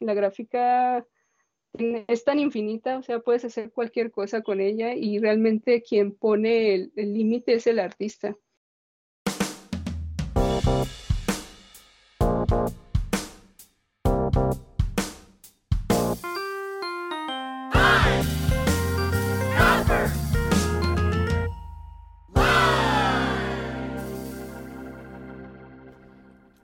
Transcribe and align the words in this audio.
La 0.00 0.14
gráfica 0.14 1.06
es 1.74 2.24
tan 2.24 2.38
infinita, 2.38 2.98
o 2.98 3.02
sea, 3.02 3.20
puedes 3.20 3.44
hacer 3.44 3.70
cualquier 3.70 4.10
cosa 4.10 4.42
con 4.42 4.60
ella 4.60 4.94
y 4.94 5.18
realmente 5.18 5.82
quien 5.82 6.12
pone 6.12 6.74
el 6.74 7.14
límite 7.14 7.54
es 7.54 7.66
el 7.66 7.78
artista. 7.78 8.36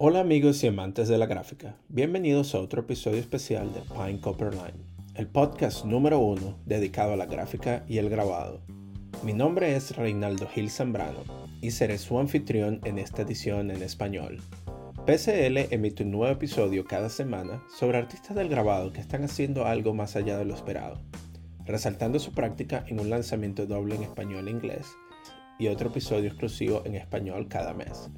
Hola 0.09 0.21
amigos 0.21 0.63
y 0.63 0.69
amantes 0.69 1.09
de 1.09 1.19
la 1.19 1.27
gráfica, 1.27 1.75
bienvenidos 1.89 2.55
a 2.55 2.61
otro 2.61 2.83
episodio 2.83 3.19
especial 3.19 3.73
de 3.75 3.81
Pine 3.81 4.21
Copper 4.21 4.53
Line, 4.55 4.85
el 5.17 5.27
podcast 5.27 5.85
número 5.85 6.21
uno 6.21 6.61
dedicado 6.65 7.15
a 7.15 7.17
la 7.17 7.27
gráfica 7.27 7.85
y 7.89 7.99
el 7.99 8.09
grabado. 8.09 8.61
Mi 9.25 9.33
nombre 9.33 9.75
es 9.75 9.97
Reinaldo 9.97 10.47
Gil 10.47 10.71
Zambrano 10.71 11.25
y 11.61 11.73
seré 11.73 11.99
su 11.99 12.21
anfitrión 12.21 12.81
en 12.85 13.01
esta 13.01 13.23
edición 13.23 13.73
en 13.73 13.83
español. 13.83 14.41
PCL 15.07 15.75
emite 15.75 16.05
un 16.05 16.13
nuevo 16.13 16.33
episodio 16.33 16.85
cada 16.85 17.09
semana 17.09 17.65
sobre 17.77 17.99
artistas 17.99 18.37
del 18.37 18.49
grabado 18.49 18.93
que 18.93 19.01
están 19.01 19.25
haciendo 19.25 19.67
algo 19.67 19.93
más 19.93 20.15
allá 20.15 20.39
de 20.39 20.45
lo 20.45 20.55
esperado, 20.55 21.01
resaltando 21.65 22.21
su 22.21 22.31
práctica 22.31 22.85
en 22.87 23.01
un 23.01 23.11
lanzamiento 23.11 23.67
doble 23.67 23.97
en 23.97 24.05
español 24.05 24.47
e 24.47 24.53
inglés 24.53 24.87
y 25.59 25.67
otro 25.67 25.89
episodio 25.89 26.29
exclusivo 26.29 26.83
en 26.85 26.95
español 26.95 27.49
cada 27.49 27.75
mes. 27.75 28.09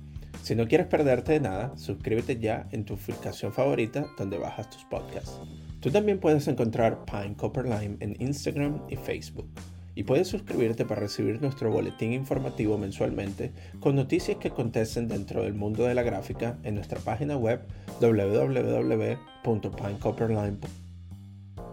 Si 0.48 0.56
no 0.56 0.66
quieres 0.66 0.86
perderte 0.86 1.32
de 1.32 1.40
nada, 1.40 1.76
suscríbete 1.76 2.38
ya 2.38 2.66
en 2.72 2.86
tu 2.86 2.94
aplicación 2.94 3.52
favorita 3.52 4.06
donde 4.16 4.38
bajas 4.38 4.70
tus 4.70 4.82
podcasts. 4.86 5.38
Tú 5.80 5.90
también 5.90 6.20
puedes 6.20 6.48
encontrar 6.48 7.04
Pine 7.04 7.36
Copper 7.36 7.66
Lime 7.66 7.98
en 8.00 8.16
Instagram 8.18 8.80
y 8.88 8.96
Facebook. 8.96 9.46
Y 9.94 10.04
puedes 10.04 10.26
suscribirte 10.26 10.86
para 10.86 11.02
recibir 11.02 11.42
nuestro 11.42 11.70
boletín 11.70 12.14
informativo 12.14 12.78
mensualmente 12.78 13.52
con 13.78 13.94
noticias 13.94 14.38
que 14.38 14.48
acontecen 14.48 15.06
dentro 15.06 15.42
del 15.42 15.52
mundo 15.52 15.84
de 15.84 15.94
la 15.94 16.02
gráfica 16.02 16.56
en 16.62 16.76
nuestra 16.76 16.98
página 16.98 17.36
web 17.36 17.60
www.pinecopperline.com. 18.00 20.70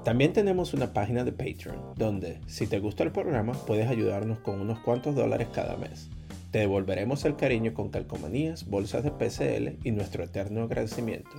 También 0.04 0.34
tenemos 0.34 0.74
una 0.74 0.92
página 0.92 1.24
de 1.24 1.32
Patreon, 1.32 1.94
donde, 1.96 2.42
si 2.48 2.68
te 2.68 2.80
gusta 2.80 3.06
el 3.06 3.14
programa, 3.14 3.54
puedes 3.54 3.88
ayudarnos 3.88 4.40
con 4.40 4.60
unos 4.60 4.80
cuantos 4.80 5.16
dólares 5.16 5.48
cada 5.54 5.78
mes. 5.78 6.10
Devolveremos 6.56 7.26
el 7.26 7.36
cariño 7.36 7.74
con 7.74 7.90
calcomanías, 7.90 8.66
bolsas 8.66 9.04
de 9.04 9.12
PCL 9.12 9.86
y 9.86 9.92
nuestro 9.92 10.24
eterno 10.24 10.64
agradecimiento. 10.64 11.32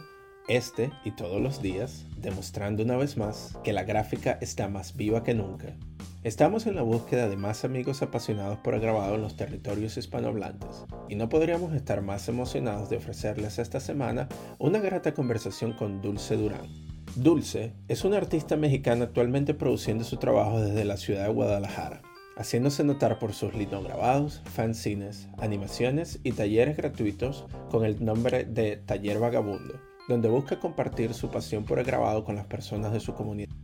Este 0.47 0.91
y 1.07 1.13
todos 1.13 1.41
los 1.41 1.63
días, 1.63 2.05
demostrando 2.19 2.83
una 2.83 2.99
vez 2.99 3.17
más 3.17 3.57
que 3.65 3.73
la 3.73 3.85
gráfica 3.85 4.37
está 4.43 4.69
más 4.69 4.95
viva 4.95 5.25
que 5.25 5.33
nunca. 5.33 5.75
Estamos 6.23 6.67
en 6.67 6.75
la 6.75 6.83
búsqueda 6.83 7.31
de 7.31 7.39
más 7.39 7.65
amigos 7.65 8.03
apasionados 8.03 8.59
por 8.59 8.79
grabado 8.79 9.15
en 9.15 9.23
los 9.23 9.37
territorios 9.37 9.97
hispanohablantes 9.97 10.85
y 11.09 11.15
no 11.15 11.31
podríamos 11.31 11.73
estar 11.73 12.03
más 12.03 12.29
emocionados 12.29 12.91
de 12.91 12.99
ofrecerles 12.99 13.59
esta 13.59 13.81
semana 13.81 14.29
una 14.59 14.81
grata 14.81 15.15
conversación 15.15 15.73
con 15.73 16.03
Dulce 16.03 16.37
Durán. 16.37 16.67
Dulce 17.15 17.73
es 17.89 18.05
una 18.05 18.19
artista 18.19 18.57
mexicana 18.57 19.05
actualmente 19.07 19.55
produciendo 19.55 20.05
su 20.05 20.19
trabajo 20.19 20.61
desde 20.61 20.85
la 20.85 20.99
ciudad 20.99 21.23
de 21.23 21.33
Guadalajara 21.33 22.03
haciéndose 22.37 22.85
notar 22.85 23.19
por 23.19 23.33
sus 23.33 23.55
litograbados, 23.55 24.43
fanzines, 24.45 25.29
animaciones 25.39 26.21
y 26.23 26.33
talleres 26.33 26.77
gratuitos 26.77 27.47
con 27.71 27.85
el 27.85 28.05
nombre 28.05 28.45
de 28.45 28.77
Taller 28.77 29.19
Vagabundo, 29.19 29.81
donde 30.09 30.29
busca 30.29 30.61
compartir 30.61 31.15
su 31.15 31.31
pasión 31.31 31.65
por 31.65 31.79
el 31.79 31.87
grabado 31.87 32.25
con 32.25 32.37
las 32.37 32.47
personas 32.47 32.93
de 32.93 33.01
su 33.01 33.15
comunidad. 33.15 33.55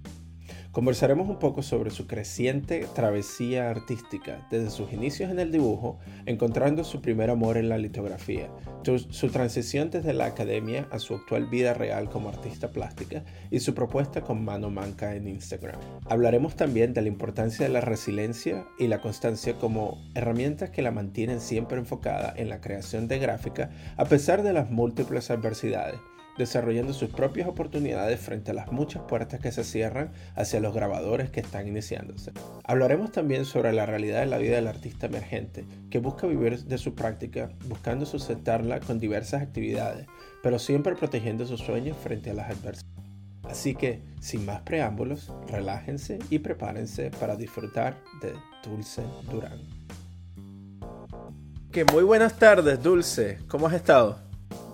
Conversaremos 0.73 1.29
un 1.29 1.39
poco 1.39 1.61
sobre 1.63 1.91
su 1.91 2.07
creciente 2.07 2.87
travesía 2.95 3.69
artística, 3.69 4.47
desde 4.51 4.71
sus 4.71 4.91
inicios 4.91 5.31
en 5.31 5.39
el 5.39 5.53
dibujo, 5.53 5.99
encontrando 6.25 6.83
su 6.83 7.03
primer 7.03 7.29
amor 7.29 7.59
en 7.59 7.69
la 7.69 7.77
litografía, 7.77 8.49
su, 8.83 9.29
transición 9.29 9.91
desde 9.91 10.15
la 10.15 10.25
academia 10.25 10.89
a 10.91 10.99
su 10.99 11.15
actual 11.15 11.47
vida 11.51 11.75
real 11.75 12.09
como 12.09 12.31
artista 12.31 12.71
plástica 12.71 13.23
y 13.51 13.61
su 13.61 13.75
propuesta 13.75 14.23
con 14.23 14.47
Mano 14.47 14.71
Manca 14.71 15.15
en 15.15 15.29
Instagram. 15.29 15.79
Hablaremos 16.07 16.57
también 16.57 16.95
de 16.95 17.03
la 17.03 17.09
importancia 17.09 17.67
de 17.67 17.73
la 17.73 17.83
resiliencia 17.83 18.65
y 18.79 18.87
la 18.87 19.03
constancia 19.03 19.57
como 19.57 20.03
herramientas 20.15 20.71
que 20.71 20.81
la 20.81 20.91
mantienen 20.91 21.43
siempre 21.43 21.77
enfocada 21.77 22.33
en 22.35 22.49
la 22.49 22.63
creación 22.63 23.09
de 23.09 23.19
gráfica 23.19 23.69
a 23.99 24.07
pesar 24.07 24.43
de 24.43 24.55
las 24.55 24.71
múltiples 24.71 25.31
adversidades 25.31 26.01
desarrollando 26.39 26.93
sus 26.93 27.11
propias 27.11 27.49
oportunidades 27.49 28.21
frente 28.21 28.51
a 28.51 28.55
las 28.55 28.73
muchas 28.73 29.03
puertas 29.03 29.41
que 29.41 29.53
se 29.53 29.65
cierran 29.65 30.13
hacia 30.35 30.61
los 30.61 30.75
grabadores 30.75 31.31
que 31.31 31.41
están 31.41 31.69
iniciándose. 31.69 32.33
Hablaremos 32.65 33.13
también 33.13 33.45
sobre 33.45 33.73
la 33.73 33.87
realidad 33.87 34.21
de 34.21 34.27
la 34.27 34.39
vida 34.39 34.57
del 34.57 34.69
artista 34.69 35.07
emergente, 35.07 35.65
que 35.91 35.99
busca 35.99 36.27
vivir 36.27 36.65
de 36.65 36.79
su 36.79 36.95
práctica, 36.95 37.51
buscando 37.67 38.07
sustentarla 38.07 38.81
con 38.81 38.99
diversas 38.99 39.43
actividades, 39.43 40.07
pero 40.43 40.59
siempre 40.59 40.97
protegiendo 40.97 41.47
sus 41.47 41.61
sueños 41.61 41.97
frente 41.97 42.31
a 42.31 42.35
las 42.35 42.51
adversidades. 42.51 42.83
Así 43.45 43.75
que, 43.75 44.01
sin 44.21 44.47
más 44.47 44.63
preámbulos, 44.63 45.31
relájense 45.49 46.19
y 46.31 46.39
prepárense 46.39 47.11
para 47.11 47.37
disfrutar 47.37 47.99
de 48.23 48.33
Dulce 48.65 49.03
Durán. 49.31 49.61
Que 51.71 51.85
muy 51.87 52.03
buenas 52.05 52.39
tardes, 52.39 52.83
Dulce. 52.83 53.39
¿Cómo 53.49 53.67
has 53.67 53.75
estado? 53.75 54.19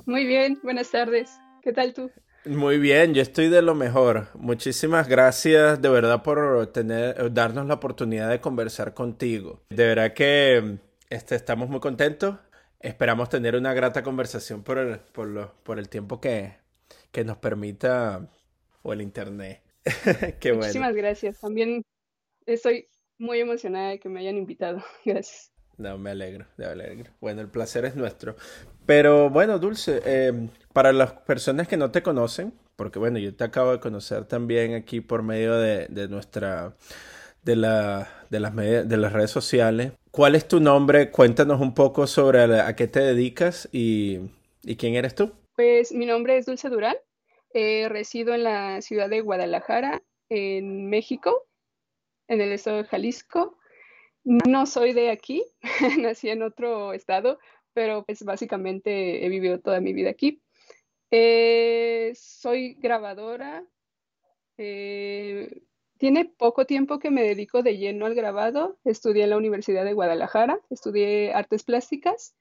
Muy 0.06 0.26
bien, 0.26 0.58
buenas 0.62 0.90
tardes. 0.90 1.30
¿Qué 1.68 1.74
tal 1.74 1.92
tú? 1.92 2.10
Muy 2.46 2.78
bien, 2.78 3.12
yo 3.12 3.20
estoy 3.20 3.50
de 3.50 3.60
lo 3.60 3.74
mejor. 3.74 4.28
Muchísimas 4.32 5.06
gracias 5.06 5.82
de 5.82 5.90
verdad 5.90 6.22
por 6.22 6.68
tener, 6.68 7.30
darnos 7.34 7.66
la 7.66 7.74
oportunidad 7.74 8.30
de 8.30 8.40
conversar 8.40 8.94
contigo. 8.94 9.60
De 9.68 9.86
verdad 9.86 10.14
que 10.14 10.78
este, 11.10 11.34
estamos 11.34 11.68
muy 11.68 11.80
contentos. 11.80 12.36
Esperamos 12.80 13.28
tener 13.28 13.54
una 13.54 13.74
grata 13.74 14.02
conversación 14.02 14.62
por 14.62 14.78
el, 14.78 14.98
por 14.98 15.52
por 15.62 15.78
el 15.78 15.90
tiempo 15.90 16.22
que, 16.22 16.54
que 17.12 17.22
nos 17.22 17.36
permita 17.36 18.30
o 18.80 18.94
el 18.94 19.02
internet. 19.02 19.60
Qué 20.40 20.54
Muchísimas 20.54 20.94
gracias. 20.94 21.38
También 21.38 21.82
estoy 22.46 22.86
muy 23.18 23.40
emocionada 23.40 23.90
de 23.90 24.00
que 24.00 24.08
me 24.08 24.20
hayan 24.20 24.38
invitado. 24.38 24.82
Gracias. 25.04 25.52
No, 25.78 25.96
me 25.96 26.10
alegro, 26.10 26.46
me 26.56 26.66
alegro. 26.66 27.10
Bueno, 27.20 27.40
el 27.40 27.48
placer 27.48 27.84
es 27.84 27.94
nuestro. 27.94 28.36
Pero 28.84 29.30
bueno, 29.30 29.58
Dulce, 29.58 30.02
eh, 30.04 30.48
para 30.72 30.92
las 30.92 31.12
personas 31.12 31.68
que 31.68 31.76
no 31.76 31.90
te 31.90 32.02
conocen, 32.02 32.52
porque 32.74 32.98
bueno, 32.98 33.18
yo 33.18 33.34
te 33.34 33.44
acabo 33.44 33.72
de 33.72 33.80
conocer 33.80 34.24
también 34.24 34.74
aquí 34.74 35.00
por 35.00 35.22
medio 35.22 35.54
de, 35.54 35.86
de 35.88 36.08
nuestra, 36.08 36.76
de, 37.42 37.56
la, 37.56 38.08
de, 38.30 38.40
las 38.40 38.54
de 38.56 38.96
las 38.96 39.12
redes 39.12 39.30
sociales. 39.30 39.92
¿Cuál 40.10 40.34
es 40.34 40.48
tu 40.48 40.58
nombre? 40.58 41.10
Cuéntanos 41.10 41.60
un 41.60 41.74
poco 41.74 42.06
sobre 42.06 42.40
a, 42.42 42.74
qué 42.74 42.88
te 42.88 43.00
dedicas 43.00 43.68
y, 43.72 44.18
y, 44.62 44.76
quién 44.76 44.94
eres 44.94 45.14
tú. 45.14 45.32
Pues 45.54 45.92
mi 45.92 46.06
nombre 46.06 46.36
es 46.36 46.46
Dulce 46.46 46.68
Durán. 46.68 46.96
Eh, 47.54 47.88
resido 47.88 48.34
en 48.34 48.44
la 48.44 48.80
ciudad 48.82 49.08
de 49.08 49.20
Guadalajara, 49.20 50.02
en 50.28 50.88
México, 50.88 51.46
en 52.26 52.40
el 52.40 52.52
estado 52.52 52.78
de 52.78 52.84
Jalisco. 52.84 53.57
No 54.28 54.66
soy 54.66 54.92
de 54.92 55.10
aquí, 55.10 55.42
nací 55.98 56.28
en 56.28 56.42
otro 56.42 56.92
estado, 56.92 57.38
pero 57.72 58.04
pues 58.04 58.22
básicamente 58.24 59.24
he 59.24 59.28
vivido 59.30 59.58
toda 59.58 59.80
mi 59.80 59.94
vida 59.94 60.10
aquí. 60.10 60.42
Eh, 61.10 62.12
soy 62.14 62.74
grabadora. 62.74 63.64
Eh, 64.58 65.62
tiene 65.96 66.26
poco 66.26 66.66
tiempo 66.66 66.98
que 66.98 67.10
me 67.10 67.22
dedico 67.22 67.62
de 67.62 67.78
lleno 67.78 68.04
al 68.04 68.14
grabado. 68.14 68.78
Estudié 68.84 69.24
en 69.24 69.30
la 69.30 69.38
Universidad 69.38 69.86
de 69.86 69.94
Guadalajara, 69.94 70.60
estudié 70.68 71.32
artes 71.32 71.64
plásticas 71.64 72.36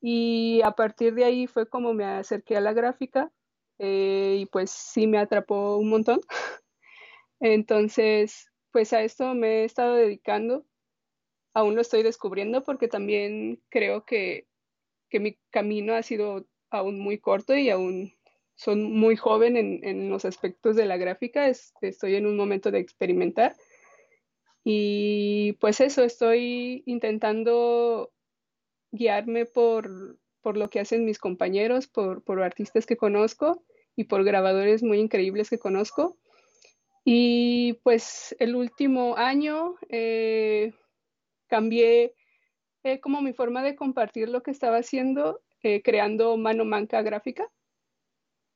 y 0.00 0.60
a 0.62 0.70
partir 0.70 1.16
de 1.16 1.24
ahí 1.24 1.48
fue 1.48 1.68
como 1.68 1.94
me 1.94 2.04
acerqué 2.04 2.56
a 2.56 2.60
la 2.60 2.74
gráfica 2.74 3.32
eh, 3.80 4.36
y 4.38 4.46
pues 4.46 4.70
sí 4.70 5.08
me 5.08 5.18
atrapó 5.18 5.78
un 5.78 5.90
montón. 5.90 6.20
Entonces, 7.40 8.52
pues 8.70 8.92
a 8.92 9.02
esto 9.02 9.34
me 9.34 9.62
he 9.62 9.64
estado 9.64 9.96
dedicando 9.96 10.64
aún 11.54 11.76
lo 11.76 11.80
estoy 11.80 12.02
descubriendo 12.02 12.64
porque 12.64 12.88
también 12.88 13.62
creo 13.70 14.04
que, 14.04 14.46
mi 15.12 15.38
camino 15.50 15.94
ha 15.94 16.02
sido 16.02 16.44
aún 16.70 16.98
muy 16.98 17.18
corto 17.18 17.56
y 17.56 17.70
aún 17.70 18.12
soy 18.56 18.74
muy 18.74 19.14
joven 19.14 19.56
en, 19.56 20.10
los 20.10 20.24
aspectos 20.24 20.74
de 20.74 20.86
la 20.86 20.96
gráfica. 20.96 21.46
estoy 21.46 22.16
en 22.16 22.26
un 22.26 22.36
momento 22.36 22.72
de 22.72 22.80
experimentar. 22.80 23.54
Y 24.64 25.52
pues 25.60 25.80
eso, 25.80 26.02
estoy 26.02 26.82
intentando 26.86 28.10
guiarme 28.90 29.46
por, 29.46 30.18
lo 30.42 30.68
que 30.68 30.80
hacen 30.80 31.04
mis 31.04 31.20
compañeros, 31.20 31.86
por, 31.86 32.42
artistas 32.42 32.84
que 32.84 32.96
conozco 32.96 33.62
y 33.94 34.04
por 34.04 34.24
grabadores 34.24 34.82
muy 34.82 34.98
increíbles 34.98 35.48
que 35.48 35.60
conozco. 35.60 36.18
Y 37.04 37.74
pues 37.84 38.34
el 38.40 38.56
último 38.56 39.16
año 39.16 39.76
eh, 39.90 40.72
cambié 41.54 42.14
eh, 42.82 42.98
como 42.98 43.22
mi 43.22 43.32
forma 43.32 43.62
de 43.62 43.76
compartir 43.76 44.28
lo 44.28 44.42
que 44.42 44.50
estaba 44.50 44.78
haciendo, 44.78 45.40
eh, 45.62 45.82
creando 45.82 46.36
mano 46.36 46.64
manca 46.64 47.00
gráfica. 47.02 47.48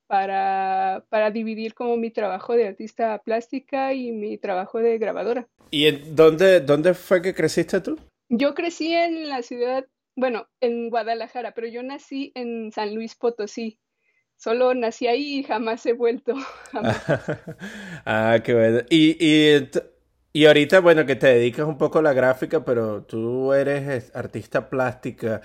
para, 0.09 1.05
para 1.11 1.31
dividir 1.31 1.75
como 1.75 1.97
mi 1.99 2.11
trabajo 2.11 2.55
de 2.55 2.67
artista 2.67 3.19
plástica 3.19 3.93
y 3.93 4.11
mi 4.11 4.39
trabajo 4.39 4.79
de 4.79 4.97
grabadora. 4.99 5.47
¿Y 5.71 5.91
dónde, 5.91 6.61
dónde 6.61 6.95
fue 6.95 7.21
que 7.21 7.35
creciste 7.35 7.81
tú? 7.83 7.99
Yo 8.31 8.55
crecí 8.55 8.95
en 8.95 9.29
la 9.29 9.43
ciudad, 9.43 9.85
bueno, 10.17 10.49
en 10.61 10.89
Guadalajara, 10.89 11.53
pero 11.53 11.69
yo 11.69 11.83
nací 11.83 12.33
en 12.35 12.73
San 12.73 12.95
Luis 12.95 13.15
Potosí. 13.17 13.79
Solo 14.37 14.73
nací 14.73 15.07
ahí 15.07 15.41
y 15.41 15.43
jamás 15.45 15.85
he 15.85 15.93
vuelto. 15.93 16.35
ah, 18.07 18.39
qué 18.43 18.55
bueno. 18.55 18.81
Y, 18.89 19.17
y, 19.21 19.69
y 20.33 20.47
ahorita, 20.47 20.81
bueno, 20.81 21.07
que 21.07 21.17
te 21.17 21.27
dedicas 21.29 21.67
un 21.67 21.79
poco 21.79 21.99
a 21.99 22.03
la 22.03 22.13
gráfica, 22.13 22.65
pero 22.65 23.03
tú 23.05 23.53
eres 23.53 24.15
artista 24.15 24.69
plástica. 24.69 25.41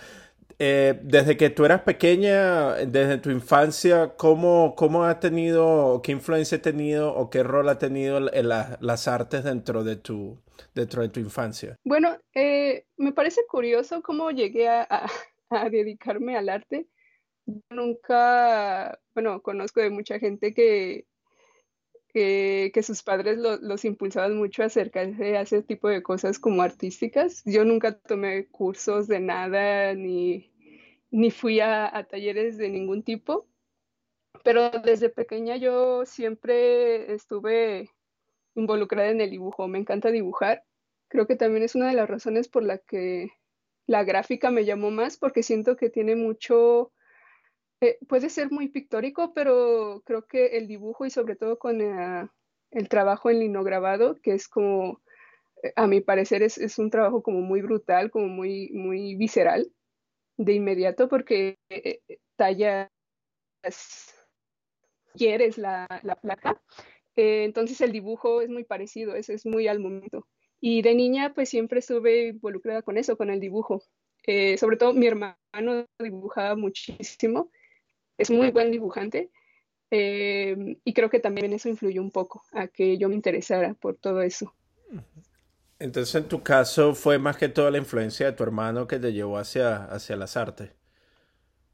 Eh, 0.59 0.99
desde 1.03 1.35
que 1.35 1.49
tú 1.49 1.65
eras 1.65 1.81
pequeña, 1.81 2.73
desde 2.75 3.17
tu 3.17 3.31
infancia, 3.31 4.15
¿cómo, 4.15 4.75
cómo 4.75 5.03
ha 5.05 5.19
tenido, 5.19 6.01
qué 6.03 6.11
influencia 6.11 6.59
ha 6.59 6.61
tenido 6.61 7.13
o 7.15 7.29
qué 7.29 7.43
rol 7.43 7.69
ha 7.69 7.79
tenido 7.79 8.33
en 8.33 8.47
las 8.47 9.07
artes 9.07 9.43
dentro 9.43 9.83
de 9.83 9.95
tu, 9.95 10.41
dentro 10.75 11.01
de 11.01 11.09
tu 11.09 11.19
infancia? 11.19 11.77
Bueno, 11.83 12.17
eh, 12.35 12.85
me 12.97 13.13
parece 13.13 13.41
curioso 13.47 14.01
cómo 14.01 14.31
llegué 14.31 14.69
a, 14.69 14.87
a, 15.49 15.69
dedicarme 15.69 16.37
al 16.37 16.49
arte. 16.49 16.87
Nunca, 17.69 18.99
bueno, 19.13 19.41
conozco 19.41 19.81
de 19.81 19.89
mucha 19.89 20.19
gente 20.19 20.53
que, 20.53 21.05
que, 22.13 22.83
sus 22.83 23.01
padres 23.01 23.37
los 23.39 23.85
impulsaban 23.85 24.37
mucho 24.37 24.61
a 24.63 24.67
acercarse 24.67 25.35
a 25.37 25.41
ese 25.41 25.63
tipo 25.63 25.89
de 25.89 26.03
cosas 26.03 26.37
como 26.39 26.61
artísticas. 26.61 27.41
Yo 27.45 27.65
nunca 27.65 27.97
tomé 27.97 28.47
cursos 28.47 29.07
de 29.07 29.19
nada, 29.19 29.95
ni, 29.95 30.51
ni 31.09 31.31
fui 31.31 31.59
a, 31.59 32.07
talleres 32.09 32.57
de 32.57 32.69
ningún 32.69 33.03
tipo, 33.03 33.47
pero 34.43 34.69
desde 34.69 35.09
pequeña 35.09 35.57
yo 35.57 36.05
siempre 36.05 37.13
estuve 37.13 37.89
involucrada 38.55 39.09
en 39.09 39.21
el 39.21 39.31
dibujo, 39.31 39.67
me 39.67 39.79
encanta 39.79 40.11
dibujar. 40.11 40.63
Creo 41.07 41.25
que 41.27 41.35
también 41.35 41.63
es 41.63 41.75
una 41.75 41.87
de 41.87 41.95
las 41.95 42.09
razones 42.09 42.47
por 42.47 42.63
la 42.63 42.77
que 42.77 43.31
la 43.87 44.03
gráfica 44.03 44.51
me 44.51 44.65
llamó 44.65 44.91
más, 44.91 45.17
porque 45.17 45.43
siento 45.43 45.75
que 45.75 45.89
tiene 45.89 46.15
mucho, 46.15 46.91
eh, 47.83 47.99
puede 48.07 48.29
ser 48.29 48.49
muy 48.49 48.69
pictórico, 48.69 49.33
pero 49.33 50.03
creo 50.05 50.25
que 50.25 50.57
el 50.57 50.67
dibujo 50.69 51.05
y 51.05 51.09
sobre 51.09 51.35
todo 51.35 51.59
con 51.59 51.81
eh, 51.81 52.29
el 52.71 52.87
trabajo 52.87 53.29
en 53.29 53.39
linograbado, 53.39 54.15
que 54.21 54.33
es 54.33 54.47
como, 54.47 55.01
eh, 55.63 55.73
a 55.75 55.85
mi 55.85 55.99
parecer, 55.99 56.43
es, 56.43 56.79
un 56.79 56.89
trabajo 56.89 57.21
como 57.21 57.41
muy 57.41 57.61
brutal, 57.61 58.09
como 58.09 58.27
muy, 58.27 58.69
muy 58.71 59.15
visceral 59.15 59.69
de 60.37 60.53
inmediato 60.53 61.09
porque 61.09 61.57
eh, 61.69 61.99
tallas, 62.37 62.89
quieres 65.15 65.57
la, 65.57 65.85
la 66.03 66.15
placa. 66.15 66.61
Entonces 67.17 67.81
el 67.81 67.91
dibujo 67.91 68.41
es 68.41 68.49
muy 68.49 68.63
parecido, 68.63 69.13
es, 69.13 69.27
es 69.27 69.45
muy 69.45 69.67
al 69.67 69.81
momento. 69.81 70.25
Y 70.61 70.83
de 70.83 70.95
niña 70.95 71.33
pues 71.35 71.49
siempre 71.49 71.79
estuve 71.79 72.29
involucrada 72.29 72.81
con 72.81 72.97
eso, 72.97 73.17
con 73.17 73.29
el 73.29 73.41
dibujo. 73.41 73.83
sobre 74.57 74.77
todo 74.77 74.93
mi 74.93 75.07
hermano 75.07 75.35
dibujaba 75.99 76.55
muchísimo, 76.55 77.51
es 78.17 78.29
muy 78.31 78.51
buen 78.51 78.71
dibujante 78.71 79.29
y 79.95 80.93
creo 80.93 81.09
que 81.09 81.19
también 81.19 81.53
eso 81.53 81.69
influyó 81.69 82.01
un 82.01 82.11
poco 82.11 82.43
a 82.51 82.67
que 82.67 82.97
yo 82.97 83.09
me 83.09 83.15
interesara 83.15 83.75
por 83.75 83.95
todo 83.95 84.21
eso. 84.21 84.55
Entonces, 85.79 86.15
en 86.15 86.27
tu 86.27 86.41
caso, 86.41 86.95
fue 86.95 87.19
más 87.19 87.37
que 87.37 87.49
todo 87.49 87.69
la 87.69 87.77
influencia 87.77 88.25
de 88.25 88.31
tu 88.31 88.43
hermano 88.43 88.87
que 88.87 88.99
te 88.99 89.13
llevó 89.13 89.37
hacia, 89.37 89.83
hacia 89.85 90.15
las 90.15 90.37
artes. 90.37 90.71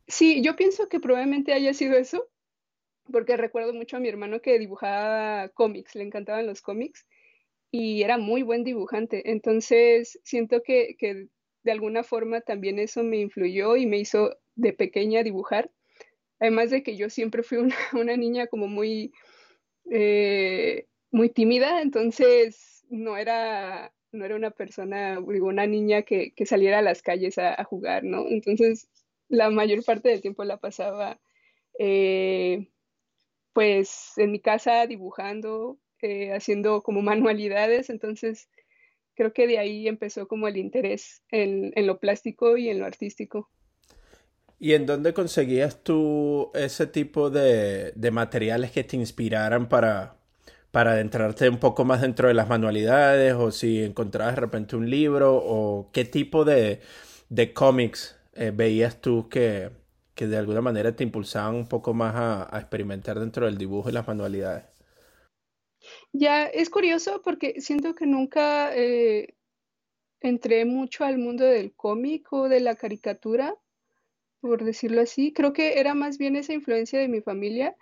Sí, 0.08 0.42
yo 0.44 0.56
pienso 0.56 0.90
que 0.90 1.00
probablemente 1.00 1.54
haya 1.54 1.74
sido 1.74 1.98
eso, 1.98 2.28
porque 3.12 3.38
recuerdo 3.38 3.74
mucho 3.74 3.98
a 3.98 4.00
mi 4.00 4.10
hermano 4.10 4.42
que 4.42 4.58
dibujaba 4.58 5.50
cómics, 5.50 5.96
le 5.96 6.04
encantaban 6.04 6.48
los 6.48 6.62
cómics 6.62 7.06
y 7.72 8.02
era 8.02 8.18
muy 8.18 8.42
buen 8.42 8.64
dibujante. 8.64 9.32
Entonces, 9.32 10.20
siento 10.24 10.64
que, 10.64 10.96
que 10.98 11.28
de 11.64 11.72
alguna 11.72 12.04
forma 12.04 12.42
también 12.42 12.80
eso 12.80 13.04
me 13.04 13.18
influyó 13.18 13.76
y 13.76 13.86
me 13.86 14.00
hizo 14.00 14.36
de 14.56 14.74
pequeña 14.74 15.24
dibujar. 15.24 15.70
Además 16.40 16.70
de 16.72 16.84
que 16.84 16.96
yo 16.96 17.10
siempre 17.10 17.44
fui 17.44 17.58
una, 17.94 18.18
niña 18.18 18.48
como 18.48 18.68
muy, 18.68 19.14
eh, 19.92 20.88
muy 21.12 21.30
tímida, 21.30 21.82
entonces 21.82 22.86
no 22.90 23.18
era 23.18 23.94
no 24.12 24.26
era 24.26 24.36
una 24.36 24.52
persona, 24.52 25.20
digo, 25.22 25.48
una 25.48 25.68
niña 25.68 26.04
que, 26.04 26.34
saliera 26.46 26.80
a 26.80 26.82
las 26.82 27.02
calles 27.02 27.38
a, 27.38 27.64
jugar, 27.64 28.04
¿no? 28.04 28.28
Entonces, 28.28 28.90
la 29.28 29.50
mayor 29.50 29.84
parte 29.84 30.10
del 30.10 30.22
tiempo 30.22 30.44
la 30.44 30.58
pasaba, 30.58 31.20
eh, 31.78 32.70
pues, 33.54 34.14
en 34.18 34.32
mi 34.32 34.40
casa 34.40 34.88
dibujando, 34.88 35.80
eh, 36.02 36.34
haciendo 36.34 36.82
como 36.82 37.02
manualidades, 37.02 37.90
entonces 37.90 38.50
creo 39.16 39.34
que 39.34 39.48
de 39.48 39.60
ahí 39.60 39.88
empezó 39.88 40.28
como 40.28 40.48
el 40.48 40.58
interés 40.58 41.24
en 41.30 41.74
lo 41.86 42.00
plástico 42.00 42.58
y 42.58 42.70
en 42.70 42.80
lo 42.80 42.86
artístico. 42.86 43.50
¿Y 44.60 44.74
en 44.74 44.86
dónde 44.86 45.14
conseguías 45.14 45.84
tú 45.84 46.52
ese 46.54 46.86
tipo 46.88 47.30
de, 47.30 47.94
de 47.96 48.12
materiales 48.12 48.72
que 48.72 48.84
te 48.84 48.98
inspiraran 48.98 49.70
para, 49.70 50.20
para 50.72 50.92
adentrarte 50.92 51.50
un 51.50 51.60
poco 51.60 51.86
más 51.86 52.02
dentro 52.02 52.28
de 52.28 52.34
las 52.34 52.50
manualidades 52.50 53.34
o 53.34 53.52
si 53.52 53.84
encontrabas 53.84 54.36
de 54.36 54.42
repente 54.42 54.76
un 54.76 54.90
libro 54.90 55.36
o 55.36 55.90
qué 55.92 56.06
tipo 56.06 56.46
de, 56.46 56.82
de 57.30 57.54
cómics 57.54 58.16
eh, 58.34 58.52
veías 58.54 59.02
tú 59.02 59.30
que, 59.30 59.72
que, 60.14 60.28
de 60.28 60.38
alguna 60.38 60.62
manera 60.62 60.96
te 60.96 61.04
impulsaban 61.04 61.56
un 61.56 61.68
poco 61.68 61.94
más 61.94 62.14
a, 62.16 62.60
experimentar 62.60 63.20
dentro 63.20 63.46
del 63.46 63.58
dibujo 63.58 63.90
y 63.90 63.94
las 63.94 64.08
manualidades. 64.08 64.66
Ya, 66.12 66.46
es 66.46 66.70
curioso 66.70 67.22
porque 67.24 67.62
siento 67.62 67.96
que 67.96 68.06
nunca 68.06 68.76
eh, 68.76 69.36
entré 70.20 70.66
mucho 70.66 71.04
al 71.06 71.18
mundo 71.18 71.46
del 71.46 71.74
cómic 71.74 72.32
o 72.34 72.50
de 72.50 72.60
la 72.60 72.76
caricatura, 72.76 73.56
por 74.42 74.64
decirlo 74.64 75.02
así. 75.02 75.34
Creo 75.34 75.54
que 75.54 75.80
era 75.80 75.94
más 75.94 76.18
bien 76.18 76.36
esa 76.36 76.54
influencia 76.54 77.00
de 77.00 77.08
mi 77.08 77.22
familia. 77.22 77.76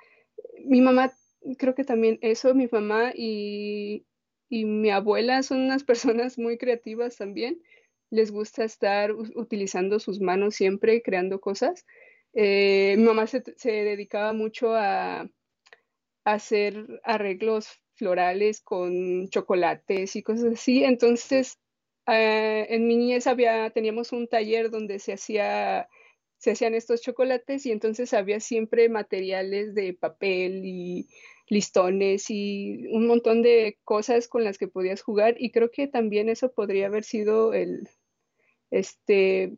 Mi 0.66 0.82
mamá 0.82 1.14
creo 1.58 1.76
que 1.76 1.84
también 1.84 2.20
eso, 2.22 2.54
mi 2.54 2.68
mamá 2.72 3.12
y, 3.16 4.06
mi 4.50 4.90
abuela 4.90 5.44
son 5.44 5.62
unas 5.62 5.84
personas 5.84 6.38
muy 6.38 6.58
creativas 6.58 7.18
también. 7.18 7.62
Les 8.10 8.32
gusta 8.32 8.64
estar 8.64 9.12
utilizando 9.14 10.00
sus 10.00 10.22
manos 10.22 10.56
siempre, 10.56 11.02
creando 11.02 11.40
cosas. 11.42 11.86
Eh, 12.34 12.96
mi 12.98 13.04
mamá 13.04 13.28
se, 13.28 13.42
dedicaba 13.66 14.34
mucho 14.34 14.74
a, 14.76 15.30
hacer 16.24 17.02
arreglos 17.04 17.70
florales 17.96 18.62
con 18.62 19.30
chocolates 19.30 20.16
y 20.16 20.24
cosas 20.24 20.54
así. 20.54 20.84
Entonces, 20.84 21.58
eh, 22.08 22.68
en 22.70 22.88
mi 22.88 22.98
niñez 22.98 23.28
había, 23.28 23.70
teníamos 23.70 24.12
un 24.12 24.28
taller 24.28 24.70
donde 24.70 25.00
se 25.00 25.14
hacía 25.14 25.88
se 26.38 26.52
hacían 26.52 26.76
estos 26.76 27.02
chocolates 27.02 27.66
y 27.66 27.72
entonces 27.72 28.14
había 28.14 28.40
siempre 28.40 28.90
materiales 28.90 29.74
de 29.74 29.94
papel 29.94 30.62
y 30.66 31.08
listones 31.48 32.30
y 32.30 32.88
un 32.92 33.08
montón 33.08 33.42
de 33.42 33.78
cosas 33.84 34.28
con 34.28 34.44
las 34.44 34.58
que 34.58 34.68
podías 34.68 35.02
jugar 35.02 35.36
y 35.40 35.52
creo 35.52 35.72
que 35.72 35.88
también 35.88 36.30
eso 36.30 36.52
podría 36.52 36.88
haber 36.88 37.04
sido 37.04 37.54
el 37.54 37.90
este 38.70 39.58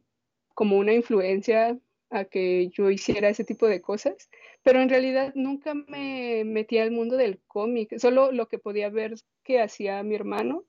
como 0.54 0.78
una 0.78 0.94
influencia 0.94 1.80
a 2.12 2.26
que 2.26 2.70
yo 2.70 2.90
hiciera 2.90 3.30
ese 3.30 3.44
tipo 3.44 3.68
de 3.68 3.82
cosas, 3.82 4.30
pero 4.64 4.82
en 4.82 4.90
realidad 4.90 5.32
nunca 5.36 5.74
me 5.74 6.44
metí 6.44 6.78
al 6.80 6.92
mundo 6.92 7.18
del 7.18 7.40
cómic, 7.48 7.98
solo 7.98 8.32
lo 8.32 8.48
que 8.48 8.60
podía 8.60 8.90
ver 8.90 9.16
que 9.44 9.62
hacía 9.62 10.02
mi 10.04 10.16
hermano 10.16 10.66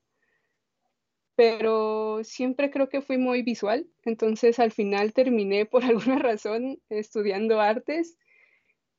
pero 1.35 2.23
siempre 2.23 2.69
creo 2.71 2.89
que 2.89 3.01
fui 3.01 3.17
muy 3.17 3.41
visual, 3.43 3.87
entonces 4.03 4.59
al 4.59 4.71
final 4.71 5.13
terminé 5.13 5.65
por 5.65 5.83
alguna 5.85 6.19
razón 6.19 6.81
estudiando 6.89 7.59
artes, 7.59 8.17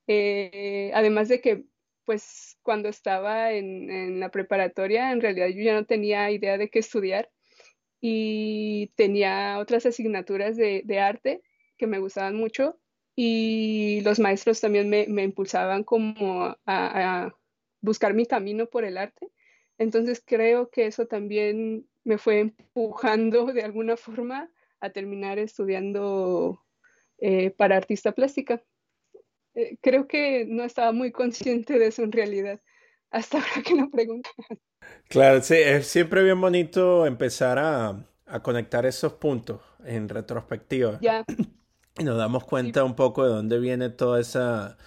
eh, 0.06 0.90
además 0.94 1.28
de 1.28 1.40
que 1.40 1.64
pues 2.04 2.58
cuando 2.62 2.88
estaba 2.88 3.52
en, 3.52 4.18
la 4.18 4.30
preparatoria 4.30 5.12
en 5.12 5.20
realidad 5.20 5.48
yo 5.48 5.62
ya 5.62 5.74
no 5.74 5.86
tenía 5.86 6.30
idea 6.32 6.58
de 6.58 6.68
qué 6.68 6.80
estudiar 6.80 7.30
y 8.00 8.88
tenía 8.96 9.58
otras 9.60 9.86
asignaturas 9.86 10.56
de, 10.56 10.98
arte 11.00 11.42
que 11.78 11.86
me 11.86 12.00
gustaban 12.00 12.34
mucho 12.34 12.80
y 13.14 14.00
los 14.02 14.18
maestros 14.18 14.60
también 14.60 14.88
me, 14.88 15.22
impulsaban 15.22 15.84
como 15.84 16.56
a 16.66 17.32
buscar 17.82 18.14
mi 18.14 18.24
camino 18.26 18.66
por 18.66 18.84
el 18.84 18.96
arte. 18.96 19.28
Entonces 19.76 20.22
creo 20.24 20.70
que 20.70 20.86
eso 20.86 21.06
también 21.06 21.86
me 22.04 22.18
fue 22.18 22.40
empujando 22.40 23.46
de 23.46 23.62
alguna 23.62 23.96
forma 23.96 24.50
a 24.80 24.90
terminar 24.90 25.38
estudiando 25.38 26.64
eh, 27.18 27.50
para 27.50 27.76
artista 27.76 28.12
plástica. 28.12 28.62
Eh, 29.54 29.76
creo 29.80 30.08
que 30.08 30.46
no 30.48 30.64
estaba 30.64 30.92
muy 30.92 31.12
consciente 31.12 31.78
de 31.78 31.86
eso 31.86 32.02
en 32.02 32.12
realidad, 32.12 32.60
hasta 33.10 33.38
ahora 33.38 33.62
que 33.64 33.74
lo 33.74 33.90
preguntas. 33.90 34.32
Claro, 35.08 35.40
sí, 35.42 35.54
es 35.54 35.86
siempre 35.86 36.22
bien 36.22 36.40
bonito 36.40 37.06
empezar 37.06 37.58
a, 37.58 38.08
conectar 38.42 38.86
esos 38.86 39.12
puntos 39.14 39.60
en 39.84 40.08
retrospectiva. 40.08 40.98
Ya. 41.00 41.24
Y 41.98 42.04
nos 42.04 42.16
damos 42.16 42.44
cuenta 42.44 42.84
un 42.84 42.96
poco 42.96 43.22
de 43.22 43.34
dónde 43.34 43.58
viene 43.58 43.90
toda 43.90 44.18
esa 44.18 44.78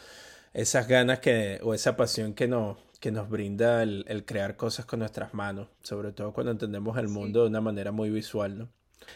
esas 0.55 0.87
ganas 0.87 1.19
que, 1.19 1.59
o 1.63 1.73
esa 1.73 1.97
pasión 1.97 2.33
que 2.33 2.47
nos, 2.47 2.77
que 3.05 3.11
nos 3.11 3.29
brinda 3.29 3.83
el, 3.83 4.23
crear 4.25 4.55
cosas 4.55 4.87
con 4.87 4.97
nuestras 4.97 5.35
manos, 5.35 5.67
sobre 5.83 6.11
todo 6.11 6.33
cuando 6.33 6.51
entendemos 6.51 6.97
el 6.97 7.07
mundo 7.07 7.43
de 7.43 7.49
una 7.49 7.61
manera 7.61 7.91
muy 7.91 8.09
visual, 8.09 8.57
¿no? 8.57 8.69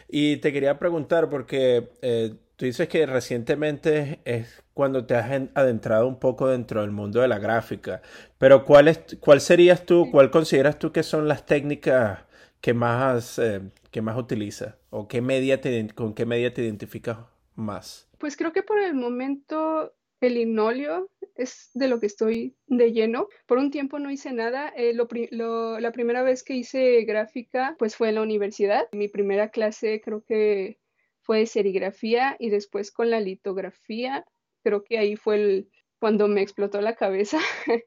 Y 0.06 0.36
te 0.36 0.52
quería 0.52 0.78
preguntar, 0.78 1.28
porque 1.28 1.90
eh, 2.00 2.36
tú 2.54 2.66
dices 2.66 2.88
que 2.88 3.04
recientemente 3.04 4.20
es 4.24 4.62
cuando 4.74 5.06
te 5.06 5.16
has 5.16 5.28
adentrado 5.54 6.06
un 6.06 6.20
poco 6.20 6.46
dentro 6.46 6.82
del 6.82 6.92
mundo 6.92 7.20
de 7.20 7.26
la 7.26 7.40
gráfica, 7.40 8.00
pero 8.38 8.64
¿cuál, 8.64 8.86
es, 8.86 9.00
cuál 9.18 9.40
serías 9.40 9.84
tú, 9.84 10.08
cuál 10.12 10.30
consideras 10.30 10.78
tú 10.78 10.92
que 10.92 11.02
son 11.02 11.26
las 11.26 11.44
técnicas 11.44 12.20
que 12.60 12.72
más, 12.72 13.40
eh, 13.40 13.60
que 13.90 14.02
más 14.02 14.16
utilizas? 14.16 14.76
¿O 14.90 15.08
qué 15.08 15.20
media 15.20 15.60
con 15.96 16.14
qué 16.14 16.26
media 16.26 16.54
te 16.54 16.62
identificas 16.62 17.18
más? 17.56 18.08
Pues 18.18 18.36
creo 18.36 18.52
que 18.52 18.62
por 18.62 18.78
el 18.78 18.94
momento 18.94 19.92
el 20.20 20.34
linoleo 20.34 21.10
es 21.34 21.70
de 21.74 21.88
lo 21.88 22.00
que 22.00 22.06
estoy 22.06 22.56
de 22.66 22.92
lleno. 22.92 23.28
Por 23.46 23.58
un 23.58 23.70
tiempo 23.70 23.98
no 23.98 24.10
hice 24.10 24.32
nada. 24.32 24.72
Eh, 24.76 24.92
la 24.94 25.92
primera 25.92 26.22
vez 26.22 26.42
que 26.42 26.54
hice 26.54 27.02
gráfica 27.04 27.76
pues 27.78 27.96
fue 27.96 28.10
en 28.10 28.16
la 28.16 28.22
universidad. 28.22 28.88
Mi 28.92 29.08
primera 29.08 29.50
clase 29.50 30.00
creo 30.00 30.22
que 30.22 30.78
fue 31.22 31.38
de 31.40 31.46
serigrafía 31.46 32.36
y 32.38 32.50
después 32.50 32.92
con 32.92 33.10
la 33.10 33.20
litografía. 33.20 34.26
Creo 34.62 34.84
que 34.84 34.98
ahí 34.98 35.16
fue 35.16 35.66
cuando 35.98 36.28
me 36.28 36.42
explotó 36.42 36.80
la 36.80 36.96
cabeza 36.96 37.38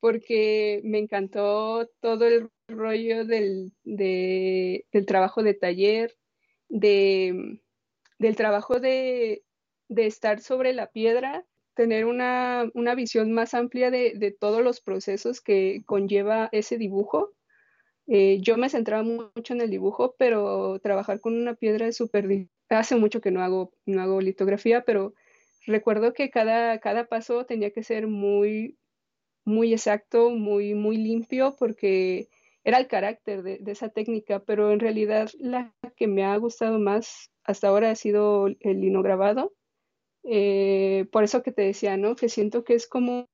porque 0.00 0.80
me 0.84 0.98
encantó 0.98 1.88
todo 2.00 2.26
el 2.26 2.48
rollo 2.68 3.24
del, 3.26 3.72
trabajo 5.06 5.42
de 5.42 5.54
taller, 5.54 6.14
de, 6.68 7.60
del 8.18 8.36
trabajo 8.36 8.80
de 8.80 9.42
estar 9.90 10.40
sobre 10.40 10.72
la 10.72 10.90
piedra 10.90 11.44
tener 11.74 12.06
una, 12.06 12.70
visión 12.96 13.32
más 13.32 13.54
amplia 13.54 13.90
de, 13.90 14.36
todos 14.38 14.62
los 14.62 14.80
procesos 14.80 15.40
que 15.40 15.82
conlleva 15.86 16.48
ese 16.52 16.78
dibujo. 16.78 17.32
Eh, 18.06 18.38
yo 18.40 18.56
me 18.56 18.68
centraba 18.68 19.02
mucho 19.02 19.54
en 19.54 19.60
el 19.60 19.70
dibujo, 19.70 20.14
pero 20.18 20.78
trabajar 20.80 21.20
con 21.20 21.34
una 21.34 21.54
piedra 21.54 21.86
es 21.86 21.96
súper 21.96 22.48
Hace 22.70 22.96
mucho 22.96 23.20
que 23.20 23.30
no 23.30 23.42
hago, 23.42 23.72
no 23.86 24.00
hago 24.00 24.20
litografía, 24.20 24.84
pero 24.84 25.14
recuerdo 25.66 26.12
que 26.12 26.30
cada, 26.30 26.78
cada 26.80 27.06
paso 27.06 27.44
tenía 27.44 27.70
que 27.70 27.82
ser 27.82 28.06
muy, 28.06 28.78
muy 29.44 29.72
exacto, 29.72 30.30
muy, 30.30 30.74
muy 30.74 30.96
limpio, 30.96 31.56
porque 31.58 32.28
era 32.64 32.78
el 32.78 32.88
carácter 32.88 33.42
de, 33.42 33.58
de, 33.58 33.72
esa 33.72 33.90
técnica, 33.90 34.40
pero 34.40 34.72
en 34.72 34.80
realidad 34.80 35.30
la 35.38 35.74
que 35.96 36.06
me 36.06 36.24
ha 36.24 36.36
gustado 36.38 36.78
más 36.78 37.30
hasta 37.44 37.68
ahora 37.68 37.90
ha 37.90 37.94
sido 37.94 38.46
el 38.46 38.80
linograbado 38.80 39.52
eh, 40.24 41.06
por 41.12 41.24
eso 41.24 41.42
que 41.42 41.52
te 41.52 41.62
decía, 41.62 41.96
¿no? 41.96 42.16
Que 42.16 42.28
siento 42.28 42.64
que 42.64 42.74
es 42.74 42.86
como, 42.86 43.28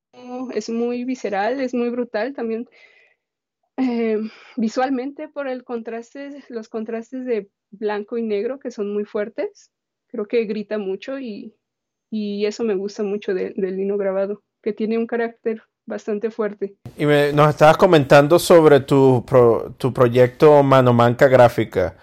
es 0.53 0.69
muy 0.71 1.05
visceral, 1.05 1.61
es 1.61 1.75
muy 1.75 1.89
brutal 1.89 2.35
también 2.35 2.69
eh, 3.77 4.19
visualmente 4.57 5.29
por 5.29 5.49
el 5.49 5.65
contraste, 5.65 6.45
los 6.49 6.69
contrastes 6.69 7.25
de 7.25 7.49
blanco 7.71 8.19
y 8.19 8.23
negro 8.23 8.59
que 8.59 8.71
son 8.71 8.93
muy 8.93 9.05
fuertes. 9.05 9.71
Creo 10.09 10.27
que 10.27 10.45
grita 10.45 10.77
mucho 10.77 11.19
y, 11.19 11.55
eso 12.13 12.65
me 12.65 12.75
gusta 12.75 13.05
mucho 13.05 13.33
del 13.33 13.55
lino 13.57 13.97
grabado, 13.97 14.43
que 14.63 14.73
tiene 14.73 14.99
un 14.99 15.07
carácter 15.07 15.63
bastante 15.87 16.31
fuerte. 16.31 16.75
Y 16.99 17.05
nos 17.05 17.51
estabas 17.51 17.77
comentando 17.77 18.39
sobre 18.41 18.81
tu, 18.81 19.25
tu 19.79 19.93
proyecto 19.93 20.63
Manomanca 20.65 21.29
Gráfica, 21.29 21.97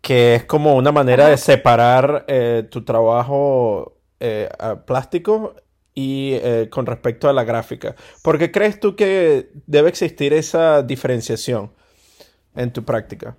que 0.00 0.36
es 0.36 0.44
como 0.44 0.76
una 0.76 0.92
manera 0.92 1.26
de 1.26 1.36
separar 1.36 2.24
eh, 2.28 2.68
tu 2.70 2.84
trabajo 2.84 3.97
eh, 4.20 4.48
plástico 4.86 5.54
y 5.94 6.34
eh, 6.34 6.68
con 6.70 6.86
respecto 6.86 7.28
a 7.28 7.32
la 7.32 7.44
gráfica. 7.44 7.96
¿Por 8.22 8.38
qué 8.38 8.52
crees 8.52 8.78
tú 8.78 8.94
que 8.94 9.50
debe 9.66 9.88
existir 9.88 10.32
esa 10.32 10.82
diferenciación 10.82 11.72
en 12.54 12.72
tu 12.72 12.84
práctica? 12.84 13.36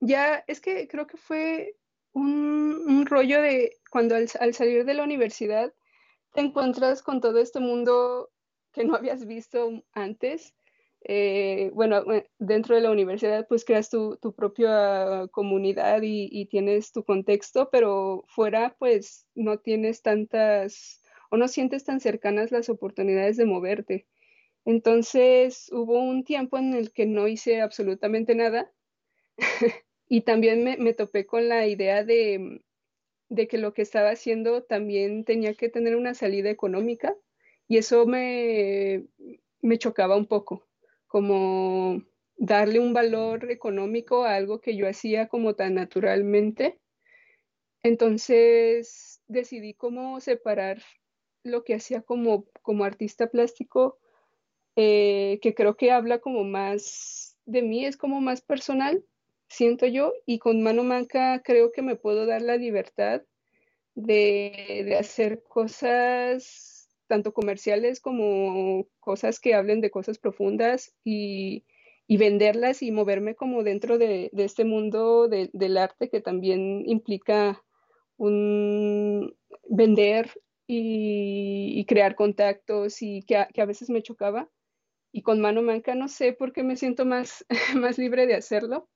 Ya, 0.00 0.42
es 0.48 0.60
que 0.60 0.88
creo 0.88 1.06
que 1.06 1.16
fue 1.16 1.76
un, 2.12 3.06
rollo 3.06 3.40
de 3.40 3.76
cuando 3.90 4.16
al, 4.16 4.54
salir 4.54 4.84
de 4.84 4.94
la 4.94 5.04
universidad 5.04 5.72
te 6.32 6.40
encuentras 6.40 7.02
con 7.02 7.20
todo 7.20 7.38
este 7.38 7.60
mundo 7.60 8.30
que 8.72 8.84
no 8.84 8.96
habías 8.96 9.26
visto 9.26 9.84
antes 9.92 10.54
eh, 11.04 11.70
bueno, 11.74 12.12
eh, 12.12 12.30
dentro 12.38 12.76
de 12.76 12.82
la 12.82 12.90
universidad 12.90 13.46
pues 13.48 13.64
creas 13.64 13.90
tu, 13.90 14.18
propia 14.36 15.26
comunidad 15.32 16.00
y, 16.02 16.46
tienes 16.46 16.92
tu 16.92 17.04
contexto, 17.04 17.70
pero 17.70 18.24
fuera 18.28 18.76
pues 18.78 19.26
no 19.34 19.58
tienes 19.58 20.02
tantas 20.02 21.02
o 21.30 21.36
no 21.36 21.48
sientes 21.48 21.84
tan 21.84 22.00
cercanas 22.00 22.52
las 22.52 22.68
oportunidades 22.68 23.36
de 23.36 23.46
moverte. 23.46 24.06
Entonces 24.64 25.70
hubo 25.72 26.00
un 26.00 26.24
tiempo 26.24 26.58
en 26.58 26.74
el 26.74 26.92
que 26.92 27.06
no 27.06 27.28
hice 27.28 27.60
absolutamente 27.60 28.34
nada 28.34 28.72
y 30.08 30.22
también 30.22 30.64
me, 30.64 30.94
topé 30.94 31.26
con 31.26 31.48
la 31.48 31.66
idea 31.66 32.04
de, 32.04 32.62
que 33.48 33.58
lo 33.58 33.74
que 33.74 33.82
estaba 33.82 34.10
haciendo 34.10 34.62
también 34.62 35.24
tenía 35.24 35.54
que 35.54 35.68
tener 35.68 35.96
una 35.96 36.14
salida 36.14 36.50
económica 36.50 37.16
y 37.68 37.78
eso 37.78 38.06
me 38.06 39.08
chocaba 39.78 40.16
un 40.16 40.26
poco 40.26 40.66
como 41.12 42.02
darle 42.38 42.80
un 42.80 42.94
valor 42.94 43.50
económico 43.50 44.24
a 44.24 44.34
algo 44.34 44.62
que 44.62 44.76
yo 44.78 44.88
hacía 44.88 45.28
como 45.28 45.54
tan 45.54 45.74
naturalmente. 45.74 46.80
Entonces 47.82 49.20
decidí 49.26 49.74
cómo 49.74 50.20
separar 50.20 50.82
lo 51.42 51.64
que 51.64 51.74
hacía 51.74 52.00
como, 52.00 52.46
como 52.62 52.84
artista 52.84 53.26
plástico, 53.26 53.98
eh, 54.74 55.38
que 55.42 55.54
creo 55.54 55.76
que 55.76 55.90
habla 55.90 56.20
como 56.20 56.44
más 56.44 57.36
de 57.44 57.60
mí, 57.60 57.84
es 57.84 57.98
como 57.98 58.22
más 58.22 58.40
personal, 58.40 59.04
siento 59.48 59.84
yo, 59.86 60.14
y 60.24 60.38
con 60.38 60.62
Mano 60.62 60.82
Manca 60.82 61.42
creo 61.44 61.72
que 61.72 61.82
me 61.82 61.96
puedo 61.96 62.24
dar 62.24 62.40
la 62.40 62.56
libertad 62.56 63.20
de, 63.94 64.82
de 64.86 64.96
hacer 64.96 65.42
cosas 65.42 66.71
tanto 67.12 67.34
comerciales 67.34 68.00
como 68.00 68.86
cosas 68.98 69.38
que 69.38 69.52
hablen 69.52 69.82
de 69.82 69.90
cosas 69.90 70.16
profundas 70.16 70.94
y, 71.04 71.62
venderlas 72.08 72.82
y 72.82 72.90
moverme 72.90 73.34
como 73.34 73.62
dentro 73.62 73.98
de, 73.98 74.30
este 74.38 74.64
mundo 74.64 75.28
del 75.28 75.76
arte 75.76 76.08
que 76.08 76.22
también 76.22 76.84
implica 76.86 77.62
vender 79.68 80.30
y, 80.66 81.84
crear 81.86 82.14
contactos 82.14 83.02
y 83.02 83.24
que 83.24 83.36
a, 83.36 83.66
veces 83.66 83.90
me 83.90 84.02
chocaba. 84.02 84.48
Y 85.12 85.20
con 85.20 85.38
mano 85.42 85.60
manca 85.60 85.94
no 85.94 86.08
sé 86.08 86.32
por 86.32 86.54
qué 86.54 86.62
me 86.62 86.76
siento 86.76 87.04
más, 87.04 87.44
libre 87.98 88.26
de 88.26 88.36
hacerlo. 88.36 88.88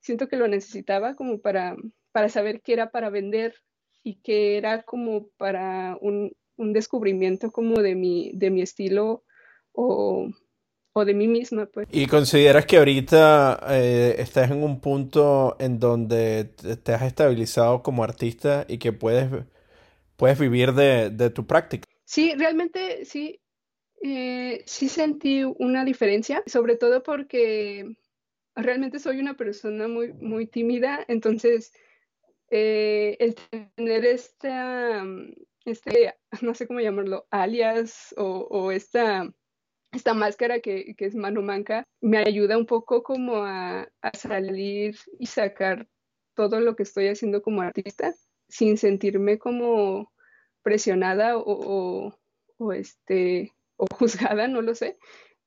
Siento 0.00 0.26
que 0.26 0.36
lo 0.36 0.48
necesitaba 0.48 1.14
como 1.14 1.38
para, 1.40 1.76
para 2.10 2.28
saber 2.28 2.60
qué 2.60 2.72
era 2.72 2.90
para 2.90 3.08
vender 3.08 3.54
y 4.02 4.16
que 4.16 4.56
era 4.56 4.82
como 4.82 5.28
para 5.36 5.96
un, 6.00 6.32
un 6.56 6.72
descubrimiento 6.72 7.50
como 7.50 7.80
de 7.82 7.94
mi, 7.94 8.32
de 8.34 8.50
mi 8.50 8.62
estilo 8.62 9.24
o, 9.72 10.30
de 11.04 11.14
mí 11.14 11.28
misma. 11.28 11.66
Pues. 11.66 11.86
¿Y 11.90 12.06
consideras 12.06 12.64
que 12.64 12.78
ahorita 12.78 13.60
eh, 13.68 14.16
estás 14.18 14.50
en 14.50 14.62
un 14.62 14.80
punto 14.80 15.56
en 15.58 15.78
donde 15.78 16.44
te 16.44 16.92
has 16.92 17.02
estabilizado 17.02 17.82
como 17.82 18.02
artista 18.02 18.64
y 18.66 18.78
que 18.78 18.92
puedes, 18.92 19.28
puedes 20.16 20.38
vivir 20.38 20.72
de, 20.72 21.30
tu 21.30 21.46
práctica? 21.46 21.86
Sí, 22.04 22.32
realmente 22.38 23.04
sí, 23.04 23.40
eh, 24.02 24.62
sí 24.64 24.88
sentí 24.88 25.44
una 25.44 25.84
diferencia, 25.84 26.42
sobre 26.46 26.76
todo 26.76 27.02
porque 27.02 27.96
realmente 28.54 28.98
soy 28.98 29.20
una 29.20 29.34
persona 29.34 29.88
muy, 29.88 30.14
muy 30.14 30.46
tímida, 30.46 31.04
entonces 31.08 31.72
eh, 32.50 33.16
el 33.20 33.34
tener 33.76 34.06
esta 34.06 35.04
este, 35.66 36.14
no 36.42 36.54
sé 36.54 36.66
cómo 36.66 36.80
llamarlo, 36.80 37.26
alias 37.30 38.14
o, 38.16 38.72
esta, 38.72 39.30
esta 39.92 40.14
máscara 40.14 40.60
que, 40.60 40.94
es 40.96 41.14
mano 41.14 41.42
manca, 41.42 41.84
me 42.00 42.18
ayuda 42.18 42.56
un 42.56 42.66
poco 42.66 43.02
como 43.02 43.44
a, 43.44 43.88
salir 44.14 44.96
y 45.18 45.26
sacar 45.26 45.88
todo 46.34 46.60
lo 46.60 46.76
que 46.76 46.84
estoy 46.84 47.08
haciendo 47.08 47.42
como 47.42 47.62
artista 47.62 48.14
sin 48.48 48.78
sentirme 48.78 49.38
como 49.38 50.12
presionada 50.62 51.36
o, 51.36 52.12
este, 52.72 53.52
o 53.76 53.86
juzgada, 53.98 54.48
no 54.48 54.62
lo 54.62 54.74
sé. 54.74 54.96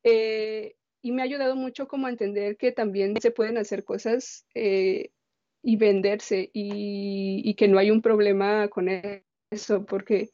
Eh, 0.04 0.76
y 1.02 1.12
me 1.12 1.22
ha 1.22 1.26
ayudado 1.26 1.56
mucho 1.56 1.88
como 1.88 2.08
a 2.08 2.10
entender 2.10 2.58
que 2.58 2.72
también 2.72 3.16
se 3.22 3.32
pueden 3.32 3.58
hacer 3.58 3.86
cosas 3.86 4.46
eh, 4.54 5.12
y 5.62 5.78
venderse 5.78 6.50
y, 6.54 7.42
y, 7.44 7.54
que 7.56 7.70
no 7.70 7.80
hay 7.80 7.92
un 7.92 8.02
problema 8.02 8.68
con 8.68 8.90
él 8.90 9.24
eso, 9.52 9.86
porque 9.86 10.30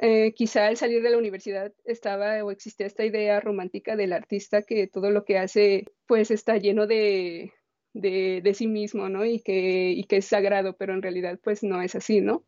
eh, 0.00 0.32
quizá 0.34 0.66
al 0.66 0.76
salir 0.76 1.02
de 1.02 1.10
la 1.10 1.18
universidad 1.18 1.72
estaba 1.84 2.42
o 2.44 2.50
existía 2.50 2.86
esta 2.86 3.04
idea 3.04 3.40
romántica 3.40 3.96
del 3.96 4.12
artista 4.12 4.62
que 4.62 4.86
todo 4.86 5.10
lo 5.10 5.24
que 5.24 5.38
hace 5.38 5.84
pues 6.06 6.30
está 6.30 6.56
lleno 6.56 6.86
de, 6.86 7.52
de, 7.92 8.54
sí 8.54 8.66
mismo, 8.66 9.08
¿no? 9.08 9.24
Y 9.24 9.40
que, 9.40 9.90
y 9.90 10.04
que 10.04 10.18
es 10.18 10.26
sagrado, 10.26 10.76
pero 10.76 10.94
en 10.94 11.02
realidad 11.02 11.38
pues 11.42 11.62
no 11.62 11.82
es 11.82 11.94
así, 11.94 12.20
¿no? 12.20 12.44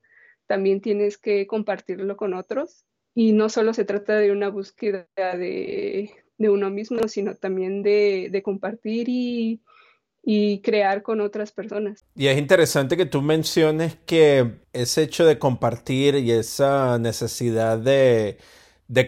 También 0.47 0.81
tienes 0.81 1.19
que 1.19 1.47
compartirlo 1.47 2.17
con 2.17 2.35
otros 2.35 2.85
y 3.15 3.33
no 3.33 3.49
solo 3.49 3.75
se 3.75 3.85
trata 3.85 4.19
de 4.19 4.33
una 4.33 4.49
búsqueda 4.49 5.07
de, 5.17 6.11
uno 6.39 6.71
mismo, 6.71 7.09
sino 7.09 7.35
también 7.35 7.83
de, 7.83 8.41
compartir 8.45 9.09
y, 9.09 9.63
crear 10.63 11.03
con 11.03 11.21
otras 11.21 11.53
personas. 11.53 12.05
Y 12.17 12.27
es 12.27 12.37
interesante 12.37 12.97
que 12.97 13.07
tú 13.07 13.23
menciones 13.23 13.97
que 14.07 14.59
ese 14.73 15.03
hecho 15.03 15.25
de 15.25 15.39
compartir 15.39 16.17
y 16.17 16.33
esa 16.33 16.99
necesidad 16.99 17.79
de, 17.79 18.39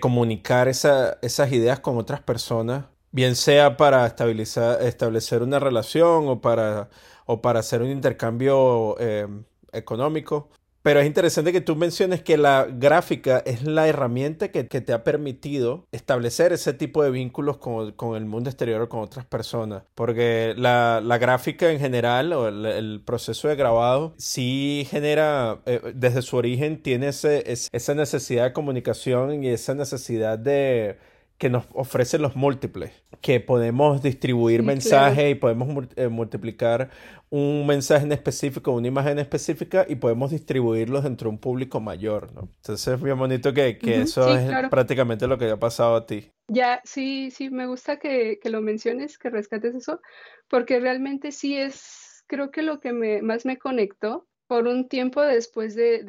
comunicar 0.00 0.68
esas 0.68 1.52
ideas 1.52 1.80
con 1.80 1.98
otras 1.98 2.20
personas, 2.20 2.84
bien 3.10 3.34
sea 3.34 3.76
para 3.76 4.06
estabilizar, 4.06 4.80
establecer 4.82 5.42
una 5.42 5.58
relación 5.58 6.28
o 6.28 6.40
para, 6.40 6.88
o 7.26 7.42
para 7.42 7.60
hacer 7.60 7.82
un 7.82 7.90
intercambio 7.90 8.96
eh, 9.00 9.26
económico, 9.72 10.50
pero 10.82 11.00
es 11.00 11.06
interesante 11.06 11.52
que 11.52 11.61
tú 11.61 11.76
menciones 11.76 12.23
que 12.23 12.37
la 12.37 12.66
gráfica 12.70 13.42
es 13.44 13.62
la 13.64 13.88
herramienta 13.88 14.49
que, 14.49 14.64
te 14.64 14.92
ha 14.92 15.02
permitido 15.02 15.87
establecer 15.92 16.52
ese 16.52 16.73
tipo 16.73 17.02
de 17.02 17.11
vínculos 17.11 17.58
con, 17.58 18.16
el 18.16 18.25
mundo 18.26 18.49
exterior 18.49 18.82
o 18.82 18.88
con 18.88 19.00
otras 19.00 19.26
personas. 19.26 19.82
Porque 19.94 20.54
la, 20.56 21.00
gráfica 21.20 21.70
en 21.70 21.80
general 21.80 22.32
o 22.32 22.49
el, 22.49 23.02
proceso 23.04 23.49
de 23.49 23.56
grabado 23.56 24.14
sí 24.18 24.87
genera, 24.90 25.61
eh, 25.66 25.92
desde 25.94 26.23
su 26.23 26.37
origen, 26.37 26.82
tiene 26.82 27.08
esa 27.08 27.94
necesidad 27.94 28.44
de 28.44 28.52
comunicación 28.52 29.42
y 29.42 29.49
esa 29.49 29.75
necesidad 29.75 30.38
de 30.38 30.99
que 31.38 31.49
nos 31.49 31.66
ofrecen 31.73 32.21
los 32.21 32.35
múltiples, 32.35 32.92
que 33.21 33.38
podemos 33.38 34.02
distribuir 34.02 34.64
mensajes 34.64 35.30
y 35.30 35.35
podemos 35.37 35.87
eh, 35.95 36.09
multiplicar 36.09 36.90
un 37.30 37.64
mensaje 37.64 38.04
en 38.04 38.12
específico, 38.12 38.73
una 38.73 38.88
imagen 38.88 39.21
específica 39.21 39.87
y 39.88 39.95
podemos 39.95 40.33
distribuirlos 40.33 41.04
entre 41.04 41.28
un 41.28 41.38
público 41.38 41.78
mayor, 41.78 42.33
¿no? 42.33 42.49
Entonces 42.57 42.95
es 42.95 43.00
bien 43.00 43.16
bonito 43.16 43.54
que, 43.54 43.78
eso 43.83 44.37
es 44.37 44.68
prácticamente 44.68 45.28
lo 45.28 45.38
que 45.38 45.50
ha 45.50 45.57
pasado 45.57 45.95
a 45.95 46.07
ti. 46.07 46.33
Ya, 46.49 46.80
sí, 46.85 47.30
sí, 47.30 47.50
me 47.50 47.66
gusta 47.66 48.00
que, 48.00 48.40
lo 48.45 48.61
menciones, 48.61 49.16
que 49.16 49.30
rescates 49.30 49.76
eso, 49.76 50.00
porque 50.49 50.80
realmente 50.80 51.30
sí 51.30 51.57
es, 51.57 52.25
creo 52.26 52.50
que 52.50 52.62
lo 52.62 52.80
que 52.80 52.92
me, 52.92 53.23
más 53.23 53.47
me 53.47 53.59
conectó 53.59 54.26
por 54.49 54.66
un 54.66 54.88
tiempo 54.88 55.23
después 55.23 55.76
de, 55.76 56.02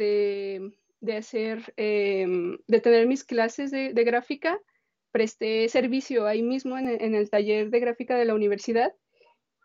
de, 1.01 1.17
hacer, 1.17 1.71
em, 1.77 2.57
de 2.67 2.79
tener 2.79 3.05
mis 3.05 3.23
clases 3.23 3.69
de, 3.69 3.93
de 3.93 4.03
gráfica, 4.05 4.57
presté 5.11 5.67
servicio 5.69 6.27
ahí 6.27 6.41
mismo 6.41 6.77
en, 6.77 7.15
el 7.15 7.29
taller 7.29 7.69
de 7.69 7.79
gráfica 7.79 8.15
de 8.17 8.25
la 8.25 8.35
universidad 8.35 8.93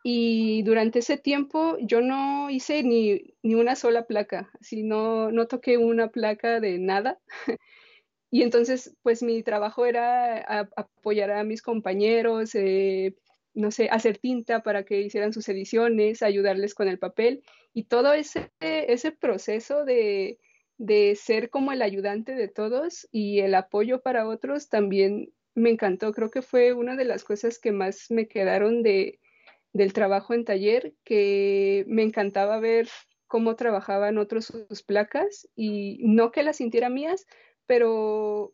y 0.03 0.63
durante 0.63 0.99
ese 0.99 1.17
tiempo 1.17 1.77
yo 1.81 2.01
no 2.01 2.51
hice 2.51 2.83
ni, 2.83 3.35
una 3.43 3.75
sola 3.77 4.07
placa, 4.07 4.51
así 4.61 4.83
no, 4.83 5.31
no 5.31 5.47
toqué 5.47 5.79
una 5.79 6.09
placa 6.09 6.61
de 6.61 6.79
nada. 6.79 7.19
y 8.31 8.43
entonces, 8.43 8.95
pues 9.03 9.23
mi 9.23 9.43
trabajo 9.43 9.87
era 9.87 10.41
apoyar 10.77 11.31
a 11.31 11.45
mis 11.45 11.63
compañeros, 11.63 12.55
eh, 12.55 13.15
no 13.55 13.71
sé, 13.71 13.89
hacer 13.91 14.19
tinta 14.19 14.63
para 14.63 14.85
que 14.85 15.01
hicieran 15.01 15.33
sus 15.33 15.49
ediciones, 15.49 16.23
ayudarles 16.23 16.75
con 16.75 16.89
el 16.89 16.99
papel 16.99 17.43
y 17.73 17.85
todo 17.85 18.13
ese, 18.13 18.51
ese 18.61 19.13
proceso 19.13 19.85
de, 19.85 20.39
de 20.85 21.17
ser 21.17 21.49
como 21.49 21.73
el 21.73 21.81
ayudante 21.81 22.35
de 22.35 22.49
todos 22.49 23.09
y 23.11 23.41
el 23.41 23.55
apoyo 23.55 24.03
para 24.03 24.29
otros 24.29 24.69
también 24.69 25.33
me 25.55 25.71
encantó. 25.71 26.13
Creo 26.13 26.31
que 26.31 26.43
fue 26.43 26.75
una 26.75 26.95
de 26.95 27.07
las 27.07 27.25
cosas 27.25 27.59
que 27.59 27.73
más 27.73 28.11
me 28.11 28.29
quedaron 28.29 28.83
de, 28.83 29.19
del 29.73 29.95
trabajo 29.95 30.35
en 30.35 30.45
taller, 30.45 30.93
que 31.03 31.85
me 31.89 32.03
encantaba 32.03 32.59
ver 32.61 32.89
cómo 33.27 33.57
trabajaban 33.57 34.19
otros 34.19 34.47
sus 34.47 34.83
placas 34.83 35.49
y 35.57 36.01
no 36.03 36.31
que 36.31 36.43
las 36.43 36.57
sintiera 36.57 36.91
mías, 36.91 37.27
pero 37.65 38.53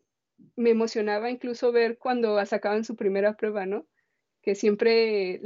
me 0.55 0.69
emocionaba 0.69 1.29
incluso 1.29 1.73
ver 1.73 1.97
cuando 1.97 2.43
sacaban 2.45 2.85
su 2.85 2.95
primera 2.95 3.35
prueba, 3.35 3.65
¿no? 3.65 3.85
Que 4.41 4.55
siempre 4.55 5.41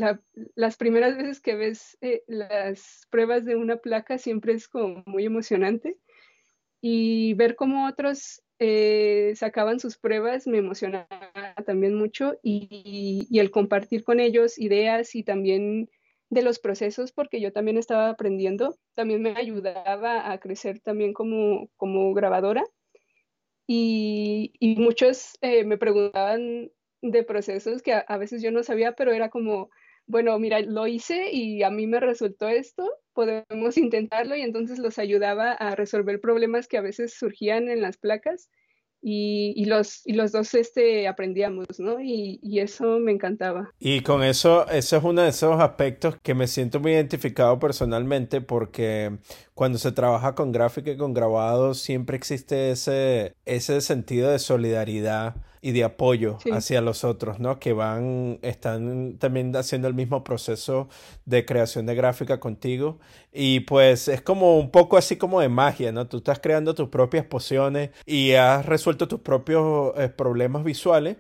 las 0.54 0.78
primeras 0.78 1.18
veces 1.18 1.42
que 1.42 1.56
ves 1.56 1.98
eh, 2.02 2.24
las 2.28 3.08
pruebas 3.10 3.44
de 3.44 3.56
una 3.56 3.78
placa 3.78 4.20
siempre 4.20 4.54
es 4.54 4.68
como 4.68 5.04
muy 5.08 5.26
emocionante 5.26 5.98
y 6.88 7.34
ver 7.34 7.56
cómo 7.56 7.88
otros 7.88 8.44
eh, 8.60 9.34
sacaban 9.36 9.80
sus 9.80 9.98
pruebas 9.98 10.46
me 10.46 10.60
emocionaba 10.60 11.08
también 11.66 11.96
mucho 11.96 12.36
y, 12.44 13.28
el 13.40 13.50
compartir 13.50 14.04
con 14.04 14.20
ellos 14.20 14.60
ideas 14.60 15.16
y 15.16 15.24
también 15.24 15.90
de 16.30 16.44
los 16.44 16.60
procesos 16.60 17.12
porque 17.12 17.42
yo 17.42 17.52
también 17.52 17.80
estaba 17.80 18.10
aprendiendo, 18.10 18.78
también 18.94 19.24
me 19.24 19.36
ayudaba 19.36 20.32
a 20.32 20.38
crecer 20.40 20.80
también 20.80 21.14
como, 21.14 21.72
como 21.76 22.14
grabadora. 22.14 22.64
Y, 23.66 24.54
muchos 24.78 25.40
eh, 25.42 25.64
me 25.64 25.80
preguntaban 25.80 26.70
de 27.02 27.24
procesos 27.24 27.82
que 27.82 27.94
a, 27.94 28.18
veces 28.18 28.44
yo 28.44 28.52
no 28.52 28.62
sabía, 28.62 28.92
pero 28.92 29.12
era 29.12 29.30
como, 29.30 29.72
bueno, 30.08 30.38
mira, 30.40 30.60
lo 30.62 30.88
hice 30.88 31.32
y 31.32 31.64
a 31.64 31.70
mí 31.70 31.88
me 31.88 32.00
resultó 32.00 32.48
esto, 32.48 32.90
podemos 33.14 33.78
intentarlo 33.78 34.36
y 34.36 34.42
entonces 34.42 34.80
los 34.80 35.00
ayudaba 35.00 35.52
a 35.54 35.76
resolver 35.76 36.20
problemas 36.22 36.68
que 36.68 36.78
a 36.78 36.82
veces 36.82 37.16
surgían 37.18 37.70
en 37.70 37.82
las 37.82 37.98
placas 37.98 38.50
y, 39.08 39.66
los, 39.66 40.02
y 40.06 40.14
los 40.14 40.32
dos 40.32 40.52
este, 40.56 41.08
aprendíamos, 41.08 41.80
¿no? 41.80 42.02
Y, 42.02 42.40
y, 42.42 42.60
eso 42.60 42.98
me 43.00 43.12
encantaba. 43.12 43.70
Y 43.78 44.02
con 44.02 44.24
eso, 44.24 44.68
eso 44.70 44.98
es 44.98 45.04
uno 45.04 45.22
de 45.22 45.30
esos 45.30 45.62
aspectos 45.62 46.16
que 46.24 46.34
me 46.34 46.48
siento 46.48 46.80
muy 46.80 46.94
identificado 46.94 47.60
personalmente 47.60 48.42
porque 48.42 49.20
cuando 49.56 49.78
se 49.78 49.94
trabaja 49.94 50.36
con 50.36 50.52
gráfica 50.52 50.92
y 50.92 50.98
con 50.98 51.14
grabado 51.14 51.74
siempre 51.74 52.18
existe 52.18 52.72
ese, 52.72 53.34
ese 53.46 53.80
sentido 53.82 54.30
de 54.30 54.38
solidaridad 54.38 55.38
y 55.62 55.72
de 55.72 55.84
apoyo 55.84 56.38
hacia 56.52 56.82
los 56.82 57.04
otros, 57.04 57.40
¿no? 57.40 57.58
Que 57.58 57.74
van, 57.74 58.38
están 58.44 59.18
también 59.18 59.56
haciendo 59.56 59.88
el 59.88 59.96
mismo 59.96 60.24
proceso 60.24 60.90
de 61.26 61.44
creación 61.46 61.88
de 61.88 61.96
gráfica 61.96 62.40
contigo. 62.40 63.00
Y 63.34 63.62
pues 63.62 64.10
es 64.10 64.22
como 64.22 64.60
un 64.60 64.70
poco 64.70 64.98
así 64.98 65.16
como 65.16 65.42
de 65.42 65.50
magia, 65.50 65.92
¿no? 65.92 66.06
Tú 66.08 66.18
estás 66.18 66.40
creando 66.40 66.76
tus 66.76 66.90
propias 66.90 67.26
pociones 67.26 67.90
y 68.06 68.34
has 68.34 68.66
resuelto 68.66 69.08
tus 69.08 69.22
propios 69.22 69.94
eh, 69.98 70.10
problemas 70.10 70.64
visuales. 70.64 71.18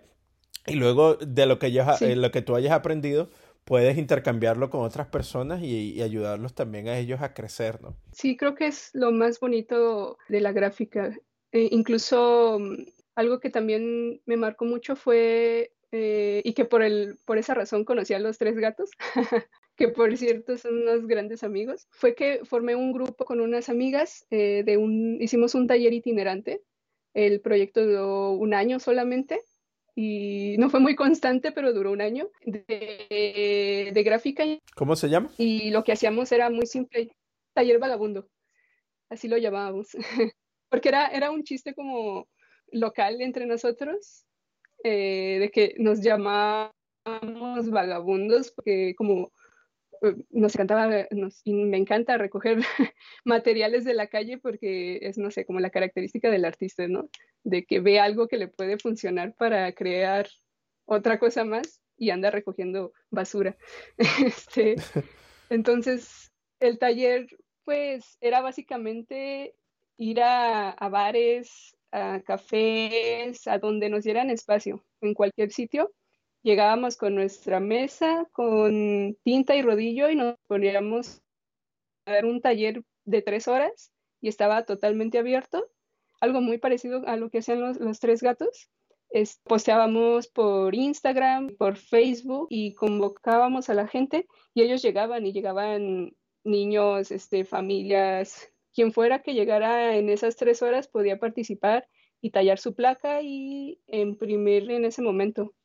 Y 0.67 0.73
luego 0.75 1.15
de 1.15 1.45
lo 1.45 1.57
que, 1.57 1.67
eh, 1.67 2.15
lo 2.15 2.31
que 2.31 2.41
tú 2.41 2.55
hayas 2.55 2.73
aprendido, 2.73 3.29
puedes 3.65 3.97
intercambiarlo 3.97 4.69
con 4.69 4.82
otras 4.82 5.08
personas 5.08 5.62
y, 5.62 6.01
ayudarlos 6.01 6.54
también 6.54 6.88
a 6.88 6.97
ellos 6.97 7.21
a 7.21 7.34
crecer, 7.34 7.82
¿no? 7.82 7.97
Sí, 8.12 8.38
creo 8.38 8.56
que 8.56 8.67
es 8.67 8.91
lo 8.93 9.12
más 9.12 9.39
bonito 9.39 10.17
de 10.30 10.39
la 10.39 10.51
gráfica. 10.51 11.17
Eh, 11.51 11.69
incluso 11.71 12.60
mm, 12.60 12.86
algo 13.15 13.39
que 13.39 13.49
también 13.49 14.21
me 14.25 14.38
marcó 14.38 14.65
mucho 14.65 14.95
fue, 14.95 15.73
eh, 15.91 16.41
y 16.45 16.54
que 16.54 16.65
por, 16.65 16.84
el, 16.84 17.17
por 17.25 17.38
esa 17.38 17.56
razón 17.56 17.86
conocí 17.86 18.13
a 18.13 18.19
los 18.19 18.38
tres 18.38 18.56
gatos, 18.56 18.91
que 19.75 19.88
por 19.89 20.15
cierto 20.15 20.58
son 20.58 20.84
unos 20.84 21.08
grandes 21.08 21.43
amigos, 21.43 21.88
fue 21.89 22.13
que 22.13 22.41
formé 22.45 22.75
un 22.75 22.93
grupo 22.93 23.25
con 23.25 23.41
unas 23.41 23.69
amigas, 23.69 24.28
eh, 24.30 24.63
de 24.63 24.78
un, 24.78 25.17
hicimos 25.19 25.56
un 25.56 25.67
taller 25.67 25.93
itinerante, 25.93 26.62
el 27.15 27.41
proyecto 27.41 27.86
duró 27.86 28.32
un 28.32 28.54
año 28.54 28.80
solamente, 28.80 29.41
y 29.95 30.58
no 30.58 30.69
fue 30.69 30.81
muy 30.81 30.95
constante, 30.95 31.53
pero 31.53 31.71
duró 31.73 31.91
un 31.91 32.01
año, 32.01 32.29
de, 32.45 33.91
de 33.93 34.03
gráfica. 34.03 34.43
¿Cómo 34.75 34.95
se 34.97 35.10
llama? 35.10 35.31
Y 35.38 35.71
lo 35.71 35.84
que 35.84 35.93
hacíamos 35.93 36.31
era 36.34 36.49
muy 36.49 36.67
simple, 36.67 37.15
taller 37.53 37.79
vagabundo, 37.79 38.27
así 39.10 39.29
lo 39.29 39.38
llamábamos, 39.38 39.89
porque 40.69 40.89
era, 40.89 41.08
era 41.08 41.31
un 41.31 41.43
chiste 41.43 41.73
como 41.73 42.27
local 42.71 43.21
entre 43.21 43.45
nosotros, 43.45 44.25
eh, 44.84 45.38
de 45.39 45.49
que 45.49 45.75
nos 45.79 46.01
llamamos 46.01 46.73
vagabundos, 47.71 48.51
porque 48.51 48.93
como 48.95 49.31
nos 50.29 50.55
encantaba, 50.55 51.07
y 51.43 51.53
me 51.53 51.77
encanta 51.77 52.17
recoger 52.17 52.57
materiales 53.25 53.83
de 53.85 53.93
la 53.93 54.07
calle 54.07 54.37
porque 54.37 54.99
es, 55.01 55.17
no 55.17 55.31
sé, 55.31 55.45
como 55.45 55.59
la 55.59 55.69
característica 55.69 56.29
del 56.29 56.45
artista, 56.45 56.87
¿no? 56.87 57.09
De 57.43 57.65
que 57.65 57.79
ve 57.79 57.99
algo 57.99 58.27
que 58.27 58.37
le 58.37 58.47
puede 58.47 58.77
funcionar 58.77 59.33
para 59.35 59.71
crear 59.73 60.27
otra 60.85 61.19
cosa 61.19 61.45
más 61.45 61.81
y 61.97 62.09
anda 62.09 62.31
recogiendo 62.31 62.93
basura. 63.09 63.57
este, 64.25 64.75
entonces, 65.49 66.31
el 66.59 66.77
taller, 66.79 67.27
pues, 67.63 68.17
era 68.21 68.41
básicamente 68.41 69.55
ir 69.97 70.21
a, 70.21 70.71
a 70.71 70.89
bares, 70.89 71.75
a 71.91 72.21
cafés, 72.21 73.47
a 73.47 73.57
donde 73.59 73.89
nos 73.89 74.03
dieran 74.03 74.29
espacio, 74.29 74.83
en 75.01 75.13
cualquier 75.13 75.51
sitio. 75.51 75.93
Llegábamos 76.45 76.95
con 76.95 77.15
nuestra 77.15 77.60
mesa, 77.60 78.29
con 78.31 79.17
tinta 79.23 79.55
y 79.55 79.63
rodillo 79.63 80.12
y 80.12 80.15
nos 80.15 80.36
poníamos 80.45 81.23
a 82.05 82.12
dar 82.12 82.25
un 82.25 82.39
taller 82.39 82.84
de 83.03 83.23
tres 83.23 83.47
horas 83.47 83.91
y 84.21 84.27
estaba 84.27 84.63
totalmente 84.63 85.17
abierto. 85.17 85.67
Algo 86.21 86.41
muy 86.41 86.60
parecido 86.60 87.01
a 87.08 87.15
lo 87.15 87.31
que 87.31 87.39
hacían 87.39 87.62
los, 87.62 87.99
tres 87.99 88.21
gatos. 88.21 88.69
Posteábamos 89.45 90.27
por 90.27 90.75
Instagram, 90.75 91.55
por 91.58 91.77
Facebook 91.77 92.45
y 92.51 92.75
convocábamos 92.75 93.71
a 93.71 93.73
la 93.73 93.88
gente 93.88 94.27
y 94.53 94.62
ellos 94.62 94.84
llegaban 94.84 95.25
y 95.25 95.34
llegaban 95.34 96.15
niños, 96.43 97.10
este, 97.10 97.43
familias, 97.45 98.53
quien 98.71 98.93
fuera 98.93 99.23
que 99.23 99.34
llegara 99.34 99.95
en 99.95 100.10
esas 100.10 100.36
tres 100.36 100.62
horas 100.62 100.88
podía 100.88 101.17
participar 101.17 101.88
y 102.21 102.29
tallar 102.29 102.60
su 102.60 102.75
placa 102.75 103.23
y 103.23 103.79
imprimir 103.88 104.69
en 104.69 104.86
ese 104.86 105.01
momento. 105.01 105.55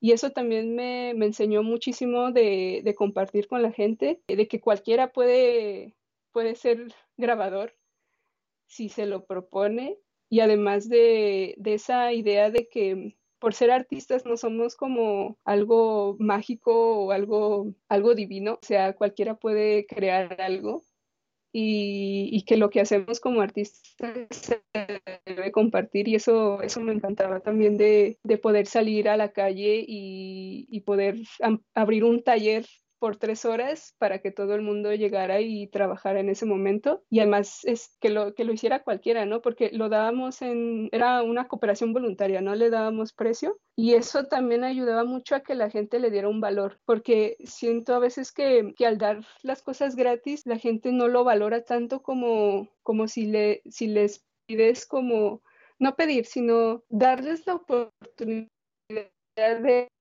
Y 0.00 0.12
eso 0.12 0.30
también 0.30 0.74
me, 0.74 1.10
enseñó 1.10 1.62
muchísimo 1.62 2.32
de, 2.32 2.82
de, 2.84 2.94
compartir 2.94 3.48
con 3.48 3.62
la 3.62 3.72
gente, 3.72 4.20
de 4.28 4.48
que 4.48 4.60
cualquiera 4.60 5.12
puede, 5.12 5.96
puede 6.32 6.54
ser 6.54 6.92
grabador 7.16 7.74
si 8.66 8.88
se 8.88 9.06
lo 9.06 9.24
propone. 9.24 9.98
Y 10.28 10.40
además 10.40 10.88
de, 10.88 11.54
de 11.56 11.74
esa 11.74 12.12
idea 12.12 12.50
de 12.50 12.68
que 12.68 13.16
por 13.38 13.54
ser 13.54 13.70
artistas 13.70 14.24
no 14.26 14.36
somos 14.36 14.76
como 14.76 15.38
algo 15.44 16.16
mágico 16.18 17.04
o 17.04 17.12
algo, 17.12 17.74
algo 17.88 18.14
divino, 18.14 18.54
o 18.54 18.66
sea, 18.66 18.94
cualquiera 18.94 19.36
puede 19.36 19.86
crear 19.86 20.40
algo 20.40 20.82
y, 21.58 22.42
que 22.42 22.58
lo 22.58 22.68
que 22.68 22.82
hacemos 22.82 23.18
como 23.18 23.40
artistas 23.40 23.80
se 24.30 24.62
debe 25.24 25.50
compartir 25.52 26.06
y 26.06 26.14
eso, 26.16 26.60
eso 26.60 26.80
me 26.80 26.92
encantaba 26.92 27.40
también 27.40 27.78
de, 27.78 28.18
poder 28.42 28.66
salir 28.66 29.08
a 29.08 29.16
la 29.16 29.32
calle 29.32 29.82
y, 29.86 30.66
y 30.70 30.80
poder 30.80 31.16
abrir 31.74 32.04
un 32.04 32.22
taller 32.22 32.66
por 33.06 33.18
tres 33.18 33.44
horas 33.44 33.94
para 33.98 34.18
que 34.18 34.32
todo 34.32 34.56
el 34.56 34.62
mundo 34.62 34.92
llegara 34.92 35.40
y 35.40 35.68
trabajara 35.68 36.18
en 36.18 36.28
ese 36.28 36.44
momento. 36.44 37.04
Y 37.08 37.20
además 37.20 37.60
es 37.62 37.96
que 38.00 38.10
lo, 38.10 38.34
que 38.34 38.42
lo 38.42 38.52
hiciera 38.52 38.82
cualquiera, 38.82 39.24
¿no? 39.26 39.42
Porque 39.42 39.70
lo 39.70 39.88
dábamos 39.88 40.42
en, 40.42 40.88
era 40.90 41.22
una 41.22 41.46
cooperación 41.46 41.92
voluntaria, 41.92 42.40
no 42.40 42.56
le 42.56 42.68
dábamos 42.68 43.12
precio. 43.12 43.60
Y 43.76 43.94
eso 43.94 44.24
también 44.24 44.64
ayudaba 44.64 45.04
mucho 45.04 45.36
a 45.36 45.44
que 45.44 45.54
la 45.54 45.70
gente 45.70 46.00
le 46.00 46.10
diera 46.10 46.28
un 46.28 46.40
valor, 46.40 46.80
porque 46.84 47.36
siento 47.44 47.94
a 47.94 48.00
veces 48.00 48.32
que, 48.32 48.74
al 48.84 48.98
dar 48.98 49.24
las 49.42 49.62
cosas 49.62 49.94
gratis, 49.94 50.44
la 50.44 50.58
gente 50.58 50.90
no 50.90 51.06
lo 51.06 51.22
valora 51.22 51.62
tanto 51.62 52.02
como, 52.02 52.68
como 52.82 53.06
si, 53.06 53.26
le, 53.26 53.62
si 53.70 53.86
les 53.86 54.26
pides 54.46 54.84
como, 54.84 55.42
no 55.78 55.94
pedir, 55.94 56.26
sino 56.26 56.82
darles 56.88 57.46
la 57.46 57.54
oportunidad 57.54 58.48
de 59.36 59.92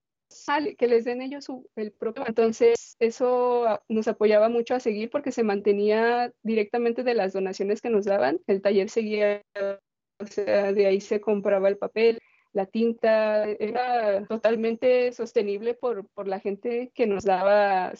que 0.78 0.88
les 0.88 1.06
den 1.06 1.22
ellos 1.22 1.48
el 1.76 1.92
propio. 1.92 2.24
Entonces, 2.28 2.96
eso 3.00 3.80
nos 3.88 4.08
apoyaba 4.08 4.50
mucho 4.50 4.76
a 4.76 4.80
seguir 4.80 5.10
porque 5.10 5.32
se 5.32 5.44
mantenía 5.44 6.34
directamente 6.44 7.04
de 7.04 7.14
las 7.14 7.34
donaciones 7.34 7.82
que 7.82 7.90
nos 7.90 8.06
daban. 8.06 8.40
El 8.48 8.62
taller 8.62 8.90
seguía, 8.90 9.42
o 10.20 10.26
sea, 10.26 10.74
de 10.74 10.86
ahí 10.86 11.02
se 11.02 11.22
compraba 11.22 11.70
el 11.70 11.78
papel, 11.78 12.20
la 12.54 12.66
tinta, 12.66 13.46
era 13.46 14.26
totalmente 14.28 15.12
sostenible 15.12 15.74
por, 15.74 16.08
por 16.10 16.28
la 16.28 16.40
gente 16.40 16.92
que 16.94 17.06
nos 17.06 17.26
daba, 17.26 17.94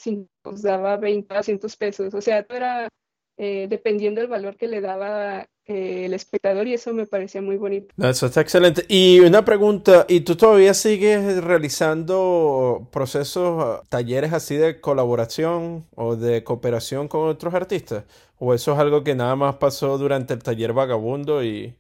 nos 0.46 0.62
daba 0.62 0.98
20, 0.98 1.34
200 1.34 1.76
pesos. 1.76 2.14
O 2.14 2.22
sea, 2.22 2.44
todo 2.44 2.58
era 2.58 2.90
eh, 3.38 3.68
dependiendo 3.70 4.22
del 4.22 4.30
valor 4.30 4.56
que 4.56 4.68
le 4.68 4.80
daba 4.80 5.46
el 5.66 6.14
espectador 6.14 6.68
y 6.68 6.74
eso 6.74 6.94
me 6.94 7.06
parecía 7.06 7.42
muy 7.42 7.58
bonito. 7.58 7.94
eso 7.98 8.28
está 8.28 8.42
excelente. 8.42 8.86
Y 8.88 9.20
una 9.20 9.44
pregunta, 9.44 10.06
¿y 10.08 10.22
tú 10.22 10.36
todavía 10.36 10.74
sigues 10.74 11.44
realizando 11.44 12.88
procesos, 12.92 13.82
talleres 13.90 14.34
así 14.34 14.56
de 14.56 14.80
colaboración 14.80 15.86
o 15.96 16.16
de 16.16 16.44
cooperación 16.44 17.08
con 17.08 17.28
otros 17.28 17.54
artistas? 17.54 18.06
¿O 18.38 18.54
eso 18.54 18.74
es 18.74 18.80
algo 18.80 19.04
que 19.04 19.16
nada 19.16 19.36
más 19.36 19.56
pasó 19.56 19.98
durante 19.98 20.34
el 20.34 20.44
taller 20.44 20.74
vagabundo 20.74 21.44
y, 21.44 21.76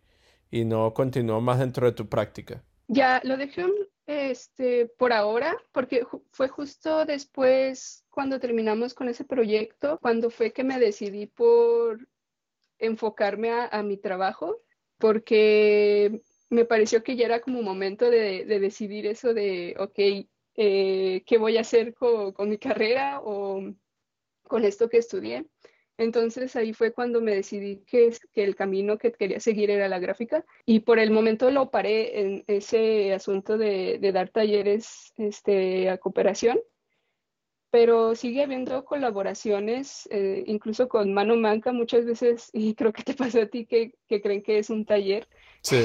y 0.50 0.66
no 0.66 0.94
continuó 0.94 1.42
más 1.42 1.60
dentro 1.60 1.86
de 1.86 1.92
tu 1.92 2.08
práctica? 2.08 2.64
Ya, 2.88 3.22
lo 3.24 3.38
dejé 3.38 3.66
este, 4.08 4.86
por 4.86 5.14
ahora, 5.14 5.58
porque 5.72 6.06
fue 6.32 6.48
justo 6.48 7.06
después 7.06 8.06
cuando 8.10 8.40
terminamos 8.40 8.94
con 8.94 9.10
ese 9.10 9.26
proyecto, 9.26 10.00
cuando 10.02 10.30
fue 10.30 10.54
que 10.54 10.64
me 10.64 10.80
decidí 10.80 11.26
por 11.26 12.08
enfocarme 12.80 13.52
a, 13.52 13.84
mi 13.84 13.98
trabajo 13.98 14.62
porque 14.98 16.22
me 16.50 16.66
pareció 16.66 17.04
que 17.04 17.16
ya 17.16 17.26
era 17.26 17.42
como 17.42 17.62
momento 17.62 18.10
de, 18.10 18.46
decidir 18.46 19.08
eso 19.08 19.34
de, 19.34 19.76
ok, 19.80 20.28
eh, 20.56 21.24
¿qué 21.26 21.38
voy 21.38 21.58
a 21.58 21.62
hacer 21.62 21.94
con, 21.94 22.50
mi 22.50 22.58
carrera 22.58 23.22
o 23.24 23.62
con 24.44 24.64
esto 24.64 24.90
que 24.90 24.98
estudié? 24.98 25.46
Entonces 25.98 26.56
ahí 26.58 26.74
fue 26.74 26.92
cuando 26.92 27.22
me 27.22 27.36
decidí 27.36 27.84
que, 27.86 28.14
que, 28.34 28.44
el 28.44 28.56
camino 28.56 28.98
que 28.98 29.14
quería 29.14 29.40
seguir 29.40 29.72
era 29.72 29.88
la 29.88 30.00
gráfica 30.00 30.46
y 30.66 30.82
por 30.82 31.00
el 31.00 31.12
momento 31.12 31.52
lo 31.52 31.72
paré 31.72 32.20
en 32.20 32.44
ese 32.48 33.14
asunto 33.14 33.58
de, 33.58 33.98
de 34.00 34.12
dar 34.12 34.30
talleres 34.30 35.14
este, 35.18 35.90
a 35.90 35.98
cooperación 35.98 36.60
pero 37.76 38.16
sigue 38.16 38.42
habiendo 38.42 38.86
colaboraciones, 38.86 40.08
eh, 40.10 40.46
incluso 40.48 40.88
con 40.88 41.14
Mano 41.14 41.36
Manca 41.36 41.74
muchas 41.74 42.06
veces, 42.06 42.50
y 42.54 42.74
creo 42.74 42.94
que 42.94 43.04
te 43.04 43.14
pasa 43.16 43.42
a 43.42 43.48
ti 43.48 43.66
que, 43.66 43.92
creen 44.08 44.42
que 44.44 44.60
es 44.60 44.70
un 44.70 44.86
taller 44.86 45.28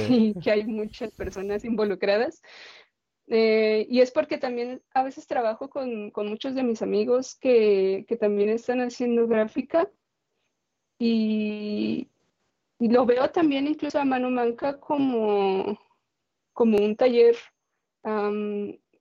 y 0.09 0.39
que 0.39 0.53
hay 0.53 0.67
muchas 0.67 1.13
personas 1.13 1.65
involucradas. 1.65 2.43
Eh, 3.27 3.89
y 3.91 4.03
es 4.03 4.13
porque 4.13 4.39
también 4.39 4.81
a 4.95 5.03
veces 5.03 5.27
trabajo 5.27 5.69
con, 5.69 6.13
muchos 6.15 6.55
de 6.55 6.63
mis 6.63 6.81
amigos 6.81 7.35
que, 7.35 8.07
también 8.21 8.51
están 8.51 8.81
haciendo 8.83 9.27
gráfica 9.27 9.91
y, 10.97 12.07
lo 12.79 13.05
veo 13.05 13.29
también 13.31 13.67
incluso 13.67 13.99
a 13.99 14.05
Mano 14.05 14.31
Manca 14.31 14.79
como, 14.79 15.77
como 16.53 16.79
un 16.79 16.95
taller 16.95 17.35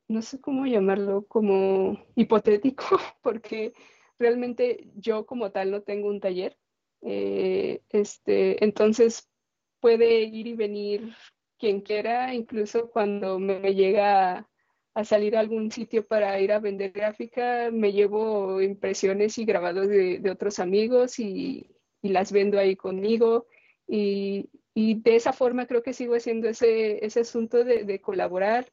no 0.09 0.21
sé 0.23 0.41
cómo 0.41 0.65
llamarlo, 0.65 1.25
como 1.27 2.03
hipotético, 2.15 2.85
porque 3.21 3.73
realmente 4.17 4.89
yo 4.95 5.25
como 5.25 5.51
tal 5.51 5.71
no 5.71 5.81
tengo 5.83 6.09
un 6.09 6.19
taller. 6.19 6.57
Eh, 7.01 7.81
este, 7.89 8.63
entonces 8.63 9.29
puede 9.79 10.23
ir 10.23 10.47
y 10.47 10.55
venir 10.55 11.13
quien 11.57 11.81
quiera, 11.81 12.33
incluso 12.33 12.89
cuando 12.89 13.39
me, 13.39 13.73
llega 13.73 14.49
a, 14.95 15.05
salir 15.05 15.37
a 15.37 15.41
algún 15.41 15.71
sitio 15.71 16.05
para 16.07 16.39
ir 16.41 16.51
a 16.51 16.59
vender 16.59 16.91
gráfica, 16.91 17.69
me 17.71 17.93
llevo 17.93 18.61
impresiones 18.61 19.37
y 19.37 19.45
grabados 19.45 19.87
de, 19.87 20.21
otros 20.31 20.59
amigos 20.59 21.19
y, 21.19 21.69
las 22.01 22.31
vendo 22.31 22.59
ahí 22.59 22.75
conmigo. 22.75 23.47
Y, 23.87 24.49
de 24.75 25.15
esa 25.17 25.33
forma 25.33 25.67
creo 25.67 25.83
que 25.83 25.93
sigo 25.93 26.15
haciendo 26.15 26.47
ese, 26.47 27.05
ese 27.05 27.21
asunto 27.21 27.65
de 27.65 27.99
colaborar 28.01 28.71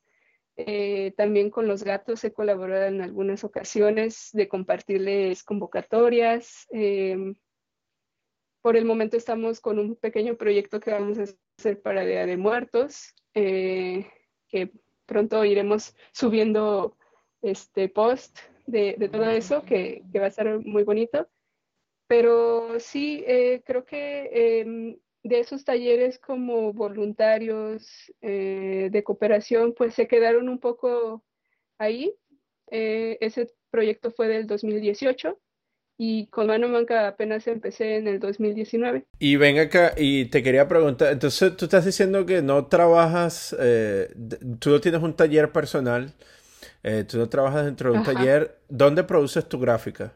eh, 0.56 1.12
también 1.16 1.50
con 1.50 1.68
los 1.68 1.84
gatos 1.84 2.24
he 2.24 2.32
colaborado 2.32 2.86
en 2.86 3.02
algunas 3.02 3.44
ocasiones 3.44 4.30
de 4.32 4.48
compartirles 4.48 5.44
convocatorias. 5.44 6.66
Em, 6.70 7.34
por 8.62 8.76
el 8.76 8.86
momento 8.86 9.16
estamos 9.16 9.60
con 9.60 9.78
un 9.78 9.96
pequeño 9.96 10.36
proyecto 10.36 10.80
que 10.80 10.90
vamos 10.90 11.18
a 11.18 11.24
hacer 11.58 11.80
para 11.82 12.04
Día 12.04 12.26
de 12.26 12.36
Muertos, 12.36 13.14
eh, 13.34 14.06
que 14.48 14.72
pronto 15.04 15.44
iremos 15.44 15.94
subiendo 16.12 16.96
este 17.42 17.88
post 17.88 18.38
de, 18.66 18.94
todo 19.12 19.28
eso, 19.30 19.62
que, 19.62 20.02
que, 20.10 20.18
va 20.18 20.24
a 20.24 20.28
estar 20.28 20.58
muy 20.64 20.82
bonito. 20.84 21.28
Pero 22.08 22.80
sí, 22.80 23.22
eh, 23.26 23.62
creo 23.64 23.84
que 23.84 24.60
em, 24.60 24.98
de 25.26 25.40
esos 25.40 25.64
talleres 25.64 26.18
como 26.18 26.72
voluntarios 26.72 28.12
eh, 28.22 28.88
de 28.92 29.02
cooperación, 29.02 29.74
pues 29.74 29.94
se 29.94 30.06
quedaron 30.06 30.48
un 30.48 30.60
poco 30.60 31.24
ahí. 31.78 32.14
Eh, 32.70 33.18
ese 33.20 33.52
proyecto 33.70 34.12
fue 34.12 34.28
del 34.28 34.46
2018 34.46 35.36
y 35.98 36.28
con 36.28 36.46
Mano 36.46 36.68
Manca 36.68 37.08
apenas 37.08 37.46
empecé 37.48 37.96
en 37.96 38.06
el 38.06 38.20
2019. 38.20 39.06
Y 39.18 39.36
ven 39.36 39.58
acá, 39.58 39.94
y 39.96 40.26
te 40.26 40.42
quería 40.44 40.68
preguntar, 40.68 41.12
entonces 41.12 41.56
tú 41.56 41.64
estás 41.64 41.84
diciendo 41.84 42.24
que 42.24 42.42
no 42.42 42.66
trabajas, 42.66 43.56
eh, 43.58 44.14
tú 44.60 44.70
no 44.70 44.80
tienes 44.80 45.02
un 45.02 45.16
taller 45.16 45.50
personal, 45.50 46.12
tú 47.08 47.18
no 47.18 47.28
trabajas 47.28 47.64
dentro 47.64 47.90
de 47.90 47.98
un 47.98 48.04
taller, 48.04 48.60
¿dónde 48.68 49.02
produces 49.02 49.48
tu 49.48 49.58
gráfica? 49.58 50.12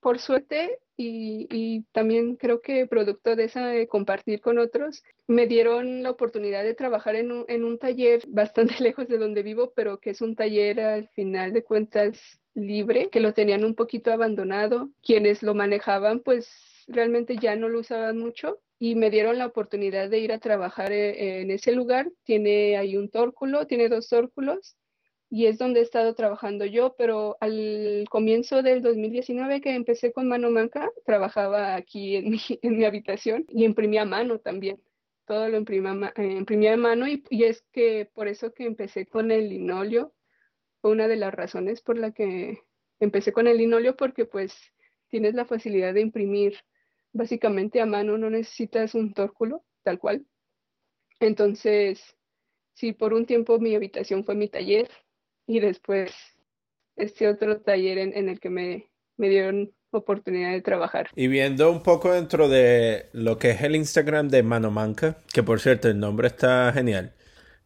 Por 0.00 0.18
suerte, 0.18 0.78
y, 1.00 1.84
también 1.92 2.34
creo 2.36 2.60
que 2.60 2.86
producto 2.86 3.36
de 3.36 3.44
esa 3.44 3.68
de 3.68 3.86
compartir 3.86 4.40
con 4.40 4.58
otros, 4.58 5.04
me 5.28 5.46
dieron 5.46 6.02
la 6.02 6.10
oportunidad 6.10 6.64
de 6.64 6.74
trabajar 6.74 7.14
en 7.14 7.30
un, 7.30 7.44
en 7.48 7.64
un 7.64 7.78
taller 7.78 8.22
bastante 8.26 8.74
lejos 8.82 9.06
de 9.06 9.18
donde 9.18 9.42
vivo, 9.42 9.72
pero 9.74 10.00
que 10.00 10.10
es 10.10 10.20
un 10.20 10.34
taller 10.34 10.80
al 10.80 11.08
final 11.10 11.52
de 11.52 11.62
cuentas 11.62 12.40
libre, 12.54 13.10
que 13.10 13.20
lo 13.20 13.32
tenían 13.32 13.64
un 13.64 13.76
poquito 13.76 14.12
abandonado. 14.12 14.90
Quienes 15.02 15.42
lo 15.44 15.54
manejaban, 15.54 16.20
pues 16.20 16.84
realmente 16.88 17.36
ya 17.36 17.54
no 17.54 17.68
lo 17.68 17.80
usaban 17.80 18.18
mucho 18.18 18.58
y 18.80 18.94
me 18.96 19.10
dieron 19.10 19.38
la 19.38 19.46
oportunidad 19.46 20.08
de 20.08 20.18
ir 20.18 20.32
a 20.32 20.38
trabajar 20.38 20.90
eh, 20.90 21.42
en 21.42 21.50
ese 21.52 21.72
lugar. 21.72 22.10
Tiene 22.24 22.76
ahí 22.76 22.96
un 22.96 23.08
tórculo, 23.08 23.66
tiene 23.66 23.88
dos 23.88 24.08
tórculos 24.08 24.77
y 25.30 25.46
es 25.46 25.58
donde 25.58 25.80
he 25.80 25.82
estado 25.82 26.14
trabajando 26.14 26.64
yo, 26.64 26.94
pero 26.96 27.36
al 27.40 28.06
comienzo 28.10 28.62
del 28.62 28.80
2019 28.80 29.60
que 29.60 29.74
empecé 29.74 30.12
con 30.12 30.28
Mano 30.28 30.50
Manca, 30.50 30.90
trabajaba 31.04 31.74
aquí 31.74 32.16
en 32.16 32.30
mi, 32.30 32.40
en 32.62 32.78
mi 32.78 32.84
habitación 32.84 33.44
y 33.48 33.64
imprimía 33.64 34.02
a 34.02 34.06
mano 34.06 34.38
también. 34.38 34.82
Todo 35.26 35.48
lo 35.48 35.58
imprimía, 35.58 36.12
eh, 36.16 36.32
imprimía 36.38 36.74
a 36.74 36.76
mano 36.78 37.06
y, 37.06 37.22
y, 37.28 37.44
es 37.44 37.62
que 37.72 38.10
por 38.14 38.28
eso 38.28 38.54
que 38.54 38.64
empecé 38.64 39.06
con 39.06 39.30
el 39.30 39.50
linoleo, 39.50 40.14
fue 40.80 40.92
una 40.92 41.08
de 41.08 41.16
las 41.16 41.34
razones 41.34 41.82
por 41.82 41.98
la 41.98 42.12
que 42.12 42.60
empecé 43.00 43.32
con 43.32 43.46
el 43.46 43.58
linoleo, 43.58 43.96
porque 43.96 44.24
pues 44.24 44.54
tienes 45.08 45.34
la 45.34 45.44
facilidad 45.44 45.92
de 45.92 46.00
imprimir 46.00 46.56
básicamente 47.12 47.80
a 47.80 47.86
mano, 47.86 48.16
no 48.16 48.30
necesitas 48.30 48.94
un 48.94 49.12
tórculo, 49.12 49.64
tal 49.82 49.98
cual. 49.98 50.26
Entonces, 51.20 52.16
sí, 52.74 52.92
por 52.92 53.12
un 53.12 53.26
tiempo 53.26 53.58
mi 53.58 53.74
habitación 53.74 54.24
fue 54.24 54.34
mi 54.34 54.48
taller 54.48 54.88
y 55.48 55.60
después 55.60 56.12
este 56.94 57.26
otro 57.26 57.60
taller 57.60 57.98
en, 57.98 58.28
el 58.28 58.38
que 58.38 58.50
me, 58.50 58.90
me 59.16 59.28
dieron 59.28 59.72
oportunidad 59.90 60.52
de 60.52 60.60
trabajar. 60.60 61.08
Y 61.16 61.26
viendo 61.26 61.72
un 61.72 61.82
poco 61.82 62.12
dentro 62.12 62.48
de 62.48 63.08
lo 63.12 63.38
que 63.38 63.50
es 63.50 63.62
el 63.62 63.74
Instagram 63.74 64.28
de 64.28 64.42
Manomanca, 64.42 65.16
que 65.32 65.42
por 65.42 65.60
cierto 65.60 65.88
el 65.88 65.98
nombre 65.98 66.28
está 66.28 66.70
genial, 66.72 67.14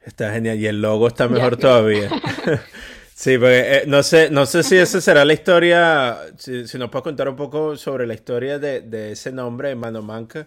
está 0.01 0.33
genial 0.33 0.59
y 0.59 0.66
el 0.66 0.81
logo 0.81 1.09
está 1.09 1.29
mejor 1.29 1.57
todavía. 1.57 2.09
sí, 3.14 3.37
porque 3.37 3.79
eh, 3.79 3.83
no 3.88 4.05
sé, 4.05 4.31
no 4.31 4.47
sé 4.47 4.62
si 4.62 4.77
esa 4.77 5.01
será 5.01 5.25
la 5.25 5.33
historia, 5.33 6.18
si, 6.37 6.62
nos 6.79 6.88
puedes 6.88 7.03
contar 7.03 7.29
un 7.29 7.37
poco 7.37 7.77
sobre 7.77 8.07
la 8.07 8.14
historia 8.14 8.61
de, 8.61 9.11
ese 9.11 9.33
nombre, 9.33 9.75
Manomanca. 9.75 10.47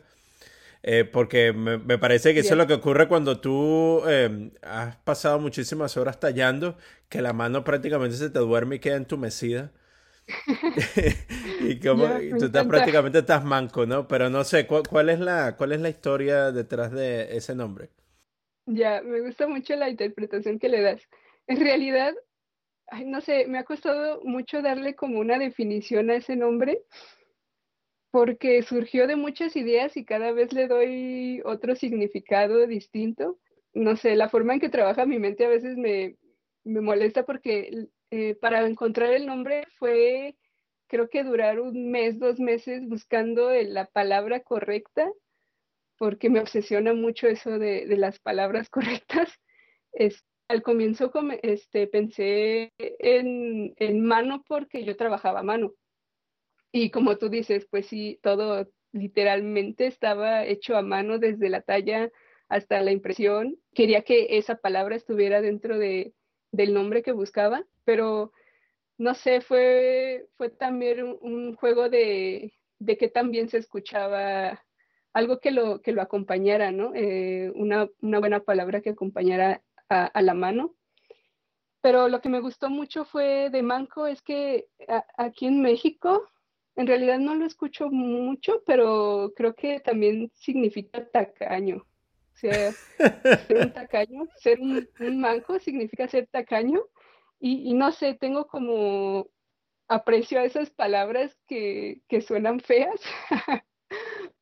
Eh, 0.87 1.03
porque 1.03 1.51
me, 1.51 1.97
parece 1.97 2.35
que 2.35 2.41
eso 2.41 2.53
es 2.53 2.59
lo 2.59 2.67
que 2.67 2.75
ocurre 2.75 3.07
cuando 3.07 3.41
tú 3.41 4.03
eh, 4.07 4.51
has 4.61 4.95
pasado 4.97 5.39
muchísimas 5.39 5.97
horas 5.97 6.19
tallando, 6.19 6.77
que 7.09 7.23
la 7.23 7.33
mano 7.33 7.63
prácticamente 7.63 8.15
se 8.15 8.29
te 8.29 8.37
duerme 8.37 8.75
y 8.75 8.79
queda 8.79 8.97
entumecida. 8.97 9.71
y 11.61 11.79
como 11.79 12.07
tú 12.37 12.45
estás 12.45 12.67
prácticamente 12.67 13.17
estás 13.17 13.43
manco, 13.43 13.87
¿no? 13.87 14.07
Pero 14.07 14.29
no 14.29 14.43
sé, 14.43 14.67
¿cuál, 14.67 15.09
es 15.09 15.19
la, 15.19 15.55
¿cuál 15.57 15.71
es 15.71 15.81
la 15.81 15.89
historia 15.89 16.51
detrás 16.51 16.91
de 16.91 17.35
ese 17.35 17.55
nombre? 17.55 17.89
Ya, 18.67 19.01
me 19.01 19.21
gusta 19.21 19.47
mucho 19.47 19.75
la 19.75 19.89
interpretación 19.89 20.59
que 20.59 20.69
le 20.69 20.81
das. 20.81 21.01
En 21.47 21.61
realidad, 21.61 22.13
no 23.03 23.21
sé, 23.21 23.47
me 23.47 23.57
ha 23.57 23.63
costado 23.63 24.21
mucho 24.23 24.61
darle 24.61 24.93
como 24.93 25.17
una 25.17 25.39
definición 25.39 26.11
a 26.11 26.15
ese 26.17 26.35
nombre 26.35 26.83
porque 28.15 28.63
surgió 28.63 29.07
de 29.07 29.17
muchas 29.17 29.57
ideas 29.57 29.97
y 29.97 30.05
cada 30.05 30.31
vez 30.31 30.53
le 30.53 30.69
doy 30.69 31.41
otro 31.43 31.75
significado 31.75 32.65
distinto. 32.65 33.37
No 33.73 33.97
sé, 33.97 34.15
la 34.15 34.29
forma 34.29 34.53
en 34.53 34.61
que 34.61 34.69
trabaja 34.69 35.05
mi 35.05 35.19
mente 35.19 35.43
a 35.43 35.49
veces 35.49 35.75
me, 35.75 36.15
me 36.63 36.79
molesta 36.79 37.25
porque 37.25 37.89
eh, 38.11 38.35
para 38.35 38.65
encontrar 38.65 39.11
el 39.11 39.25
nombre 39.25 39.67
fue, 39.79 40.37
creo 40.87 41.09
que 41.09 41.25
durar 41.25 41.59
un 41.59 41.91
mes, 41.91 42.17
dos 42.17 42.39
meses 42.39 42.87
buscando 42.87 43.51
la 43.51 43.85
palabra 43.87 44.39
correcta, 44.39 45.11
porque 45.97 46.29
me 46.29 46.39
obsesiona 46.39 46.93
mucho 46.93 47.27
eso 47.27 47.59
de, 47.59 47.85
las 47.97 48.19
palabras 48.19 48.69
correctas. 49.09 49.29
Es, 49.91 50.23
al 50.47 50.61
comienzo 50.63 51.11
este, 51.41 51.87
pensé 51.87 52.71
en, 52.77 53.73
en 53.75 54.05
mano 54.05 54.41
porque 54.47 54.85
yo 54.85 54.95
trabajaba 54.95 55.43
mano. 55.43 55.73
Y 56.77 56.89
como 56.89 57.17
tú 57.17 57.29
dices, 57.29 57.65
pues 57.71 57.85
sí, 57.85 58.19
todo 58.21 58.67
literalmente 58.91 59.87
estaba 59.87 60.43
hecho 60.43 60.75
a 60.75 60.81
mano 60.81 61.19
desde 61.19 61.47
la 61.47 61.61
talla 61.61 62.11
hasta 62.49 62.81
la 62.81 62.91
impresión. 62.91 63.55
Quería 63.73 64.01
que 64.01 64.37
esa 64.37 64.55
palabra 64.57 64.97
estuviera 64.97 65.39
dentro 65.39 65.77
de, 65.79 66.13
del 66.51 66.73
nombre 66.73 67.01
que 67.01 67.13
buscaba, 67.13 67.63
pero 67.85 68.33
no 68.97 69.13
sé, 69.13 69.39
fue, 69.39 70.27
fue 70.35 70.49
también 70.49 71.17
un, 71.21 71.55
juego 71.55 71.87
de, 71.87 72.53
de, 72.79 72.97
que 72.97 73.07
también 73.07 73.47
se 73.47 73.59
escuchaba 73.59 74.61
algo 75.13 75.39
que 75.39 75.51
lo, 75.51 75.81
que 75.81 75.93
lo 75.93 76.01
acompañara, 76.01 76.73
¿no? 76.73 76.91
Eh, 76.93 77.53
una, 77.55 77.87
una, 78.01 78.19
buena 78.19 78.41
palabra 78.41 78.81
que 78.81 78.89
acompañara 78.89 79.63
a, 79.87 80.21
la 80.21 80.33
mano. 80.33 80.75
Pero 81.79 82.09
lo 82.09 82.19
que 82.19 82.27
me 82.27 82.41
gustó 82.41 82.69
mucho 82.69 83.05
fue 83.05 83.49
de 83.49 83.61
Manco 83.61 84.07
es 84.07 84.21
que 84.21 84.67
aquí 85.17 85.45
en 85.45 85.61
México, 85.61 86.27
en 86.75 86.87
realidad 86.87 87.19
no 87.19 87.35
lo 87.35 87.45
escucho 87.45 87.89
mucho, 87.89 88.61
pero 88.65 89.31
creo 89.35 89.55
que 89.55 89.79
también 89.79 90.31
significa 90.33 91.05
tacaño. 91.09 91.77
O 91.77 92.37
sea, 92.37 92.73
ser 93.47 93.57
un 93.57 93.71
tacaño, 93.71 94.27
ser 94.35 94.59
un, 94.59 94.87
manco 95.19 95.57
significa 95.59 96.07
ser 96.07 96.27
tacaño. 96.27 96.81
Y, 97.39 97.73
no 97.75 97.91
sé, 97.91 98.15
tengo 98.15 98.47
como 98.47 99.27
aprecio 99.87 100.39
a 100.39 100.45
esas 100.45 100.69
palabras 100.69 101.37
que, 101.47 102.01
suenan 102.25 102.59
feas 102.59 102.99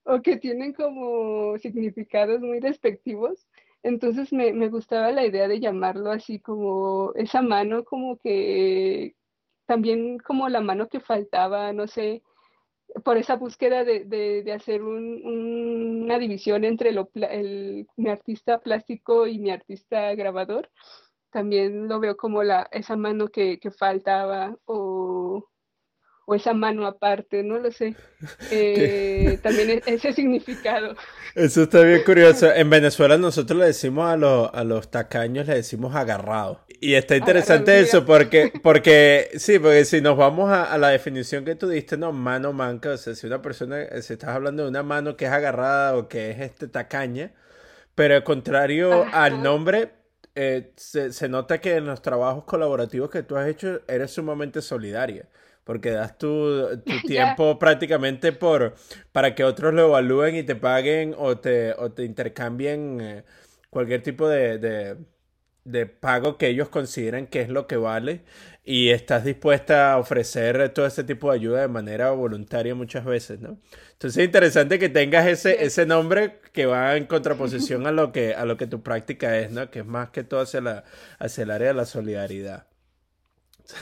o 0.04 0.22
que 0.22 0.38
tienen 0.38 0.74
como 0.74 1.58
significados 1.60 2.40
muy 2.42 2.60
despectivos. 2.60 3.48
Entonces 3.84 4.32
me, 4.32 4.54
me, 4.54 4.70
gustaba 4.70 5.12
la 5.12 5.26
idea 5.26 5.48
de 5.48 5.60
llamarlo 5.60 6.12
así 6.12 6.40
como 6.40 7.14
esa 7.16 7.42
mano, 7.42 7.84
como 7.84 8.18
que 8.18 9.16
también 9.66 10.18
como 10.20 10.50
la 10.50 10.62
mano 10.62 10.88
que 10.88 11.00
faltaba, 11.00 11.74
no 11.74 11.88
sé, 11.88 12.24
por 13.04 13.18
esa 13.18 13.36
búsqueda 13.36 13.84
de, 13.84 14.06
de, 14.06 14.54
hacer 14.54 14.84
una 14.84 16.20
división 16.20 16.64
entre 16.64 16.90
el, 16.92 17.88
mi 17.98 18.10
artista 18.10 18.60
plástico 18.60 19.28
y 19.28 19.40
mi 19.40 19.52
artista 19.52 20.14
grabador, 20.16 20.70
también 21.32 21.88
lo 21.88 22.00
veo 22.00 22.16
como 22.16 22.44
la, 22.44 22.68
esa 22.72 22.96
mano 22.96 23.30
que, 23.30 23.60
que 23.60 23.72
faltaba 23.72 24.56
o, 24.66 25.50
o 26.26 26.36
esa 26.36 26.54
mano 26.54 26.86
aparte, 26.86 27.44
no 27.44 27.58
lo 27.58 27.72
sé. 27.72 27.96
Eh, 28.52 29.40
también 29.44 29.70
e-, 29.70 29.82
ese 29.86 30.14
significado. 30.14 30.96
Eso 31.36 31.64
está 31.64 31.82
bien 31.82 32.04
curioso. 32.06 32.54
En 32.54 32.70
Venezuela 32.70 33.18
nosotros 33.18 33.60
le 33.60 33.66
decimos 33.66 34.10
a 34.10 34.16
los, 34.16 34.50
a 34.54 34.64
los 34.64 34.90
tacaños, 34.90 35.48
le 35.48 35.56
decimos 35.56 35.94
agarrado. 35.94 36.62
Y 36.80 36.94
está 36.94 37.16
interesante 37.16 37.80
eso 37.80 38.06
porque, 38.06 38.52
porque, 38.64 39.30
sí, 39.38 39.60
porque 39.60 39.84
si 39.86 40.00
nos 40.00 40.16
vamos 40.16 40.52
a, 40.52 40.78
la 40.78 40.90
definición 40.90 41.44
que 41.44 41.56
tú 41.56 41.68
diste, 41.68 41.98
no, 41.98 42.12
mano 42.12 42.54
manca, 42.54 42.92
o 42.92 42.98
sea, 42.98 43.16
si 43.16 43.26
una 43.28 43.42
persona, 43.42 43.86
si 44.02 44.14
estás 44.14 44.30
hablando 44.30 44.64
de 44.64 44.70
una 44.70 44.84
mano 44.84 45.18
que 45.18 45.26
es 45.26 45.32
agarrada 45.32 45.98
o 45.98 46.08
que 46.08 46.32
es 46.32 46.40
este 46.40 46.68
tacaña, 46.68 47.34
pero 47.96 48.16
al 48.16 48.24
contrario 48.24 49.06
al 49.12 49.42
nombre, 49.42 49.92
eh, 50.36 50.72
se, 50.76 51.12
se 51.14 51.30
nota 51.30 51.60
que 51.60 51.76
en 51.76 51.86
los 51.86 52.02
trabajos 52.02 52.44
colaborativos 52.46 53.10
que 53.10 53.24
tú 53.24 53.38
has 53.38 53.48
hecho 53.48 53.82
eres 53.88 54.12
sumamente 54.12 54.62
solidaria 54.62 55.28
porque 55.64 55.92
das 55.92 56.18
tu, 56.18 56.82
tiempo 57.08 57.60
prácticamente 57.60 58.32
por 58.32 58.76
para 59.12 59.36
que 59.36 59.44
otros 59.44 59.74
lo 59.74 59.88
evalúen 59.88 60.36
y 60.36 60.44
te 60.44 60.56
paguen 60.56 61.16
o 61.18 61.38
te, 61.38 61.74
o 61.74 61.92
te 61.92 62.04
intercambien 62.04 63.00
eh, 63.02 63.24
cualquier 63.70 64.04
tipo 64.04 64.28
de, 64.30 64.58
de, 64.60 64.98
de, 65.64 65.86
pago 65.86 66.38
que 66.38 66.48
ellos 66.48 66.70
consideren 66.70 67.28
que 67.28 67.42
es 67.42 67.50
lo 67.50 67.68
que 67.68 67.78
vale 67.78 68.24
y 68.66 68.90
estás 68.90 69.26
dispuesta 69.26 69.94
a 69.94 69.98
ofrecer 69.98 70.70
todo 70.70 70.86
ese 70.86 71.04
tipo 71.04 71.30
de 71.30 71.38
ayuda 71.38 71.62
de 71.62 71.68
manera 71.68 72.12
voluntaria 72.12 72.76
muchas 72.76 73.04
veces, 73.04 73.40
¿no? 73.42 73.60
Entonces 73.94 74.18
es 74.18 74.26
interesante 74.26 74.80
que 74.80 74.90
tengas 74.90 75.28
ese, 75.28 75.64
ese 75.64 75.86
nombre 75.86 76.40
que 76.54 76.66
va 76.66 76.96
en 76.96 77.06
contraposición 77.06 77.88
a 77.88 77.92
lo 77.92 78.12
que, 78.12 78.34
a 78.36 78.46
lo 78.46 78.58
que 78.58 78.68
tu 78.68 78.82
práctica 78.84 79.38
es, 79.40 79.52
¿no? 79.52 79.70
Que 79.70 79.80
es 79.80 79.86
más 79.86 80.10
que 80.12 80.24
todo 80.24 80.42
hacia, 80.42 80.62
la, 80.62 80.84
hacia 81.20 81.44
el 81.44 81.52
área 81.52 81.70
de 81.70 81.74
la 81.74 81.86
solidaridad. 81.86 82.68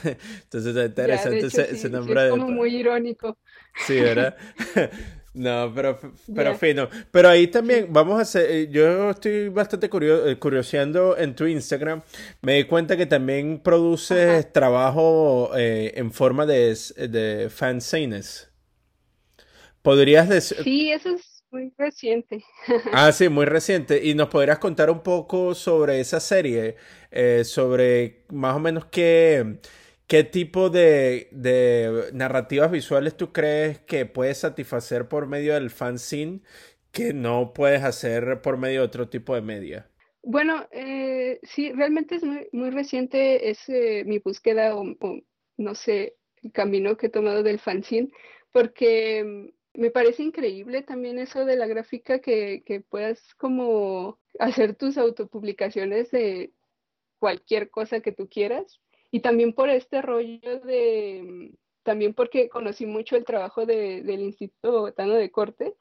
Entonces 0.04 0.76
es 0.76 0.86
interesante 0.86 1.46
ese, 1.46 1.90
nombre. 1.90 2.24
es 2.24 2.30
como 2.30 2.48
muy 2.48 2.76
irónico. 2.76 3.38
Sí, 3.86 4.00
¿verdad? 4.00 4.36
No, 5.34 5.72
pero, 5.74 5.98
pero 6.34 6.54
fino. 6.56 6.90
Pero 7.10 7.30
ahí 7.30 7.46
también 7.46 7.86
vamos 7.90 8.18
a 8.18 8.22
hacer, 8.22 8.50
eh, 8.50 8.68
yo 8.70 9.10
estoy 9.10 9.48
bastante 9.48 9.88
curioso, 9.88 10.28
eh, 10.28 10.38
curioseando 10.38 11.16
en 11.16 11.34
tu 11.34 11.46
Instagram. 11.46 12.02
Me 12.42 12.56
di 12.56 12.64
cuenta 12.64 12.98
que 12.98 13.06
también 13.06 13.58
produces 13.58 14.52
trabajo 14.52 15.50
eh, 15.56 15.94
en 15.96 16.12
forma 16.12 16.44
de, 16.44 16.76
de 17.08 17.48
fanzines. 17.48 18.50
¿Podrías 19.80 20.28
decir? 20.28 20.58
Sí, 20.62 20.92
eso 20.92 21.14
es 21.14 21.31
muy 21.52 21.72
reciente. 21.76 22.44
Ah, 22.92 23.12
sí, 23.12 23.28
muy 23.28 23.44
reciente. 23.44 24.00
¿Y 24.02 24.14
nos 24.14 24.28
podrías 24.28 24.58
contar 24.58 24.90
un 24.90 25.02
poco 25.02 25.54
sobre 25.54 26.00
esa 26.00 26.20
serie? 26.20 26.76
sobre 27.44 28.24
más 28.30 28.56
o 28.56 28.58
menos 28.58 28.86
qué 28.86 29.58
¿Qué 30.12 30.24
tipo 30.24 30.68
de, 30.68 32.10
narrativas 32.12 32.70
visuales 32.70 33.16
tú 33.16 33.32
crees 33.32 33.78
que 33.80 34.04
puedes 34.04 34.36
satisfacer 34.36 35.08
por 35.08 35.26
medio 35.26 35.54
del 35.54 35.70
fanzine 35.70 36.40
que 36.90 37.14
no 37.14 37.54
puedes 37.54 37.82
hacer 37.82 38.42
por 38.42 38.58
medio 38.58 38.80
de 38.80 38.86
otro 38.86 39.08
tipo 39.08 39.34
de 39.34 39.40
media? 39.40 39.88
Bueno, 40.22 40.66
eh, 40.70 41.40
sí, 41.42 41.72
realmente 41.72 42.16
es 42.16 42.24
muy, 42.24 42.46
muy 42.52 42.68
reciente 42.68 43.48
es, 43.48 43.66
mi 44.04 44.18
búsqueda 44.18 44.76
o, 44.76 44.84
no 45.56 45.74
sé, 45.74 46.16
el 46.42 46.52
camino 46.52 46.98
que 46.98 47.06
he 47.06 47.08
tomado 47.08 47.42
del 47.42 47.58
fanzine, 47.58 48.10
porque 48.52 49.24
mm, 49.24 49.48
me 49.74 49.90
parece 49.90 50.22
increíble 50.22 50.82
también 50.82 51.18
eso 51.18 51.44
de 51.44 51.56
la 51.56 51.66
gráfica 51.66 52.20
que, 52.20 52.84
puedas 52.88 53.34
como 53.34 54.18
hacer 54.38 54.74
tus 54.74 54.98
autopublicaciones 54.98 56.10
de 56.10 56.52
cualquier 57.18 57.70
cosa 57.70 58.00
que 58.00 58.12
tú 58.12 58.28
quieras. 58.28 58.80
Y 59.10 59.20
también 59.20 59.52
por 59.54 59.68
este 59.70 60.02
rollo 60.02 60.60
de, 60.60 61.54
también 61.82 62.14
porque 62.14 62.48
conocí 62.48 62.86
mucho 62.86 63.16
el 63.16 63.24
trabajo 63.24 63.66
del 63.66 64.20
Instituto 64.20 64.72
Bogotano 64.72 65.14
de 65.14 65.30
Corte 65.30 65.74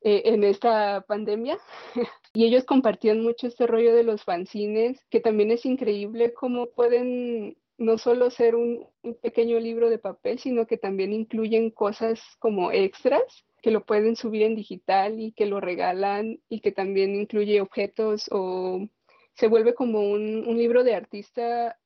eh, 0.00 0.22
en 0.26 0.42
esta 0.42 1.02
pandemia 1.02 1.58
y 2.34 2.44
ellos 2.44 2.64
compartían 2.64 3.22
mucho 3.22 3.46
este 3.46 3.66
rollo 3.66 3.94
de 3.94 4.02
los 4.04 4.24
fanzines, 4.24 5.04
que 5.10 5.20
también 5.20 5.50
es 5.50 5.64
increíble 5.64 6.32
cómo 6.32 6.66
pueden 6.70 7.56
no 7.82 7.98
solo 7.98 8.30
ser 8.30 8.54
un, 8.54 8.86
pequeño 9.20 9.58
libro 9.58 9.90
de 9.90 9.98
papel, 9.98 10.38
sino 10.38 10.66
que 10.66 10.78
también 10.78 11.12
incluyen 11.12 11.70
cosas 11.70 12.20
como 12.38 12.70
extras 12.70 13.22
que 13.60 13.70
lo 13.70 13.84
pueden 13.84 14.16
subir 14.16 14.42
en 14.42 14.54
digital 14.56 15.20
y 15.20 15.32
que 15.32 15.46
lo 15.46 15.60
regalan 15.60 16.40
y 16.48 16.60
que 16.60 16.72
también 16.72 17.14
incluye 17.14 17.60
objetos 17.60 18.28
o 18.32 18.88
se 19.34 19.48
vuelve 19.48 19.74
como 19.74 20.00
un, 20.00 20.46
un 20.46 20.58
libro 20.58 20.84
de 20.84 20.94
artista 20.94 21.78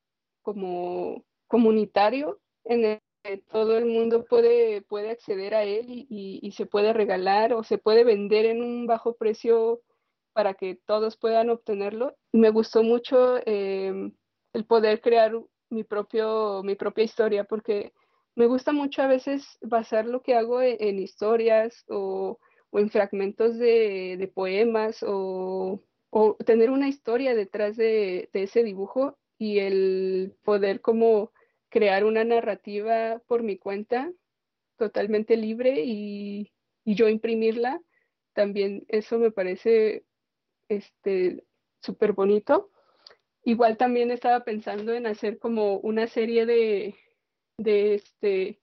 como 0.43 1.25
comunitario 1.49 2.41
en 2.65 2.85
el 2.85 3.01
que 3.23 3.39
todo 3.39 3.77
el 3.77 3.87
mundo 3.87 4.25
puede, 4.25 4.83
puede 4.83 5.11
acceder 5.11 5.55
a 5.55 5.65
él 5.65 5.87
y, 5.89 6.07
y, 6.43 6.53
se 6.53 6.67
puede 6.67 6.93
regalar 6.93 7.53
o 7.53 7.65
se 7.65 7.79
puede 7.79 8.05
vender 8.05 8.47
en 8.47 8.63
un 8.63 8.87
bajo 8.87 9.17
precio 9.17 9.81
para 10.33 10.55
que 10.55 10.79
todos 10.87 11.17
puedan 11.17 11.51
obtenerlo. 11.51 12.15
Me 12.33 12.51
gustó 12.51 12.83
mucho 12.83 13.39
eh, 13.47 14.11
el 14.53 14.65
poder 14.65 15.01
crear 15.01 15.35
mi, 15.71 15.85
propio, 15.85 16.63
mi 16.63 16.75
propia 16.75 17.05
historia 17.05 17.45
porque 17.45 17.93
me 18.35 18.47
gusta 18.47 18.73
mucho 18.73 19.03
a 19.03 19.07
veces 19.07 19.59
basar 19.63 20.07
lo 20.07 20.23
que 20.23 20.35
hago 20.35 20.61
en, 20.61 20.77
en 20.81 20.99
historias 20.99 21.85
o, 21.89 22.39
o, 22.71 22.79
en 22.79 22.91
fragmentos 22.91 23.59
de, 23.59 24.31
poemas 24.35 25.03
o, 25.07 25.83
o, 26.11 26.35
tener 26.45 26.71
una 26.71 26.89
historia 26.89 27.35
detrás 27.35 27.77
de, 27.77 28.29
de 28.33 28.43
ese 28.43 28.63
dibujo 28.63 29.19
y 29.39 29.59
el 29.59 30.35
poder 30.45 30.81
como 30.81 31.33
crear 31.69 32.05
una 32.05 32.25
narrativa 32.25 33.21
por 33.27 33.43
mi 33.43 33.59
cuenta 33.59 34.13
totalmente 34.77 35.37
libre 35.37 35.83
y, 35.85 36.53
y 36.85 36.95
yo 36.95 37.09
imprimirla, 37.09 37.81
también 38.35 38.85
eso 38.89 39.19
me 39.19 39.31
parece 39.31 40.05
este 40.69 41.45
súper 41.81 42.13
bonito. 42.13 42.71
Igual 43.47 43.77
también 43.77 44.11
estaba 44.11 44.41
pensando 44.43 44.93
en 44.93 45.07
hacer 45.07 45.39
como 45.39 45.79
una 45.79 46.09
serie 46.09 46.47
de, 46.47 46.97
de 47.59 47.95
este, 47.95 48.61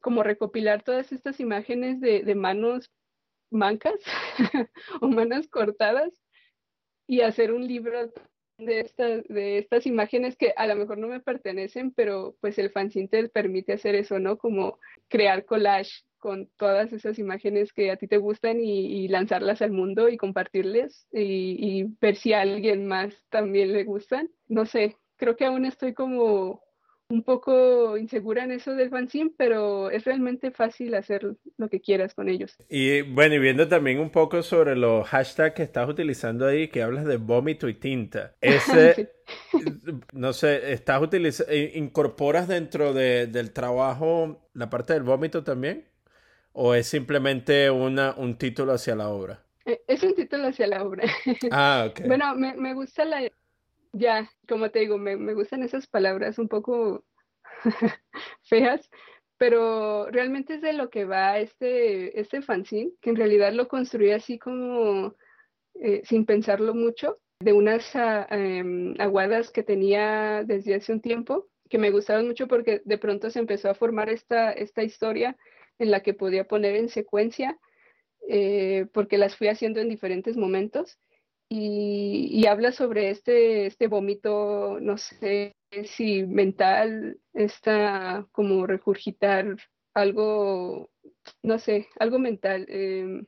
como 0.00 0.22
recopilar 0.22 0.82
todas 0.82 1.12
estas 1.12 1.40
imágenes 1.40 2.00
de, 2.00 2.34
manos 2.34 2.90
mancas 3.50 3.96
o 5.02 5.08
manos 5.08 5.46
cortadas 5.48 6.10
y 7.06 7.20
hacer 7.20 7.52
un 7.52 7.68
libro 7.68 8.10
de 8.56 8.80
estas, 8.80 9.28
de 9.28 9.58
estas 9.58 9.84
imágenes 9.84 10.36
que 10.36 10.54
a 10.56 10.66
lo 10.66 10.76
mejor 10.76 10.96
no 10.96 11.08
me 11.08 11.20
pertenecen, 11.20 11.92
pero 11.92 12.36
pues 12.40 12.58
el 12.58 12.70
fanzine 12.70 13.08
te 13.08 13.28
permite 13.28 13.74
hacer 13.74 13.94
eso, 13.94 14.18
¿no? 14.18 14.38
Como 14.38 14.78
crear 15.08 15.44
collage 15.44 16.02
con 16.24 16.48
todas 16.56 16.90
esas 16.94 17.18
imágenes 17.18 17.74
que 17.74 17.90
a 17.90 17.98
ti 17.98 18.08
te 18.08 18.16
gustan 18.16 18.58
y, 18.58 19.04
y 19.04 19.08
lanzarlas 19.08 19.60
al 19.60 19.72
mundo 19.72 20.08
y 20.08 20.16
compartirles 20.16 21.06
y, 21.12 21.58
y, 21.60 21.84
ver 22.00 22.16
si 22.16 22.32
a 22.32 22.40
alguien 22.40 22.86
más 22.86 23.14
también 23.28 23.74
le 23.74 23.84
gustan. 23.84 24.30
No 24.48 24.64
sé, 24.64 24.96
creo 25.16 25.36
que 25.36 25.44
aún 25.44 25.66
estoy 25.66 25.92
como 25.92 26.62
un 27.10 27.24
poco 27.24 27.98
insegura 27.98 28.42
en 28.42 28.52
eso 28.52 28.74
del 28.74 28.88
fanzine, 28.88 29.32
pero 29.36 29.90
es 29.90 30.06
realmente 30.06 30.50
fácil 30.50 30.94
hacer 30.94 31.36
lo 31.58 31.68
que 31.68 31.82
quieras 31.82 32.14
con 32.14 32.30
ellos. 32.30 32.56
Y 32.70 33.02
bueno, 33.02 33.34
y 33.34 33.38
viendo 33.40 33.68
también 33.68 33.98
un 33.98 34.08
poco 34.08 34.42
sobre 34.42 34.76
los 34.76 35.06
hashtags 35.06 35.54
que 35.54 35.62
estás 35.62 35.90
utilizando 35.90 36.46
ahí, 36.46 36.68
que 36.68 36.82
hablas 36.82 37.04
de 37.04 37.18
vómito 37.18 37.68
y 37.68 37.74
tinta. 37.74 38.34
Ese, 38.40 38.94
sí. 39.52 39.58
no 40.14 40.32
sé, 40.32 40.72
estás 40.72 41.02
utilizando, 41.02 41.52
incorporas 41.54 42.48
dentro 42.48 42.94
de, 42.94 43.26
del 43.26 43.52
trabajo 43.52 44.48
la 44.54 44.70
parte 44.70 44.94
del 44.94 45.02
vómito 45.02 45.44
también? 45.44 45.84
¿O 46.56 46.74
es 46.74 46.86
simplemente 46.86 47.68
una, 47.68 48.14
un 48.16 48.38
título 48.38 48.72
hacia 48.72 48.94
la 48.94 49.08
obra? 49.08 49.44
Es 49.88 50.02
un 50.04 50.14
título 50.14 50.46
hacia 50.46 50.68
la 50.68 50.84
obra. 50.84 51.04
Ah, 51.50 51.88
ok. 51.90 52.06
Bueno, 52.06 52.34
me, 52.36 52.54
me 52.54 52.74
gusta 52.74 53.04
la, 53.04 53.28
ya, 53.92 54.30
como 54.48 54.70
te 54.70 54.78
digo, 54.78 54.96
me, 54.96 55.16
me 55.16 55.34
gustan 55.34 55.64
esas 55.64 55.88
palabras 55.88 56.38
un 56.38 56.48
poco 56.48 57.04
feas, 58.42 58.88
pero 59.36 60.08
realmente 60.12 60.54
es 60.54 60.62
de 60.62 60.74
lo 60.74 60.90
que 60.90 61.04
va 61.04 61.38
este, 61.38 62.20
este 62.20 62.40
fanzine, 62.40 62.92
que 63.00 63.10
en 63.10 63.16
realidad 63.16 63.52
lo 63.52 63.66
construí 63.66 64.12
así 64.12 64.38
como 64.38 65.16
eh, 65.80 66.02
sin 66.04 66.24
pensarlo 66.24 66.72
mucho, 66.72 67.18
de 67.40 67.52
unas 67.52 67.92
uh, 67.96 68.32
um, 68.32 68.94
aguadas 69.00 69.50
que 69.50 69.64
tenía 69.64 70.44
desde 70.44 70.76
hace 70.76 70.92
un 70.92 71.00
tiempo, 71.00 71.48
que 71.68 71.78
me 71.78 71.90
gustaron 71.90 72.28
mucho 72.28 72.46
porque 72.46 72.80
de 72.84 72.98
pronto 72.98 73.28
se 73.30 73.40
empezó 73.40 73.70
a 73.70 73.74
formar 73.74 74.08
esta, 74.08 74.52
esta 74.52 74.84
historia 74.84 75.36
en 75.78 75.90
la 75.90 76.00
que 76.02 76.14
podía 76.14 76.44
poner 76.44 76.76
en 76.76 76.88
secuencia, 76.88 77.58
eh, 78.28 78.86
porque 78.92 79.18
las 79.18 79.36
fui 79.36 79.48
haciendo 79.48 79.80
en 79.80 79.88
diferentes 79.88 80.36
momentos 80.36 80.98
y, 81.48 82.46
habla 82.46 82.72
sobre 82.72 83.10
este, 83.10 83.66
este 83.66 83.86
vómito, 83.86 84.78
no 84.80 84.98
sé 84.98 85.54
si 85.84 86.24
mental, 86.24 87.18
está 87.32 88.26
como 88.32 88.66
regurgitar 88.66 89.56
algo, 89.94 90.90
no 91.42 91.58
sé, 91.58 91.88
algo 91.98 92.18
mental. 92.18 92.66
Eh, 92.68 93.22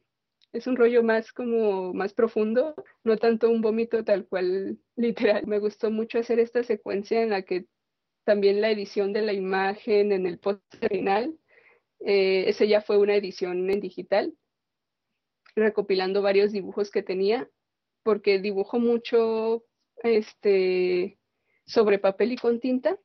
es 0.53 0.67
un 0.67 0.77
rollo 0.77 1.03
más 1.03 1.33
como 1.33 1.93
más 1.93 2.15
profundo, 2.15 2.75
no 3.05 3.17
tanto 3.19 3.51
un 3.51 3.61
vómito 3.61 4.05
tal 4.05 4.27
cual 4.27 4.79
literal. 4.97 5.47
Me 5.47 5.59
gustó 5.59 5.91
mucho 5.91 6.19
hacer 6.19 6.39
esta 6.41 6.63
secuencia 6.63 7.23
en 7.23 7.31
la 7.31 7.43
que 7.43 7.67
también 8.25 8.61
la 8.61 8.71
edición 8.71 9.13
de 9.13 9.23
la 9.23 9.33
imagen 9.33 10.13
en 10.13 10.27
el 10.27 10.39
post 10.39 10.63
final, 10.89 11.39
eh, 12.01 12.45
ese 12.49 12.69
ya 12.69 12.81
fue 12.81 12.99
una 12.99 13.15
edición 13.15 13.71
en 13.71 13.81
digital, 13.81 14.35
recopilando 15.55 16.23
varios 16.23 16.53
dibujos 16.53 16.91
que 16.91 17.03
tenía 17.03 17.49
porque 18.03 18.39
dibujo 18.39 18.79
mucho 18.79 19.65
este, 20.03 21.19
sobre 21.67 21.99
papel 21.99 22.33
y 22.33 22.37
con 22.37 22.61
tinta 22.61 22.99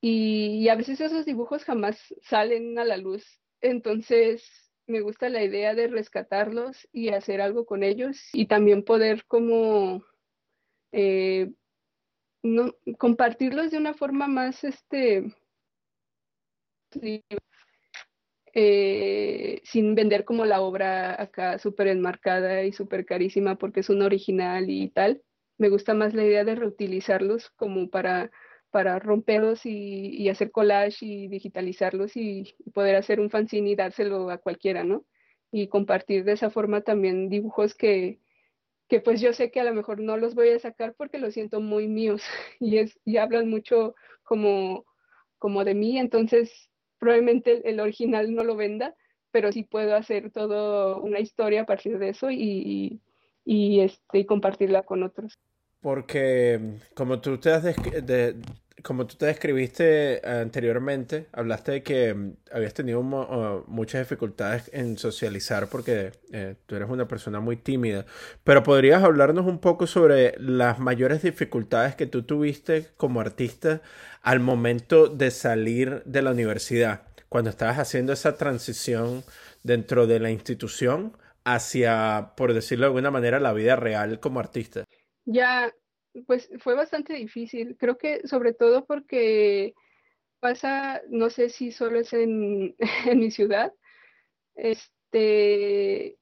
y, 0.00 0.68
a 0.68 0.74
veces 0.74 1.00
esos 1.00 1.24
dibujos 1.24 1.64
jamás 1.64 1.98
salen 2.22 2.78
a 2.78 2.84
la 2.84 2.96
luz. 2.96 3.24
Entonces 3.60 4.44
me 4.86 5.00
gusta 5.00 5.28
la 5.28 5.42
idea 5.42 5.74
de 5.74 5.88
rescatarlos 5.88 6.88
y 6.92 7.08
hacer 7.08 7.40
algo 7.40 7.66
con 7.66 7.82
ellos 7.82 8.20
y 8.32 8.46
también 8.46 8.84
poder 8.84 9.24
como 9.26 10.04
eh, 10.92 11.50
compartirlos 12.98 13.70
de 13.70 13.78
una 13.78 13.94
forma 13.94 14.28
más 14.28 14.62
este 14.62 15.34
eh, 18.58 19.60
sin 19.64 19.94
vender 19.94 20.24
como 20.24 20.46
la 20.46 20.62
obra 20.62 21.20
acá 21.20 21.58
súper 21.58 21.88
enmarcada 21.88 22.64
y 22.64 22.72
súper 22.72 23.04
carísima 23.04 23.56
porque 23.56 23.80
es 23.80 23.90
un 23.90 24.00
original 24.00 24.70
y 24.70 24.88
tal. 24.88 25.22
Me 25.58 25.68
gusta 25.68 25.92
más 25.92 26.14
la 26.14 26.24
idea 26.24 26.42
de 26.42 26.54
reutilizarlos 26.54 27.50
como 27.50 27.90
para, 27.90 28.30
para 28.70 28.98
romperlos 28.98 29.66
y, 29.66 30.26
hacer 30.30 30.50
collage 30.52 31.04
y 31.04 31.28
digitalizarlos 31.28 32.16
y, 32.16 32.54
y 32.58 32.70
poder 32.70 32.96
hacer 32.96 33.20
un 33.20 33.28
fanzine 33.28 33.68
y 33.70 33.76
dárselo 33.76 34.30
a 34.30 34.38
cualquiera, 34.38 34.84
¿no? 34.84 35.04
Y 35.52 35.68
compartir 35.68 36.24
de 36.24 36.32
esa 36.32 36.48
forma 36.48 36.80
también 36.80 37.28
dibujos 37.28 37.74
que, 37.74 38.20
que 38.88 39.00
pues 39.00 39.20
yo 39.20 39.34
sé 39.34 39.50
que 39.50 39.60
a 39.60 39.64
lo 39.64 39.74
mejor 39.74 40.00
no 40.00 40.16
los 40.16 40.34
voy 40.34 40.48
a 40.48 40.58
sacar 40.58 40.94
porque 40.94 41.18
los 41.18 41.34
siento 41.34 41.60
muy 41.60 41.88
míos 41.88 42.22
y, 42.58 42.78
es, 42.78 42.98
y 43.04 43.18
hablan 43.18 43.50
mucho 43.50 43.94
como, 44.22 44.86
como 45.38 45.62
de 45.62 45.74
mí, 45.74 45.98
entonces 45.98 46.70
probablemente 46.98 47.68
el 47.68 47.80
original 47.80 48.34
no 48.34 48.44
lo 48.44 48.56
venda, 48.56 48.94
pero 49.30 49.52
sí 49.52 49.64
puedo 49.64 49.94
hacer 49.94 50.30
toda 50.30 50.96
una 50.96 51.20
historia 51.20 51.62
a 51.62 51.66
partir 51.66 51.98
de 51.98 52.10
eso 52.10 52.30
y, 52.30 53.00
y, 53.44 53.80
este, 53.80 54.18
y 54.18 54.24
compartirla 54.26 54.82
con 54.82 55.02
otros. 55.02 55.38
Porque 55.80 56.78
como 56.94 57.20
tú 57.20 57.38
te 57.38 57.52
has 57.52 57.62
de, 57.62 58.36
como 58.86 59.06
tú 59.06 59.16
te 59.16 59.26
describiste 59.26 60.22
anteriormente, 60.24 61.26
hablaste 61.32 61.72
de 61.72 61.82
que 61.82 62.34
habías 62.52 62.72
tenido 62.72 63.02
muchas 63.02 64.02
dificultades 64.02 64.70
en 64.72 64.96
socializar 64.96 65.68
porque 65.68 66.12
eh, 66.32 66.54
tú 66.66 66.76
eres 66.76 66.88
una 66.88 67.08
persona 67.08 67.40
muy 67.40 67.56
tímida, 67.56 68.06
pero 68.44 68.62
podrías 68.62 69.02
hablarnos 69.02 69.46
un 69.46 69.58
poco 69.58 69.88
sobre 69.88 70.34
las 70.38 70.78
mayores 70.78 71.22
dificultades 71.22 71.96
que 71.96 72.06
tú 72.06 72.22
tuviste 72.22 72.88
como 72.96 73.20
artista 73.20 73.82
al 74.22 74.38
momento 74.38 75.08
de 75.08 75.32
salir 75.32 76.02
de 76.04 76.22
la 76.22 76.30
universidad, 76.30 77.02
cuando 77.28 77.50
estabas 77.50 77.78
haciendo 77.78 78.12
esa 78.12 78.36
transición 78.36 79.24
dentro 79.64 80.06
de 80.06 80.20
la 80.20 80.30
institución 80.30 81.16
hacia, 81.44 82.34
por 82.36 82.54
decirlo 82.54 82.84
de 82.84 82.88
alguna 82.88 83.10
manera, 83.10 83.40
la 83.40 83.52
vida 83.52 83.74
real 83.74 84.20
como 84.20 84.38
artista. 84.38 84.84
Ya, 85.26 85.74
pues 86.26 86.48
fue 86.60 86.74
bastante 86.74 87.14
difícil. 87.14 87.76
Creo 87.78 87.98
que 87.98 88.26
sobre 88.26 88.54
todo 88.54 88.86
porque 88.86 89.74
pasa, 90.40 91.02
no 91.10 91.30
sé 91.30 91.50
si 91.50 91.72
solo 91.72 92.00
es 92.00 92.12
en, 92.14 92.74
mi 93.14 93.30
ciudad, 93.30 93.72
este, 94.54 96.16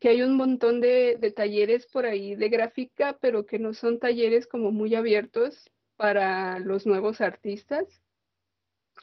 que 0.00 0.08
hay 0.08 0.22
un 0.22 0.36
montón 0.36 0.80
de, 0.80 1.16
de, 1.20 1.32
talleres 1.32 1.86
por 1.86 2.06
ahí 2.06 2.36
de 2.36 2.48
gráfica, 2.48 3.18
pero 3.20 3.46
que 3.46 3.58
no 3.58 3.74
son 3.74 3.98
talleres 3.98 4.46
como 4.46 4.70
muy 4.72 4.94
abiertos 4.94 5.70
para 5.96 6.58
los 6.60 6.86
nuevos 6.86 7.20
artistas. 7.20 8.02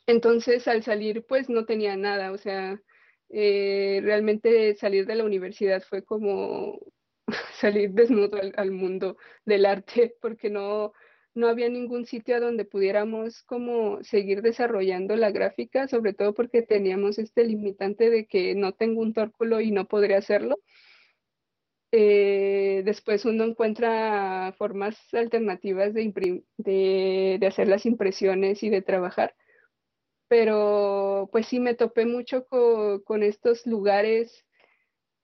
Entonces, 0.08 0.68
al 0.68 0.84
salir, 0.84 1.26
pues 1.26 1.50
no 1.50 1.66
tenía 1.66 1.98
nada, 1.98 2.32
o 2.32 2.38
sea, 2.38 2.82
eh, 3.30 4.00
realmente 4.04 4.76
salir 4.76 5.06
de 5.06 5.16
la 5.16 5.26
universidad 5.26 5.84
fue 5.84 6.04
como 6.04 6.80
salir 7.60 7.92
desnudo 7.92 8.40
al, 8.56 8.72
mundo 8.72 9.18
del 9.46 9.66
arte, 9.66 10.16
porque 10.22 10.50
no, 10.50 10.94
no 11.34 11.48
había 11.48 11.70
ningún 11.70 12.06
sitio 12.06 12.36
a 12.36 12.40
donde 12.40 12.66
pudiéramos 12.66 13.44
como 13.44 14.04
seguir 14.04 14.42
desarrollando 14.42 15.16
la 15.16 15.32
gráfica, 15.32 15.88
sobre 15.88 16.14
todo 16.14 16.34
porque 16.34 16.62
teníamos 16.62 17.20
este 17.20 17.44
limitante 17.46 18.10
de 18.10 18.26
que 18.28 18.56
no 18.56 18.74
tengo 18.74 19.02
un 19.02 19.14
tórculo 19.14 19.62
y 19.62 19.72
no 19.72 19.88
podría 19.88 20.18
hacerlo. 20.18 20.58
Eh, 21.92 22.82
después 22.86 23.24
uno 23.26 23.46
encuentra 23.46 24.54
formas 24.58 24.98
alternativas 25.14 25.94
de, 25.94 27.40
hacer 27.48 27.68
las 27.68 27.86
impresiones 27.86 28.64
y 28.64 28.70
de 28.70 28.82
trabajar. 28.82 29.36
Pero 30.28 31.30
pues 31.32 31.48
sí 31.48 31.60
me 31.60 31.76
topé 31.76 32.06
mucho 32.06 32.46
con, 32.46 33.24
estos 33.24 33.66
lugares 33.66 34.46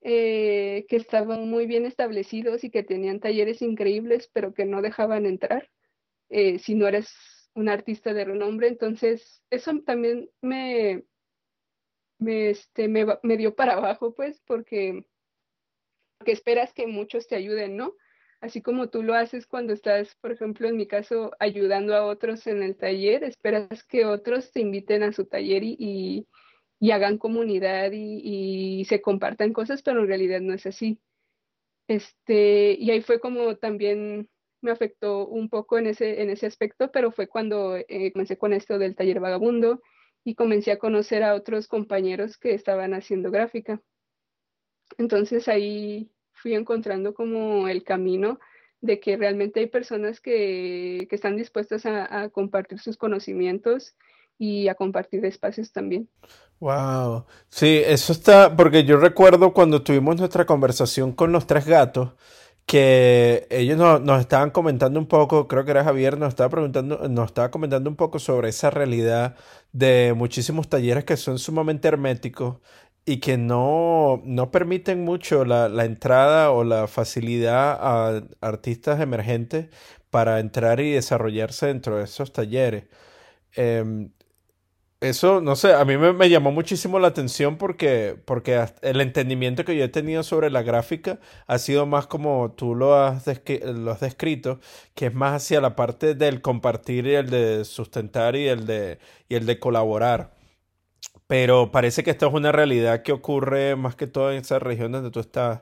eh, 0.06 0.86
que 0.90 0.98
estaban 0.98 1.50
muy 1.50 1.66
bien 1.66 1.86
establecidos 1.86 2.66
y 2.66 2.70
que 2.70 2.84
tenían 2.84 3.22
talleres 3.22 3.62
increíbles, 3.62 4.30
pero 4.34 4.54
que 4.54 4.66
no 4.66 4.82
dejaban 4.82 5.26
entrar 5.26 5.70
eh, 6.30 6.60
si 6.60 6.76
no 6.76 6.88
eres 6.88 7.50
un 7.54 7.70
artista 7.70 8.14
de 8.14 8.26
renombre. 8.26 8.68
Entonces, 8.68 9.42
eso 9.50 9.72
también 9.86 10.30
me, 10.42 11.06
me, 12.20 12.50
este, 12.50 12.90
me, 12.90 13.38
dio 13.38 13.56
para 13.56 13.74
abajo, 13.74 14.14
pues, 14.14 14.42
porque 14.46 15.06
que 16.26 16.32
esperas 16.32 16.74
que 16.74 16.88
muchos 16.88 17.28
te 17.28 17.36
ayuden, 17.36 17.78
¿no? 17.78 17.96
Así 18.42 18.62
como 18.62 18.90
tú 18.90 19.04
lo 19.04 19.14
haces 19.14 19.48
cuando 19.48 19.72
estás, 19.72 20.16
por 20.16 20.34
ejemplo, 20.34 20.68
en 20.68 20.76
mi 20.76 20.86
caso, 20.86 21.32
ayudando 21.40 21.96
a 21.96 22.06
otros 22.06 22.46
en 22.48 22.62
el 22.62 22.76
taller, 22.76 23.24
esperas 23.24 23.86
que 23.86 24.06
otros 24.06 24.52
te 24.52 24.60
inviten 24.60 25.04
a 25.04 25.14
su 25.14 25.26
taller 25.26 25.64
y, 25.64 26.28
hagan 26.92 27.18
comunidad 27.18 27.92
y, 27.94 28.80
y, 28.82 28.86
se 28.86 29.02
compartan 29.02 29.54
cosas, 29.54 29.82
pero 29.82 30.02
en 30.02 30.08
realidad 30.08 30.42
no 30.42 30.54
es 30.54 30.66
así. 30.66 31.00
Este, 31.88 32.76
y 32.80 32.92
ahí 32.92 33.02
fue 33.02 33.20
como 33.20 33.58
también 33.58 34.30
me 34.64 34.72
afectó 34.72 35.28
un 35.28 35.50
poco 35.50 35.78
en 35.78 35.88
ese, 35.88 36.22
en 36.22 36.30
ese 36.30 36.46
aspecto, 36.48 36.92
pero 36.92 37.12
fue 37.12 37.28
cuando 37.28 37.76
eh, 37.76 38.12
comencé 38.14 38.38
con 38.38 38.54
esto 38.54 38.80
del 38.80 38.96
taller 38.96 39.20
vagabundo 39.20 39.82
y 40.24 40.36
comencé 40.36 40.72
a 40.72 40.80
conocer 40.80 41.24
a 41.24 41.36
otros 41.36 41.68
compañeros 41.68 42.38
que 42.38 42.54
estaban 42.54 42.94
haciendo 42.94 43.30
gráfica. 43.30 43.82
Entonces 44.98 45.48
ahí 45.48 46.12
fui 46.32 46.56
encontrando 46.56 47.14
como 47.14 47.68
el 47.68 47.84
camino 47.84 48.40
de 48.82 49.00
que 49.00 49.18
realmente 49.18 49.60
hay 49.62 49.68
personas 49.68 50.22
que, 50.22 51.08
están 51.12 51.38
dispuestas 51.38 51.86
a, 51.86 52.30
compartir 52.30 52.80
sus 52.80 52.98
conocimientos 52.98 53.96
y 54.38 54.68
a 54.68 54.76
compartir 54.76 55.26
espacios 55.26 55.72
también. 55.72 56.10
Wow, 56.60 57.26
sí, 57.50 57.82
eso 57.86 58.14
está, 58.14 58.56
porque 58.56 58.84
yo 58.86 58.98
recuerdo 58.98 59.54
cuando 59.54 59.84
tuvimos 59.84 60.18
nuestra 60.18 60.46
conversación 60.46 61.12
con 61.12 61.32
los 61.32 61.46
tres 61.48 61.66
gatos, 61.66 62.14
que 62.66 63.48
ellos 63.50 63.78
nos, 63.78 64.22
estaban 64.22 64.52
comentando 64.52 65.00
un 65.00 65.08
poco, 65.08 65.48
creo 65.48 65.66
que 65.66 65.72
era 65.72 65.84
Javier, 65.84 66.18
nos 66.18 66.30
estaba 66.30 66.50
preguntando, 66.50 67.08
nos 67.10 67.28
estaba 67.28 67.52
comentando 67.52 67.90
un 67.90 67.96
poco 67.98 68.20
sobre 68.20 68.50
esa 68.50 68.70
realidad 68.70 69.36
de 69.74 70.14
muchísimos 70.16 70.70
talleres 70.70 71.04
que 71.04 71.18
son 71.18 71.40
sumamente 71.40 71.88
herméticos 71.90 72.58
y 73.06 73.20
que 73.20 73.38
no, 73.38 74.22
no 74.26 74.52
permiten 74.52 75.04
mucho 75.04 75.44
la, 75.46 75.68
la, 75.70 75.86
entrada 75.86 76.52
o 76.52 76.64
la 76.64 76.88
facilidad 76.88 77.78
a 77.82 78.24
artistas 78.42 79.02
emergentes 79.02 79.68
para 80.10 80.40
entrar 80.40 80.80
y 80.80 80.92
desarrollarse 80.92 81.68
dentro 81.68 81.98
de 81.98 82.06
esos 82.06 82.32
talleres. 82.32 82.86
Em, 83.56 84.12
eso, 85.04 85.42
no 85.42 85.56
sé, 85.56 85.74
a 85.74 85.84
mí 85.86 85.98
me, 85.98 86.30
llamó 86.30 86.52
muchísimo 86.52 86.98
la 87.00 87.10
atención 87.10 87.58
porque, 87.58 88.16
porque 88.26 88.66
el 88.82 89.02
entendimiento 89.02 89.66
que 89.66 89.76
yo 89.76 89.84
he 89.84 89.90
tenido 89.90 90.24
sobre 90.24 90.50
la 90.50 90.64
gráfica 90.64 91.20
ha 91.48 91.60
sido 91.60 91.86
más 91.86 92.08
como 92.08 92.54
tú 92.54 92.74
lo 92.76 92.96
has, 92.96 93.26
lo 93.66 93.92
has 93.92 94.00
descrito, 94.00 94.60
que 94.96 95.08
es 95.08 95.14
más 95.14 95.44
hacia 95.44 95.62
la 95.62 95.76
parte 95.76 96.16
del 96.16 96.42
compartir 96.42 97.06
y 97.08 97.16
el 97.16 97.30
de 97.30 97.66
sustentar 97.66 98.36
y 98.36 98.48
el 98.48 98.66
de, 98.66 99.00
y 99.30 99.36
el 99.36 99.46
de 99.46 99.60
colaborar. 99.60 100.34
Pero 101.28 101.72
parece 101.72 102.04
que 102.04 102.12
esto 102.12 102.28
es 102.28 102.34
una 102.34 102.52
realidad 102.52 103.04
que 103.04 103.12
ocurre 103.12 103.76
más 103.76 103.96
que 103.96 104.08
todo 104.08 104.32
en 104.32 104.40
esa 104.40 104.60
región 104.60 104.92
donde 104.92 105.12
tú 105.12 105.20
estás. 105.20 105.62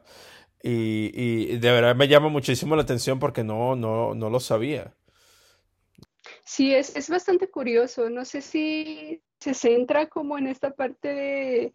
Y, 0.64 1.12
y 1.16 1.58
de 1.58 1.72
verdad 1.72 1.96
me 1.96 2.08
llama 2.08 2.30
muchísimo 2.30 2.76
la 2.76 2.84
atención 2.84 3.20
porque 3.20 3.44
no, 3.44 3.76
no, 3.76 4.16
no 4.16 4.30
lo 4.30 4.40
sabía. 4.40 4.94
Sí, 6.52 6.76
es, 6.76 6.94
es 6.98 7.10
bastante 7.10 7.50
curioso. 7.50 8.10
No 8.10 8.26
sé 8.26 8.42
si 8.42 9.24
se 9.40 9.54
centra 9.54 10.10
como 10.10 10.38
en 10.38 10.48
esta 10.48 10.72
parte 10.76 11.08
de, 11.14 11.74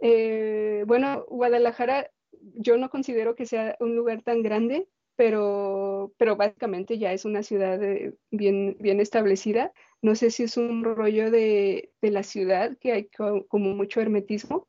eh, 0.00 0.84
bueno, 0.86 1.26
Guadalajara 1.28 2.10
yo 2.54 2.78
no 2.78 2.88
considero 2.88 3.34
que 3.34 3.44
sea 3.44 3.76
un 3.80 3.94
lugar 3.94 4.22
tan 4.22 4.42
grande, 4.42 4.88
pero, 5.16 6.14
pero 6.16 6.34
básicamente 6.34 6.98
ya 6.98 7.12
es 7.12 7.26
una 7.26 7.42
ciudad 7.42 7.82
eh, 7.82 8.14
bien, 8.30 8.78
bien 8.80 9.00
establecida. 9.00 9.70
No 10.00 10.14
sé 10.14 10.30
si 10.30 10.44
es 10.44 10.56
un 10.56 10.82
rollo 10.82 11.30
de, 11.30 11.92
la 12.00 12.22
ciudad, 12.22 12.78
que 12.80 12.92
hay 12.92 13.08
como 13.48 13.74
mucho 13.74 14.00
hermetismo, 14.00 14.66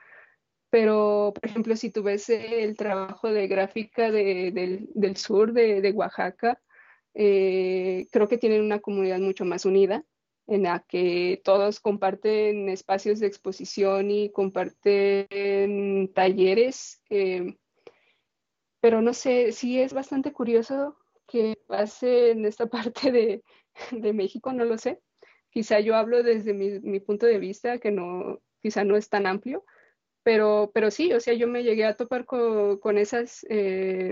pero 0.69 1.31
por 1.33 1.49
ejemplo, 1.49 1.77
si 1.77 1.89
tú 1.89 2.03
ves 2.03 2.29
el 2.29 2.75
trabajo 2.75 3.31
de 3.31 3.47
gráfica 3.47 4.11
del, 4.11 4.89
sur, 5.15 5.53
de, 5.53 5.89
Oaxaca, 5.95 6.61
eh, 7.15 8.07
creo 8.11 8.27
que 8.27 8.37
tienen 8.37 8.61
una 8.61 8.79
comunidad 8.79 9.19
mucho 9.19 9.45
más 9.45 9.65
unida, 9.65 10.05
en 10.47 10.63
la 10.63 10.85
que 10.87 11.41
todos 11.43 11.79
comparten 11.79 12.69
espacios 12.69 13.19
de 13.19 13.27
exposición 13.27 14.11
y 14.11 14.31
comparten 14.31 16.11
talleres. 16.13 17.01
Eh, 17.09 17.57
pero 18.79 19.01
no 19.01 19.13
sé, 19.13 19.51
sí 19.51 19.79
es 19.79 19.93
bastante 19.93 20.31
curioso 20.31 20.95
que 21.27 21.57
pase 21.67 22.31
en 22.31 22.45
esta 22.45 22.67
parte 22.69 23.11
de, 23.11 23.43
de 23.91 24.13
México, 24.13 24.53
no 24.53 24.65
lo 24.65 24.77
sé. 24.77 25.01
Quizá 25.49 25.79
yo 25.79 25.95
hablo 25.95 26.21
desde 26.21 26.53
mi, 26.53 26.99
punto 26.99 27.25
de 27.25 27.39
vista, 27.39 27.79
que 27.79 27.89
no, 27.89 28.41
quizá 28.61 28.83
no 28.83 28.97
es 28.97 29.09
tan 29.09 29.25
amplio, 29.25 29.63
pero, 30.25 30.71
pero 30.73 30.89
sí, 30.89 31.13
o 31.13 31.19
sea, 31.19 31.35
yo 31.35 31.47
me 31.47 31.61
llegué 31.61 31.85
a 31.85 31.95
topar 31.95 32.25
con, 32.25 32.97
esas, 32.97 33.45
eh, 33.47 34.11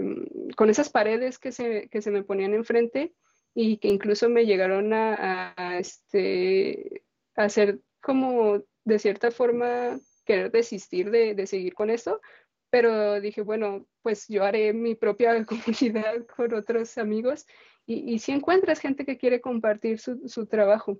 con 0.55 0.69
esas 0.69 0.91
paredes 0.91 1.39
que 1.39 1.51
se, 1.51 1.89
que 1.89 2.03
se 2.03 2.11
me 2.11 2.21
ponían 2.21 2.53
enfrente 2.53 3.15
y 3.55 3.77
que 3.77 3.87
incluso 3.87 4.29
me 4.29 4.45
llegaron 4.45 4.93
a, 4.93 5.79
este, 5.79 7.01
hacer 7.35 7.79
como 7.99 8.61
de 8.85 8.99
cierta 8.99 9.31
forma 9.31 9.99
querer 10.23 10.51
desistir 10.51 11.09
de, 11.09 11.33
de 11.33 11.47
seguir 11.47 11.73
con 11.73 11.89
esto, 11.89 12.21
pero 12.69 13.19
dije, 13.19 13.41
bueno, 13.41 13.87
pues 14.03 14.27
yo 14.27 14.43
haré 14.43 14.71
mi 14.71 14.93
propia 14.93 15.43
comunidad 15.47 16.27
con 16.27 16.53
otros 16.53 16.99
amigos 16.99 17.47
y, 17.87 18.13
y 18.13 18.19
si 18.19 18.33
encuentras 18.33 18.79
gente 18.79 19.03
que 19.03 19.17
quiere 19.17 19.41
compartir 19.41 19.97
su, 19.97 20.29
su 20.29 20.45
trabajo. 20.45 20.99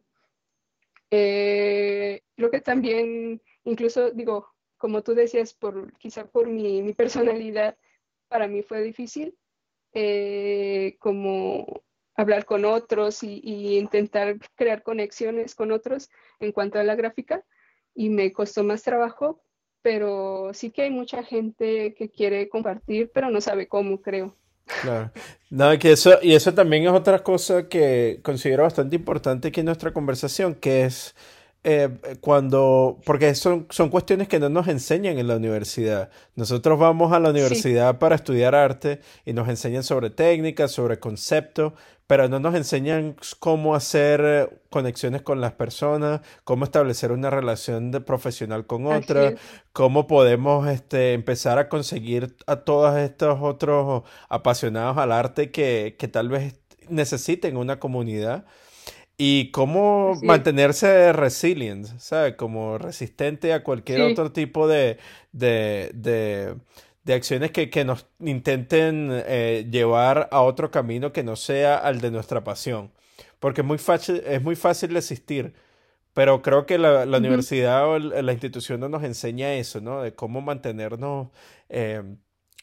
Eh, 1.11 2.23
creo 2.35 2.49
que 2.49 2.61
también, 2.61 3.39
incluso 3.63 4.09
digo, 4.09 4.52
como 4.83 5.01
tú 5.01 5.15
decías, 5.15 5.53
por, 5.53 5.93
quizá 5.97 6.25
por 6.25 6.49
mi, 6.49 6.81
mi 6.81 6.91
personalidad, 6.93 7.77
para 8.27 8.49
mí 8.49 8.63
fue 8.63 8.81
difícil 8.81 9.33
eh, 9.93 10.97
como 10.99 11.83
hablar 12.15 12.43
con 12.43 12.65
otros 12.65 13.23
y, 13.23 13.39
y, 13.41 13.77
intentar 13.77 14.35
crear 14.55 14.83
conexiones 14.83 15.55
con 15.55 15.71
otros 15.71 16.09
en 16.41 16.51
cuanto 16.51 16.79
a 16.79 16.83
la 16.83 16.95
gráfica 16.95 17.45
y 17.95 18.09
me 18.09 18.33
costó 18.33 18.65
más 18.65 18.83
trabajo, 18.83 19.41
pero 19.81 20.53
sí 20.53 20.69
que 20.69 20.81
hay 20.81 20.91
mucha 20.91 21.23
gente 21.23 21.93
que 21.93 22.11
quiere 22.11 22.49
compartir, 22.49 23.09
pero 23.13 23.31
no 23.31 23.39
sabe 23.39 23.69
cómo, 23.69 24.01
creo. 24.01 24.35
Claro. 24.81 25.13
No, 25.49 25.79
que 25.79 25.93
eso, 25.93 26.19
y 26.21 26.33
eso 26.33 26.53
también 26.53 26.83
es 26.83 26.91
otra 26.91 27.23
cosa 27.23 27.69
que 27.69 28.19
considero 28.21 28.63
bastante 28.63 28.97
importante 28.97 29.47
aquí 29.47 29.61
en 29.61 29.67
nuestra 29.67 29.93
conversación, 29.93 30.55
que 30.55 30.83
es 30.83 31.15
eh, 31.65 31.89
cuando, 32.19 32.99
porque 33.05 33.33
son, 33.35 33.67
son 33.69 33.89
cuestiones 33.89 34.27
que 34.27 34.39
no 34.39 34.49
nos 34.49 34.67
enseñan 34.67 35.17
en 35.17 35.27
la 35.27 35.37
universidad. 35.37 36.09
Nosotros 36.35 36.77
vamos 36.77 37.13
a 37.13 37.19
la 37.19 37.29
universidad 37.29 37.99
para 37.99 38.15
estudiar 38.15 38.53
arte 38.53 38.99
y 39.25 39.31
nos 39.31 39.47
enseñan 39.47 39.83
sobre 39.83 40.09
técnicas, 40.09 40.71
sobre 40.71 40.99
conceptos, 40.99 41.71
pero 42.05 42.27
no 42.27 42.41
nos 42.41 42.53
enseñan 42.55 43.15
cómo 43.39 43.75
hacer 43.75 44.21
eh, 44.23 44.49
conexiones 44.69 45.21
con 45.21 45.39
las 45.39 45.53
personas, 45.53 46.19
cómo 46.43 46.65
establecer 46.65 47.13
una 47.13 47.29
relación 47.29 47.91
de 47.91 48.01
profesional 48.01 48.67
con 48.67 48.85
otra, 48.85 49.35
cómo 49.71 50.05
podemos 50.05 50.67
este, 50.67 51.13
empezar 51.13 51.59
a 51.59 51.69
conseguir 51.69 52.35
a 52.45 52.57
todos 52.57 52.97
estos 52.97 53.39
otros 53.41 54.03
apasionados 54.27 54.97
al 54.97 55.13
arte 55.13 55.49
que, 55.49 55.95
que 55.97 56.09
tal 56.09 56.27
vez 56.27 56.59
necesiten 56.89 57.55
una 57.55 57.79
comunidad 57.79 58.45
y 59.17 59.51
cómo 59.51 60.15
mantenerse 60.23 61.13
resilient, 61.13 61.87
¿sabes? 61.99 62.35
Como 62.35 62.77
resistente 62.77 63.53
a 63.53 63.63
cualquier 63.63 64.01
otro 64.01 64.31
tipo 64.31 64.67
de, 64.67 64.97
de, 65.31 65.91
de 65.93 66.55
de 67.03 67.13
acciones 67.13 67.51
que, 67.51 67.69
que 67.69 67.85
nos 67.85 68.07
intenten 68.19 69.09
eh, 69.11 69.67
llevar 69.69 70.29
a 70.31 70.41
otro 70.41 70.71
camino 70.71 71.11
que 71.11 71.23
no 71.23 71.35
sea 71.35 71.77
al 71.77 72.01
de 72.01 72.11
nuestra 72.11 72.43
pasión. 72.43 72.91
Porque 73.39 73.61
es 73.61 73.67
muy 73.67 73.77
fácil, 73.77 74.23
es 74.25 74.41
muy 74.41 74.55
fácil 74.55 74.93
resistir, 74.93 75.53
pero 76.13 76.41
creo 76.41 76.65
que 76.65 76.77
la, 76.77 77.05
la 77.05 77.17
universidad 77.17 77.87
o 77.87 77.99
la 77.99 78.31
institución 78.31 78.79
no 78.79 78.87
nos 78.89 79.03
enseña 79.03 79.53
eso, 79.55 79.81
¿no? 79.81 80.01
De 80.01 80.15
cómo 80.15 80.41
mantenernos 80.41 81.29
eh, 81.69 82.03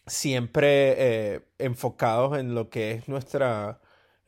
siempre 0.06 0.94
eh, 1.34 1.40
enfocados 1.58 2.38
en 2.38 2.54
lo 2.54 2.70
que 2.70 2.92
es 2.92 3.08
nuestra, 3.08 3.80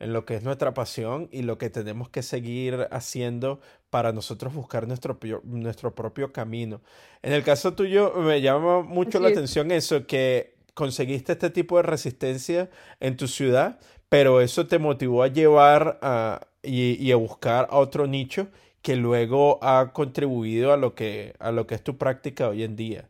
en 0.03 0.13
lo 0.13 0.25
que 0.25 0.35
es 0.35 0.43
nuestra 0.43 0.73
pasión 0.73 1.29
y 1.31 1.43
lo 1.43 1.57
que 1.57 1.69
tenemos 1.69 2.09
que 2.09 2.23
seguir 2.23 2.87
haciendo 2.91 3.59
para 3.89 4.11
nosotros 4.11 4.53
buscar 4.53 4.87
nuestro, 4.87 5.17
nuestro 5.43 5.95
propio 5.95 6.33
camino. 6.33 6.81
En 7.21 7.31
el 7.31 7.43
caso 7.43 7.73
tuyo, 7.73 8.13
me 8.15 8.41
llama 8.41 8.81
mucho 8.81 9.19
la 9.19 9.29
atención 9.29 9.71
eso, 9.71 10.05
que 10.05 10.55
conseguiste 10.73 11.33
este 11.33 11.49
tipo 11.49 11.77
de 11.77 11.83
resistencia 11.83 12.69
en 12.99 13.15
tu 13.15 13.27
ciudad, 13.27 13.79
pero 14.09 14.41
eso 14.41 14.67
te 14.67 14.77
motivó 14.77 15.23
a 15.23 15.27
llevar 15.27 15.99
a, 16.01 16.41
y, 16.61 17.01
y, 17.03 17.11
a 17.11 17.15
buscar 17.15 17.67
a 17.69 17.77
otro 17.77 18.05
nicho 18.07 18.47
que 18.81 18.97
luego 18.97 19.59
ha 19.63 19.93
contribuido 19.93 20.73
a 20.73 20.77
lo 20.77 20.95
que, 20.95 21.33
a 21.39 21.51
lo 21.51 21.65
que 21.65 21.75
es 21.75 21.83
tu 21.83 21.97
práctica 21.97 22.49
hoy 22.49 22.63
en 22.63 22.75
día. 22.75 23.09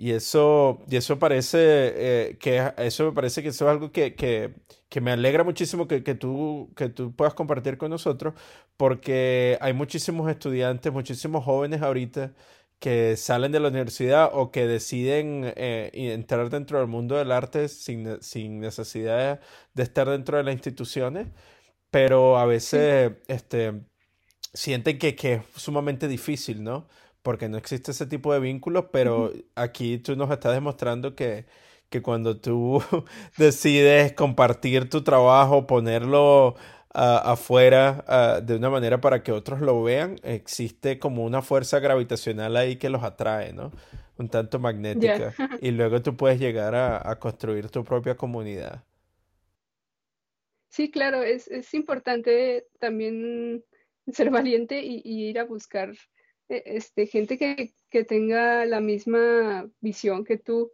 Y 0.00 0.12
eso, 0.12 0.78
y 0.88 0.94
eso 0.96 1.18
parece 1.18 1.58
eh, 2.30 2.38
que 2.38 2.72
eso 2.78 3.06
me 3.06 3.12
parece 3.12 3.42
que 3.42 3.48
eso 3.48 3.64
es 3.66 3.70
algo 3.72 3.90
que, 3.90 4.14
que, 4.14 4.54
que 4.88 5.00
me 5.00 5.10
alegra 5.10 5.42
muchísimo 5.42 5.88
que, 5.88 6.04
que, 6.04 6.14
tú, 6.14 6.72
que 6.76 6.88
tú 6.88 7.16
puedas 7.16 7.34
compartir 7.34 7.78
con 7.78 7.90
nosotros, 7.90 8.34
porque 8.76 9.58
hay 9.60 9.72
muchísimos 9.72 10.30
estudiantes, 10.30 10.92
muchísimos 10.92 11.44
jóvenes 11.44 11.82
ahorita 11.82 12.32
que 12.78 13.16
salen 13.16 13.50
de 13.52 13.58
la 13.60 13.68
universidad 13.70 14.30
o 14.32 14.52
que 14.52 14.68
deciden 14.68 15.52
eh, 15.56 15.90
entrar 15.92 16.48
dentro 16.50 16.78
del 16.78 16.86
mundo 16.86 17.16
del 17.16 17.32
arte 17.32 17.68
sin, 17.68 18.22
sin 18.22 18.60
necesidad 18.60 19.40
de 19.74 19.82
estar 19.82 20.08
dentro 20.08 20.36
de 20.38 20.44
las 20.44 20.54
instituciones, 20.54 21.26
pero 21.90 22.38
a 22.38 22.46
veces 22.46 23.12
este, 23.28 23.82
sienten 24.54 24.98
que, 24.98 25.16
que 25.16 25.34
es 25.34 25.42
sumamente 25.56 26.08
difícil, 26.08 26.62
¿no? 26.62 26.88
Porque 27.22 27.48
no 27.48 27.58
existe 27.58 27.90
ese 27.90 28.06
tipo 28.06 28.32
de 28.32 28.40
vínculos, 28.40 28.86
pero 28.92 29.32
aquí 29.54 29.98
tú 29.98 30.16
nos 30.16 30.30
estás 30.30 30.54
demostrando 30.54 31.14
que, 31.14 31.46
que 31.90 32.02
cuando 32.02 32.40
tú 32.40 32.82
decides 33.36 34.12
compartir 34.12 34.88
tu 34.88 35.02
trabajo, 35.02 35.66
ponerlo 35.66 36.56
afuera 36.90 38.40
de 38.42 38.56
una 38.56 38.70
manera 38.70 39.00
para 39.00 39.22
que 39.22 39.32
otros 39.32 39.60
lo 39.60 39.82
vean, 39.82 40.16
existe 40.22 40.98
como 40.98 41.24
una 41.24 41.42
fuerza 41.42 41.78
gravitacional 41.80 42.56
ahí 42.56 42.76
que 42.76 42.88
los 42.88 43.02
atrae, 43.02 43.52
¿no? 43.52 43.70
Un 44.16 44.28
tanto 44.28 44.58
magnética. 44.58 45.34
Y 45.62 45.70
luego 45.70 46.02
tú 46.02 46.16
puedes 46.16 46.40
llegar 46.40 46.74
a, 46.74 47.18
construir 47.18 47.70
tu 47.70 47.84
propia 47.84 48.16
comunidad. 48.16 48.84
Sí, 50.70 50.90
claro, 50.90 51.22
es, 51.22 51.46
es 51.48 51.72
importante 51.74 52.66
también 52.78 53.64
ser 54.12 54.30
valiente 54.30 54.80
y 54.82 55.02
ir 55.04 55.38
a 55.38 55.44
buscar 55.44 55.92
este, 56.48 57.06
gente 57.06 57.38
que, 57.38 57.72
que 57.90 58.04
tenga 58.04 58.64
la 58.64 58.80
misma 58.80 59.70
visión 59.80 60.24
que 60.24 60.38
tú. 60.38 60.72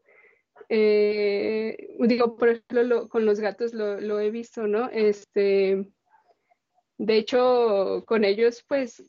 Eh, 0.68 1.97
digo, 2.01 2.37
por 2.37 2.49
ejemplo, 2.49 3.09
con 3.09 3.27
los 3.27 3.41
gatos 3.41 3.75
lo, 3.75 4.01
lo, 4.01 4.20
he 4.20 4.31
visto, 4.31 4.66
¿no? 4.66 4.89
Este, 4.91 5.87
de 6.99 7.16
hecho, 7.16 8.05
con 8.07 8.25
ellos, 8.25 8.64
pues, 8.68 9.01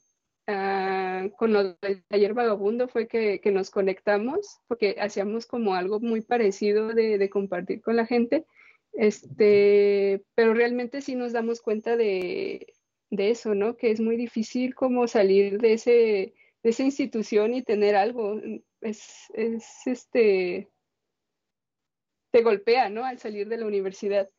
uh, 0.48 1.30
con 1.38 1.54
lo 1.54 1.76
del 1.76 2.04
taller 2.08 2.34
vagabundo 2.34 2.88
fue 2.88 3.08
que, 3.08 3.40
que, 3.42 3.52
nos 3.52 3.70
conectamos, 3.70 4.60
porque 4.68 4.96
hacíamos 5.00 5.46
como 5.46 5.76
algo 5.76 6.00
muy 6.00 6.22
parecido 6.22 6.90
de, 6.90 7.18
de, 7.18 7.30
compartir 7.30 7.82
con 7.82 7.96
la 7.96 8.06
gente, 8.06 8.46
este, 8.94 10.24
pero 10.36 10.54
realmente 10.54 11.02
sí 11.02 11.16
nos 11.16 11.34
damos 11.34 11.62
cuenta 11.62 11.96
de, 11.96 12.68
de 13.10 13.30
eso, 13.30 13.56
¿no? 13.56 13.78
Que 13.78 13.92
es 13.92 14.00
muy 14.00 14.18
difícil 14.18 14.76
como 14.76 15.08
salir 15.08 15.60
de 15.60 15.74
ese 15.74 16.34
de 16.66 16.72
esa 16.72 16.82
institución 16.82 17.54
y 17.54 17.62
tener 17.62 17.96
algo. 17.96 18.42
Es, 18.82 19.32
es 19.36 19.86
este, 19.86 20.68
te 22.32 22.42
golpea, 22.42 22.90
¿no? 22.90 23.06
Al 23.06 23.20
salir 23.20 23.48
de 23.48 23.58
la 23.58 23.68
universidad. 23.68 24.32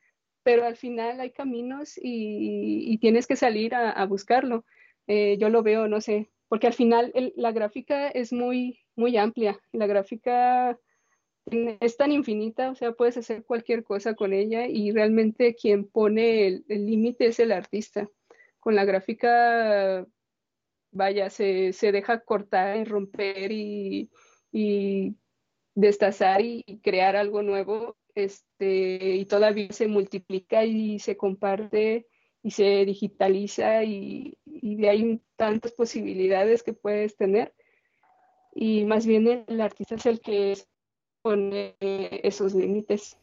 Pero 0.43 0.65
al 0.65 0.77
final 0.77 1.21
hay 1.21 1.31
caminos 1.31 1.93
y, 2.03 2.99
tienes 2.99 3.29
que 3.29 3.37
salir 3.37 3.77
a, 3.77 4.05
buscarlo. 4.07 4.65
Eh, 5.07 5.39
yo 5.39 5.51
lo 5.51 5.63
veo, 5.63 5.87
no 5.87 6.01
sé, 6.01 6.29
porque 6.49 6.67
al 6.67 6.73
final 6.73 7.13
la 7.37 7.53
gráfica 7.53 8.09
es 8.09 8.33
muy, 8.33 8.81
muy 8.97 9.17
amplia. 9.17 9.61
La 9.71 9.87
gráfica 9.87 10.81
es 11.81 11.97
tan 11.97 12.11
infinita, 12.11 12.71
o 12.71 12.75
sea, 12.75 12.91
puedes 12.91 13.17
hacer 13.19 13.45
cualquier 13.45 13.85
cosa 13.85 14.15
con 14.15 14.33
ella 14.33 14.67
y 14.67 14.91
realmente 14.91 15.55
quien 15.55 15.87
pone 15.87 16.49
el 16.49 16.65
límite 16.87 17.27
es 17.27 17.39
el 17.39 17.53
artista. 17.53 18.11
Con 18.59 18.75
la 18.75 18.85
gráfica 18.85 20.05
vaya, 20.97 21.31
se, 21.31 21.73
deja 21.81 22.21
cortar 22.21 22.77
y 22.79 22.85
romper 22.85 23.53
y, 23.53 24.11
destazar 25.75 26.41
y, 26.43 26.81
crear 26.83 27.17
algo 27.17 27.43
nuevo, 27.43 27.97
este, 28.15 29.17
y 29.17 29.27
todavía 29.27 29.71
se 29.73 29.89
multiplica 29.89 30.65
y 30.65 30.99
se 30.99 31.17
comparte 31.17 32.07
y 32.43 32.51
se 32.53 32.85
digitaliza 32.85 33.85
y, 33.85 34.39
y 34.45 34.87
ahí 34.87 35.21
tantas 35.37 35.73
posibilidades 35.73 36.63
que 36.63 36.73
puedes 36.73 37.17
tener. 37.17 37.55
Y 38.55 38.85
más 38.85 39.07
bien 39.07 39.45
el 39.47 39.61
artista 39.61 39.97
es 39.97 40.07
el 40.07 40.21
que 40.21 40.57
pone 41.21 41.77
esos 41.81 42.55
límites. 42.55 43.19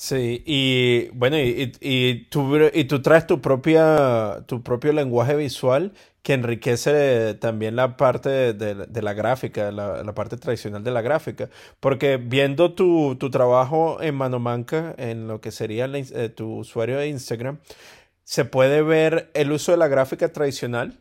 Sí, 0.00 0.44
y 0.46 1.08
bueno, 1.08 1.38
y, 1.38 1.72
y, 1.80 2.26
tú, 2.26 2.56
y 2.72 2.84
tú 2.84 3.02
traes 3.02 3.26
tu 3.26 3.40
propia, 3.40 4.44
tu 4.46 4.62
propio 4.62 4.92
lenguaje 4.92 5.34
visual 5.34 5.92
que 6.22 6.34
enriquece 6.34 7.34
también 7.34 7.74
la 7.74 7.96
parte 7.96 8.52
de, 8.54 9.02
la 9.02 9.12
gráfica, 9.14 9.72
la, 9.72 10.14
parte 10.14 10.36
tradicional 10.36 10.84
de 10.84 10.92
la 10.92 11.02
gráfica. 11.02 11.50
Porque 11.80 12.16
viendo 12.16 12.74
tu, 12.74 13.16
trabajo 13.32 14.00
en 14.00 14.14
Manomanca, 14.14 14.94
en 14.98 15.26
lo 15.26 15.40
que 15.40 15.50
sería 15.50 15.86
eh, 15.86 16.28
tu 16.28 16.58
usuario 16.58 16.98
de 16.98 17.08
Instagram, 17.08 17.58
se 18.22 18.44
puede 18.44 18.82
ver 18.82 19.30
el 19.34 19.50
uso 19.50 19.72
de 19.72 19.78
la 19.78 19.88
gráfica 19.88 20.32
tradicional, 20.32 21.00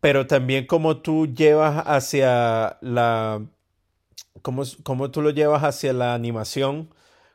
pero 0.00 0.26
también 0.26 0.66
cómo 0.66 0.98
tú 0.98 1.26
llevas 1.26 1.84
hacia 1.86 2.76
la... 2.82 3.42
cómo, 4.42 4.64
cómo 4.82 5.10
tú 5.10 5.22
lo 5.22 5.30
llevas 5.30 5.64
hacia 5.64 5.94
la 5.94 6.12
animación 6.14 6.90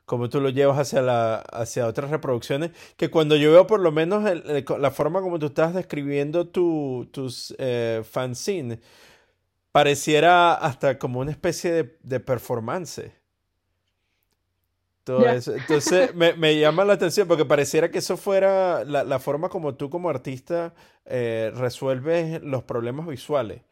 cómo 0.05 0.29
tú 0.29 0.41
lo 0.41 0.49
llevas 0.49 0.77
hacia, 0.77 1.01
la, 1.01 1.35
hacia 1.35 1.87
otras 1.87 2.11
reproducciones, 2.11 2.71
que 2.97 3.09
cuando 3.09 3.35
yo 3.35 3.51
veo 3.51 3.67
por 3.67 3.79
lo 3.79 3.91
menos 3.91 4.23
la 4.23 4.91
forma 4.91 5.21
como 5.21 5.39
tú 5.39 5.47
estás 5.47 5.73
describiendo 5.73 6.47
tu, 6.47 7.09
tus 7.11 7.55
eh, 7.57 8.03
fanzines, 8.03 8.79
pareciera 9.71 10.53
hasta 10.53 10.99
como 10.99 11.19
una 11.19 11.31
especie 11.31 11.71
de, 11.71 11.97
de 12.03 12.19
performance. 12.19 13.11
Todo 15.03 15.27
eso. 15.27 15.55
Entonces 15.55 16.13
me, 16.13 16.33
me, 16.33 16.59
llama 16.59 16.85
la 16.85 16.93
atención 16.93 17.27
porque 17.27 17.45
pareciera 17.45 17.89
que 17.89 17.99
eso 17.99 18.17
fuera 18.17 18.83
la, 18.83 19.03
la 19.03 19.19
forma 19.19 19.49
como 19.49 19.73
tú 19.75 19.89
como 19.89 20.09
artista 20.09 20.73
eh, 21.05 21.51
resuelves 21.55 22.41
los 22.43 22.63
problemas 22.63 23.07
visuales. 23.07 23.63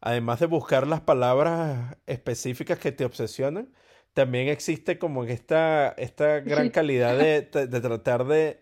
Además 0.00 0.40
de 0.40 0.46
buscar 0.46 0.86
las 0.88 1.00
palabras 1.00 1.96
específicas 2.06 2.78
que 2.78 2.90
te 2.90 3.04
obsesionan, 3.04 3.72
también 4.14 4.48
existe 4.48 4.98
como 4.98 5.24
esta, 5.24 5.88
esta 5.90 6.40
gran 6.40 6.70
calidad 6.70 7.18
de, 7.18 7.42
tratar 7.42 8.26
de, 8.26 8.60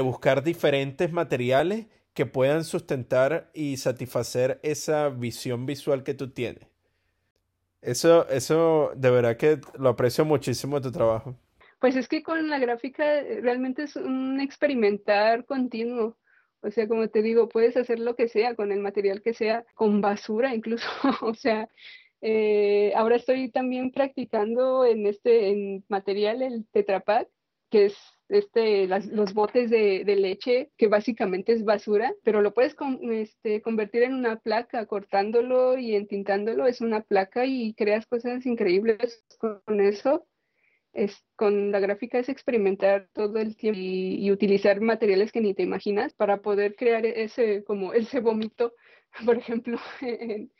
buscar 0.00 0.42
diferentes 0.42 1.12
materiales 1.12 1.86
que 2.14 2.26
puedan 2.26 2.64
sustentar 2.64 3.50
y 3.54 3.76
satisfacer 3.76 4.58
esa 4.62 5.08
visión 5.08 5.66
visual 5.66 6.02
que 6.02 6.14
tú 6.14 6.30
tienes. 6.30 6.66
Eso, 7.82 8.28
eso 8.28 8.92
de 8.94 9.10
verdad 9.10 9.36
que 9.36 9.60
lo 9.78 9.90
aprecio 9.90 10.24
muchísimo 10.24 10.80
de 10.80 10.90
tu 10.90 10.92
trabajo. 10.92 11.34
Pues 11.78 11.96
es 11.96 12.08
que 12.08 12.22
con 12.22 12.50
la 12.50 12.58
gráfica 12.58 13.20
eh, 13.20 13.40
realmente 13.40 13.84
es 13.84 13.96
un 13.96 14.38
experimentar 14.40 15.46
continuo. 15.46 16.18
O 16.62 16.70
sea, 16.70 16.86
como 16.86 17.08
te 17.08 17.22
digo, 17.22 17.48
puedes 17.48 17.74
hacer 17.78 17.98
lo 17.98 18.16
que 18.16 18.28
sea 18.28 18.54
con 18.54 18.70
el 18.70 18.80
material 18.80 19.22
que 19.22 19.32
sea, 19.32 19.64
con 19.74 20.02
basura 20.02 20.54
incluso. 20.54 20.86
o 21.22 21.32
sea, 21.32 21.70
eh, 22.22 22.92
ahora 22.96 23.16
estoy 23.16 23.50
también 23.50 23.92
practicando 23.92 24.84
en 24.84 25.06
este 25.06 25.82
material 25.88 26.42
el 26.42 26.66
Tetrapack, 26.70 27.28
que 27.70 27.86
es 27.86 27.96
este, 28.28 28.86
los 28.86 29.32
botes 29.32 29.70
de, 29.70 30.04
leche, 30.04 30.70
que 30.76 30.88
básicamente 30.88 31.52
es 31.52 31.64
basura, 31.64 32.12
pero 32.22 32.42
lo 32.42 32.52
puedes 32.52 32.76
este, 33.10 33.62
convertir 33.62 34.02
en 34.02 34.14
una 34.14 34.38
placa, 34.38 34.86
cortándolo 34.86 35.78
y 35.78 35.94
entintándolo, 35.94 36.66
es 36.66 36.80
una 36.80 37.02
placa 37.02 37.46
y 37.46 37.74
creas 37.74 38.06
cosas 38.06 38.44
increíbles 38.46 39.24
con 39.38 39.80
eso. 39.80 40.26
Es, 40.92 41.24
con 41.36 41.70
la 41.70 41.78
gráfica 41.78 42.18
es 42.18 42.28
experimentar 42.28 43.08
todo 43.12 43.38
el 43.38 43.56
tiempo 43.56 43.78
y, 43.80 44.30
utilizar 44.32 44.80
materiales 44.80 45.30
que 45.30 45.40
ni 45.40 45.54
te 45.54 45.62
imaginas 45.62 46.12
para 46.14 46.42
poder 46.42 46.74
crear 46.74 47.06
ese, 47.06 47.62
como 47.64 47.92
ese 47.92 48.18
vómito, 48.20 48.74
por 49.24 49.36
ejemplo, 49.38 49.78
en, 50.02 50.52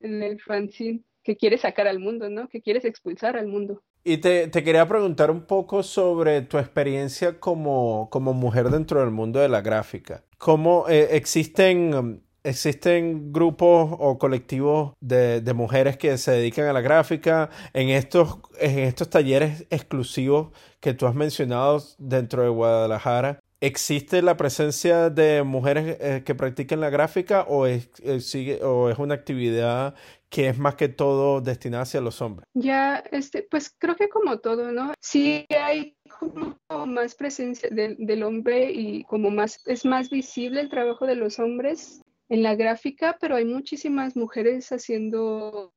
en 0.00 0.22
el 0.22 0.40
fanzine 0.40 1.04
que 1.26 1.36
quieres 1.36 1.62
sacar 1.62 1.88
al 1.88 1.98
mundo, 1.98 2.30
¿no? 2.30 2.48
Que 2.48 2.62
quieres 2.62 2.84
expulsar 2.84 3.36
al 3.36 3.48
mundo. 3.48 3.82
Y 4.04 4.18
te, 4.18 4.46
te, 4.46 4.62
quería 4.62 4.86
preguntar 4.86 5.32
un 5.32 5.42
poco 5.42 5.82
sobre 5.82 6.40
tu 6.42 6.58
experiencia 6.58 7.40
como, 7.40 8.08
como 8.10 8.32
mujer 8.32 8.70
dentro 8.70 9.00
del 9.00 9.10
mundo 9.10 9.40
de 9.40 9.48
la 9.48 9.60
gráfica. 9.60 10.22
¿Cómo 10.38 10.88
eh, 10.88 11.08
existen, 11.16 12.22
existen 12.44 13.32
grupos 13.32 13.96
o 13.98 14.18
colectivos 14.18 14.92
de, 15.00 15.40
de, 15.40 15.54
mujeres 15.54 15.96
que 15.96 16.16
se 16.18 16.30
dedican 16.30 16.66
a 16.66 16.72
la 16.72 16.80
gráfica 16.80 17.50
en 17.72 17.88
estos, 17.88 18.38
en 18.60 18.78
estos 18.78 19.10
talleres 19.10 19.66
exclusivos 19.70 20.52
que 20.78 20.94
tú 20.94 21.08
has 21.08 21.16
mencionado 21.16 21.82
dentro 21.98 22.42
de 22.42 22.48
Guadalajara? 22.50 23.40
¿Existe 23.60 24.22
la 24.22 24.36
presencia 24.36 25.10
de 25.10 25.42
mujeres 25.42 25.96
eh, 26.00 26.22
que 26.24 26.34
practiquen 26.34 26.80
la 26.80 26.90
gráfica 26.90 27.42
o 27.48 27.66
es, 27.66 27.90
eh, 28.02 28.20
sigue, 28.20 28.62
o 28.62 28.90
es 28.90 28.98
una 28.98 29.14
actividad 29.14 29.94
que 30.28 30.48
es 30.48 30.58
más 30.58 30.74
que 30.74 30.88
todo 30.88 31.40
destinada 31.40 31.84
hacia 31.84 32.00
los 32.00 32.20
hombres? 32.20 32.46
Ya, 32.54 33.02
este, 33.12 33.42
pues 33.42 33.74
creo 33.78 33.96
que 33.96 34.08
como 34.08 34.38
todo, 34.38 34.72
¿no? 34.72 34.92
Sí 35.00 35.46
hay 35.50 35.96
como 36.18 36.56
más 36.86 37.14
presencia 37.14 37.68
del 37.70 38.22
hombre 38.22 38.70
y 38.72 39.04
como 39.04 39.30
más, 39.30 39.60
es 39.66 39.84
más 39.84 40.10
visible 40.10 40.60
el 40.60 40.68
trabajo 40.68 41.06
de 41.06 41.14
los 41.14 41.38
hombres 41.38 42.02
en 42.28 42.42
la 42.42 42.54
gráfica, 42.54 43.16
pero 43.20 43.36
hay 43.36 43.44
muchísimas 43.44 44.16
mujeres 44.16 44.70
haciendo 44.70 45.72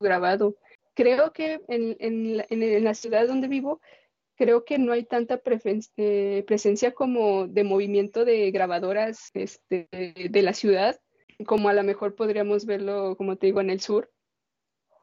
grabado. 0.00 0.56
Creo 0.94 1.32
que 1.32 1.60
en, 1.68 1.96
en, 2.00 2.84
la, 2.84 2.94
ciudad 2.94 3.26
donde 3.26 3.48
vivo, 3.48 3.80
creo 4.38 4.64
que 4.64 4.78
no 4.78 4.92
hay 4.92 5.04
tanta 5.04 5.42
eh, 5.96 6.44
presencia 6.46 6.94
como 6.94 7.48
de 7.48 7.64
movimiento 7.64 8.24
de 8.24 8.52
grabadoras 8.52 9.30
este, 9.34 9.88
de 9.90 10.42
la 10.42 10.52
ciudad, 10.52 10.98
como 11.44 11.68
a 11.68 11.72
lo 11.74 11.82
mejor 11.82 12.14
podríamos 12.14 12.64
verlo, 12.64 13.16
como 13.16 13.36
te 13.36 13.46
digo, 13.46 13.60
en 13.60 13.70
el 13.70 13.80
sur, 13.80 14.12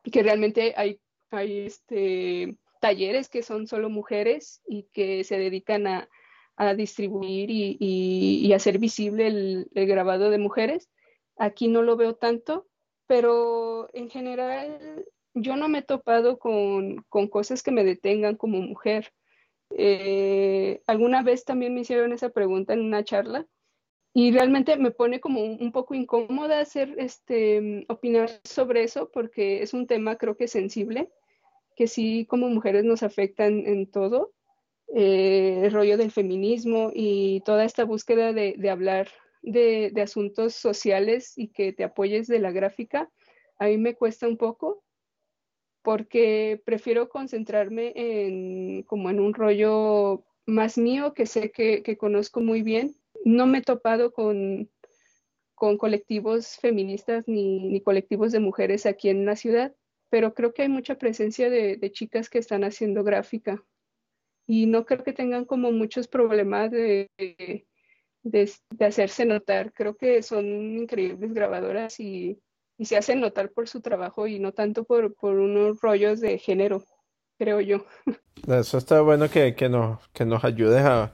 que 0.09 0.23
realmente 0.23 0.73
hay, 0.77 1.01
este, 1.31 2.55
talleres 2.79 3.27
que 3.27 3.43
son 3.43 3.67
solo 3.67 3.89
mujeres 3.89 4.61
y 4.69 4.83
que 4.93 5.25
se 5.25 5.37
dedican 5.37 5.85
a, 5.85 6.09
a 6.55 6.73
distribuir 6.73 7.49
y, 7.51 8.53
hacer 8.53 8.79
visible 8.79 9.27
el, 9.27 9.69
grabado 9.73 10.29
de 10.29 10.37
mujeres. 10.37 10.89
Aquí 11.35 11.67
no 11.67 11.81
lo 11.81 11.97
veo 11.97 12.15
tanto, 12.15 12.67
pero 13.05 13.89
en 13.93 14.09
general 14.09 15.05
yo 15.33 15.57
no 15.57 15.67
me 15.67 15.79
he 15.79 15.81
topado 15.81 16.39
con 16.39 17.03
cosas 17.29 17.63
que 17.63 17.71
me 17.71 17.83
detengan 17.83 18.37
como 18.37 18.61
mujer. 18.61 19.11
Eh, 19.77 20.81
alguna 20.87 21.21
vez 21.21 21.43
también 21.43 21.73
me 21.73 21.81
hicieron 21.81 22.13
esa 22.13 22.29
pregunta 22.29 22.73
en 22.73 22.79
una 22.79 23.03
charla 23.03 23.45
y 24.13 24.31
realmente 24.31 24.77
me 24.77 24.91
pone 24.91 25.19
como 25.19 25.43
un, 25.43 25.71
poco 25.73 25.93
incómoda 25.95 26.61
hacer 26.61 26.95
este 26.97 27.85
opinar 27.89 28.29
sobre 28.45 28.83
eso 28.83 29.11
porque 29.11 29.61
es 29.61 29.73
un 29.73 29.85
tema 29.85 30.15
creo 30.15 30.37
que 30.37 30.47
sensible 30.47 31.11
que 31.75 31.87
sí 31.87 32.25
como 32.25 32.47
mujeres 32.47 32.85
nos 32.85 33.03
afectan 33.03 33.67
en 33.67 33.91
todo 33.91 34.31
eh, 34.93 35.63
el 35.65 35.73
rollo 35.73 35.97
del 35.97 36.11
feminismo 36.11 36.91
y 36.93 37.41
toda 37.41 37.65
esta 37.65 37.83
búsqueda 37.83 38.31
de, 38.31 38.69
hablar 38.69 39.09
de, 39.41 39.91
asuntos 40.01 40.55
sociales 40.55 41.33
y 41.35 41.49
que 41.49 41.73
te 41.73 41.83
apoyes 41.83 42.27
de 42.27 42.39
la 42.39 42.51
gráfica, 42.51 43.09
a 43.59 43.65
mí 43.65 43.77
me 43.77 43.95
cuesta 43.95 44.25
un 44.25 44.37
poco 44.37 44.84
porque 45.85 46.61
prefiero 46.65 47.07
concentrarme 47.07 47.93
en 47.95 48.83
como 48.83 49.09
en 49.09 49.21
un 49.21 49.33
rollo 49.33 50.25
más 50.45 50.77
mío 50.77 51.13
que 51.13 51.25
sé 51.25 51.51
que, 51.51 51.97
conozco 51.97 52.41
muy 52.41 52.61
bien. 52.61 52.95
No 53.23 53.47
me 53.47 53.59
he 53.59 53.61
topado 53.61 54.11
con, 54.11 54.69
con 55.53 55.77
colectivos 55.77 56.57
feministas 56.57 57.23
ni, 57.27 57.79
colectivos 57.81 58.33
de 58.33 58.41
mujeres 58.41 58.85
aquí 58.85 59.09
en 59.09 59.25
la 59.25 59.37
ciudad, 59.37 59.73
pero 60.09 60.33
creo 60.33 60.53
que 60.53 60.63
hay 60.63 60.69
mucha 60.69 60.97
presencia 60.97 61.49
de 61.49 61.91
chicas 61.91 62.29
que 62.29 62.39
están 62.39 62.65
haciendo 62.65 63.03
gráfica 63.03 63.63
y 64.47 64.65
no 64.67 64.85
creo 64.85 65.03
que 65.03 65.13
tengan 65.13 65.45
como 65.45 65.71
muchos 65.71 66.07
problemas 66.07 66.71
de, 66.71 67.09
de, 68.23 68.51
hacerse 68.79 69.25
notar. 69.25 69.73
Creo 69.73 69.95
que 69.95 70.21
son 70.21 70.45
increíbles 70.77 71.33
grabadoras 71.33 71.99
y, 71.99 72.39
y, 72.77 72.85
se 72.85 72.97
hacen 72.97 73.21
notar 73.21 73.51
por 73.51 73.67
su 73.67 73.81
trabajo 73.81 74.27
y 74.27 74.39
no 74.39 74.51
tanto 74.51 74.83
por, 74.83 75.13
por 75.15 75.35
unos 75.35 75.79
rollos 75.81 76.19
de 76.19 76.37
género, 76.37 76.83
creo 77.37 77.61
yo. 77.61 77.85
Eso 78.47 78.77
está 78.77 79.01
bueno 79.01 79.29
que, 79.29 79.55
que, 79.55 79.69
nos, 79.69 80.07
que 80.09 80.25
nos 80.25 80.43
ayudes 80.43 80.83
a, 80.83 81.13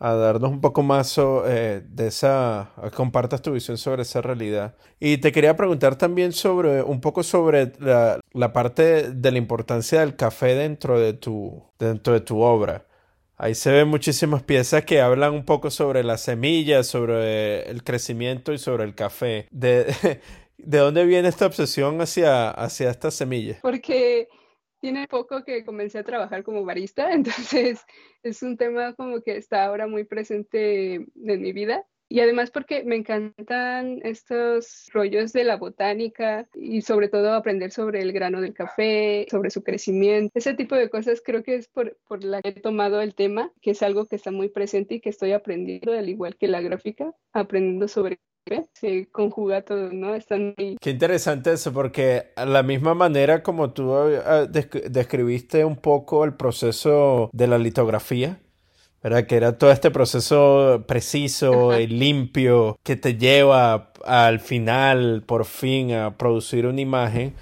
a 0.00 0.14
darnos 0.14 0.50
un 0.50 0.62
poco 0.62 0.82
más 0.82 1.14
eh, 1.18 1.82
de 1.86 2.06
esa, 2.06 2.70
compartas 2.94 3.42
tu 3.42 3.52
visión 3.52 3.76
sobre 3.76 4.02
esa 4.02 4.22
realidad. 4.22 4.74
Y 4.98 5.18
te 5.18 5.30
quería 5.30 5.56
preguntar 5.56 5.96
también 5.96 6.32
sobre, 6.32 6.82
un 6.82 7.02
poco 7.02 7.22
sobre 7.22 7.72
la, 7.78 8.18
la, 8.32 8.52
parte 8.54 9.12
de 9.12 9.30
la 9.30 9.38
importancia 9.38 10.00
del 10.00 10.16
café 10.16 10.54
dentro 10.54 10.98
de 10.98 11.12
tu, 11.12 11.62
dentro 11.78 12.14
de 12.14 12.20
tu 12.20 12.40
obra. 12.40 12.86
Ahí 13.36 13.54
se 13.54 13.72
ven 13.72 13.88
muchísimas 13.88 14.42
piezas 14.42 14.84
que 14.84 15.00
hablan 15.02 15.34
un 15.34 15.44
poco 15.44 15.70
sobre 15.70 16.02
las 16.02 16.22
semillas, 16.22 16.86
sobre 16.86 17.70
el 17.70 17.84
crecimiento 17.84 18.54
y 18.54 18.58
sobre 18.58 18.84
el 18.84 18.94
café. 18.94 19.48
¿De, 19.50 20.20
de 20.64 20.78
dónde 20.78 21.04
viene 21.04 21.28
esta 21.28 21.46
obsesión 21.46 22.00
hacia, 22.00 22.50
hacia 22.50 22.90
estas 22.90 23.14
semillas? 23.14 23.58
Porque 23.62 24.28
tiene 24.80 25.06
poco 25.08 25.44
que 25.44 25.64
comencé 25.64 25.98
a 25.98 26.04
trabajar 26.04 26.42
como 26.42 26.64
barista, 26.64 27.12
entonces 27.12 27.84
es 28.22 28.42
un 28.42 28.56
tema 28.56 28.94
como 28.94 29.20
que 29.22 29.36
está 29.36 29.64
ahora 29.64 29.86
muy 29.86 30.04
presente 30.04 30.94
en 30.94 31.42
mi 31.42 31.52
vida. 31.52 31.84
Y 32.12 32.18
además 32.18 32.50
porque 32.50 32.82
me 32.82 32.96
encantan 32.96 34.00
estos 34.02 34.88
rollos 34.92 35.32
de 35.32 35.44
la 35.44 35.56
botánica 35.56 36.48
y 36.54 36.82
sobre 36.82 37.08
todo 37.08 37.32
aprender 37.34 37.70
sobre 37.70 38.00
el 38.00 38.10
grano 38.10 38.40
del 38.40 38.52
café, 38.52 39.28
sobre 39.30 39.50
su 39.50 39.62
crecimiento. 39.62 40.32
Ese 40.34 40.54
tipo 40.54 40.74
de 40.74 40.90
cosas 40.90 41.22
creo 41.24 41.44
que 41.44 41.54
es 41.54 41.68
por, 41.68 41.96
por 42.08 42.24
la 42.24 42.42
que 42.42 42.48
he 42.48 42.60
tomado 42.60 43.00
el 43.00 43.14
tema, 43.14 43.52
que 43.62 43.70
es 43.70 43.82
algo 43.84 44.06
que 44.06 44.16
está 44.16 44.32
muy 44.32 44.48
presente 44.48 44.96
y 44.96 45.00
que 45.00 45.10
estoy 45.10 45.30
aprendiendo, 45.30 45.92
al 45.92 46.08
igual 46.08 46.36
que 46.36 46.48
la 46.48 46.60
gráfica, 46.60 47.14
aprendiendo 47.32 47.86
sobre 47.86 48.18
se 48.72 49.08
conjuga 49.10 49.62
todo, 49.62 49.92
¿no? 49.92 50.14
Están 50.14 50.54
Qué 50.56 50.90
interesante 50.90 51.52
eso, 51.52 51.72
porque 51.72 52.32
a 52.36 52.44
la 52.44 52.62
misma 52.62 52.94
manera 52.94 53.42
como 53.42 53.72
tú 53.72 53.94
ah, 53.94 54.46
describiste 54.46 55.64
un 55.64 55.76
poco 55.76 56.24
el 56.24 56.34
proceso 56.34 57.30
de 57.32 57.46
la 57.46 57.58
litografía, 57.58 58.40
¿verdad? 59.02 59.26
Que 59.26 59.36
era 59.36 59.58
todo 59.58 59.70
este 59.70 59.90
proceso 59.90 60.84
preciso 60.86 61.78
y 61.78 61.86
limpio 61.86 62.78
que 62.82 62.96
te 62.96 63.16
lleva 63.16 63.92
al 64.04 64.40
final, 64.40 65.22
por 65.26 65.44
fin, 65.44 65.92
a 65.92 66.16
producir 66.16 66.66
una 66.66 66.80
imagen, 66.80 67.34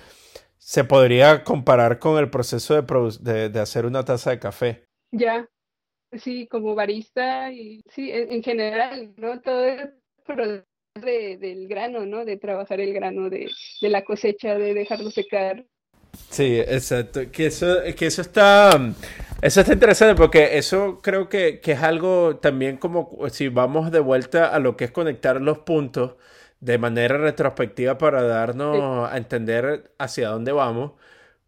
se 0.58 0.84
podría 0.84 1.44
comparar 1.44 1.98
con 1.98 2.18
el 2.18 2.30
proceso 2.30 2.80
de, 2.80 3.48
de, 3.48 3.60
hacer 3.60 3.86
una 3.86 4.04
taza 4.04 4.30
de 4.30 4.38
café. 4.38 4.84
Ya, 5.10 5.48
sí, 6.12 6.46
como 6.46 6.74
barista 6.74 7.50
y 7.50 7.80
sí, 7.88 8.10
en, 8.12 8.42
general, 8.42 9.14
¿no? 9.16 9.40
Todo 9.40 9.64
el 9.64 10.64
del 11.00 11.68
grano, 11.68 12.06
¿no? 12.06 12.24
De 12.24 12.36
trabajar 12.36 12.80
el 12.80 12.92
grano, 12.92 13.30
de, 13.30 13.50
de, 13.80 13.88
la 13.88 14.04
cosecha, 14.04 14.54
de 14.54 14.74
dejarlo 14.74 15.10
secar. 15.10 15.64
Sí, 16.30 16.58
exacto. 16.58 17.20
Que 17.30 17.46
eso, 17.46 17.66
que 17.96 18.06
eso 18.06 18.22
está, 18.22 18.70
eso 19.42 19.60
está 19.60 19.72
interesante 19.72 20.14
porque 20.14 20.58
eso 20.58 20.98
creo 21.02 21.28
que, 21.28 21.60
que 21.60 21.72
es 21.72 21.82
algo 21.82 22.36
también 22.36 22.76
como 22.76 23.18
si 23.30 23.48
vamos 23.48 23.90
de 23.90 24.00
vuelta 24.00 24.48
a 24.48 24.58
lo 24.58 24.76
que 24.76 24.84
es 24.84 24.90
conectar 24.90 25.40
los 25.40 25.58
puntos 25.60 26.16
de 26.60 26.78
manera 26.78 27.18
retrospectiva 27.18 27.98
para 27.98 28.22
darnos 28.22 29.08
a 29.10 29.16
entender 29.16 29.92
hacia 29.98 30.28
dónde 30.30 30.52
vamos. 30.52 30.92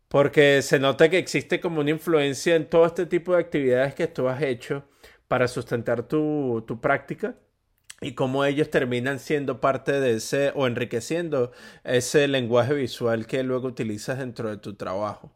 Porque 0.09 0.63
se 0.63 0.79
nota 0.81 1.09
que 1.09 1.19
existe 1.19 1.61
como 1.61 1.81
una 1.81 1.91
influencia 1.91 2.57
en 2.57 2.69
todo 2.69 2.87
este 2.87 3.07
tipo 3.07 3.33
de 3.33 3.41
actividades 3.41 3.95
que 3.95 4.09
tú 4.09 4.29
has 4.29 4.43
hecho 4.43 4.85
para 5.29 5.47
sustentar 5.49 6.03
tu, 6.09 6.65
tu 6.67 6.81
práctica 6.81 7.37
y 8.01 8.15
cómo 8.15 8.45
ellos 8.45 8.71
terminan 8.71 9.19
siendo 9.19 9.61
parte 9.61 10.01
de 10.01 10.15
ese 10.15 10.53
o 10.55 10.67
enriqueciendo 10.67 11.53
ese 11.85 12.29
lenguaje 12.29 12.75
visual 12.75 13.27
que 13.27 13.43
luego 13.43 13.69
utilizas 13.69 14.19
dentro 14.19 14.49
de 14.51 14.57
tu 14.57 14.75
trabajo. 14.75 15.33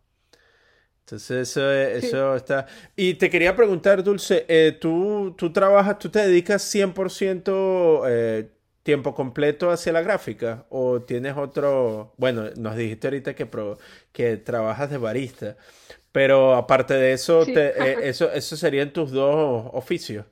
Entonces 1.01 1.51
eso, 1.51 1.71
eso 1.71 2.35
está... 2.35 2.67
Y 2.97 3.15
te 3.15 3.29
quería 3.29 3.55
preguntar, 3.55 4.03
Dulce, 4.03 4.47
eh, 4.49 4.73
¿tú, 4.81 5.35
¿tú, 5.37 5.53
trabajas, 5.53 5.99
tú 5.99 6.09
te 6.09 6.21
dedicas 6.21 6.63
100% 6.75 8.03
eh, 8.09 8.51
tiempo 8.83 9.15
completo 9.15 9.71
hacia 9.71 9.93
la 9.93 10.01
gráfica 10.01 10.65
o 10.71 11.03
tienes 11.03 11.37
otro, 11.37 12.15
bueno, 12.17 12.45
nos 12.57 12.77
dijiste 12.77 13.09
ahorita 13.09 13.35
que, 13.35 13.49
que 14.13 14.37
trabajas 14.39 14.91
de 14.91 14.97
barista, 14.97 15.57
pero 16.13 16.55
aparte 16.55 16.95
de 16.95 17.13
eso, 17.13 17.45
eh, 17.49 17.97
eso, 18.05 18.33
eso 18.33 18.57
serían 18.57 18.93
tus 18.93 19.11
dos 19.11 19.71
oficios 19.75 20.25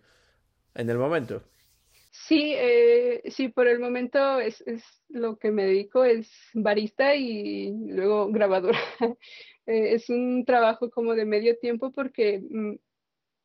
en 0.74 0.88
el 0.90 0.98
momento. 0.98 1.42
Sí, 2.28 2.54
eh, 2.56 3.22
sí, 3.30 3.48
por 3.48 3.66
el 3.66 3.80
momento 3.80 4.38
es, 4.38 4.60
es, 4.62 4.84
lo 5.08 5.38
que 5.38 5.50
me 5.50 5.64
dedico, 5.64 6.04
es 6.04 6.30
barista 6.54 7.14
y 7.16 7.72
luego 7.88 8.28
grabadora. 8.30 8.78
Eh, 9.64 9.94
es 9.94 10.10
un 10.10 10.44
trabajo 10.44 10.90
como 10.90 11.14
de 11.14 11.24
medio 11.24 11.56
tiempo 11.56 11.92
porque, 11.92 12.40
mm, 12.50 12.74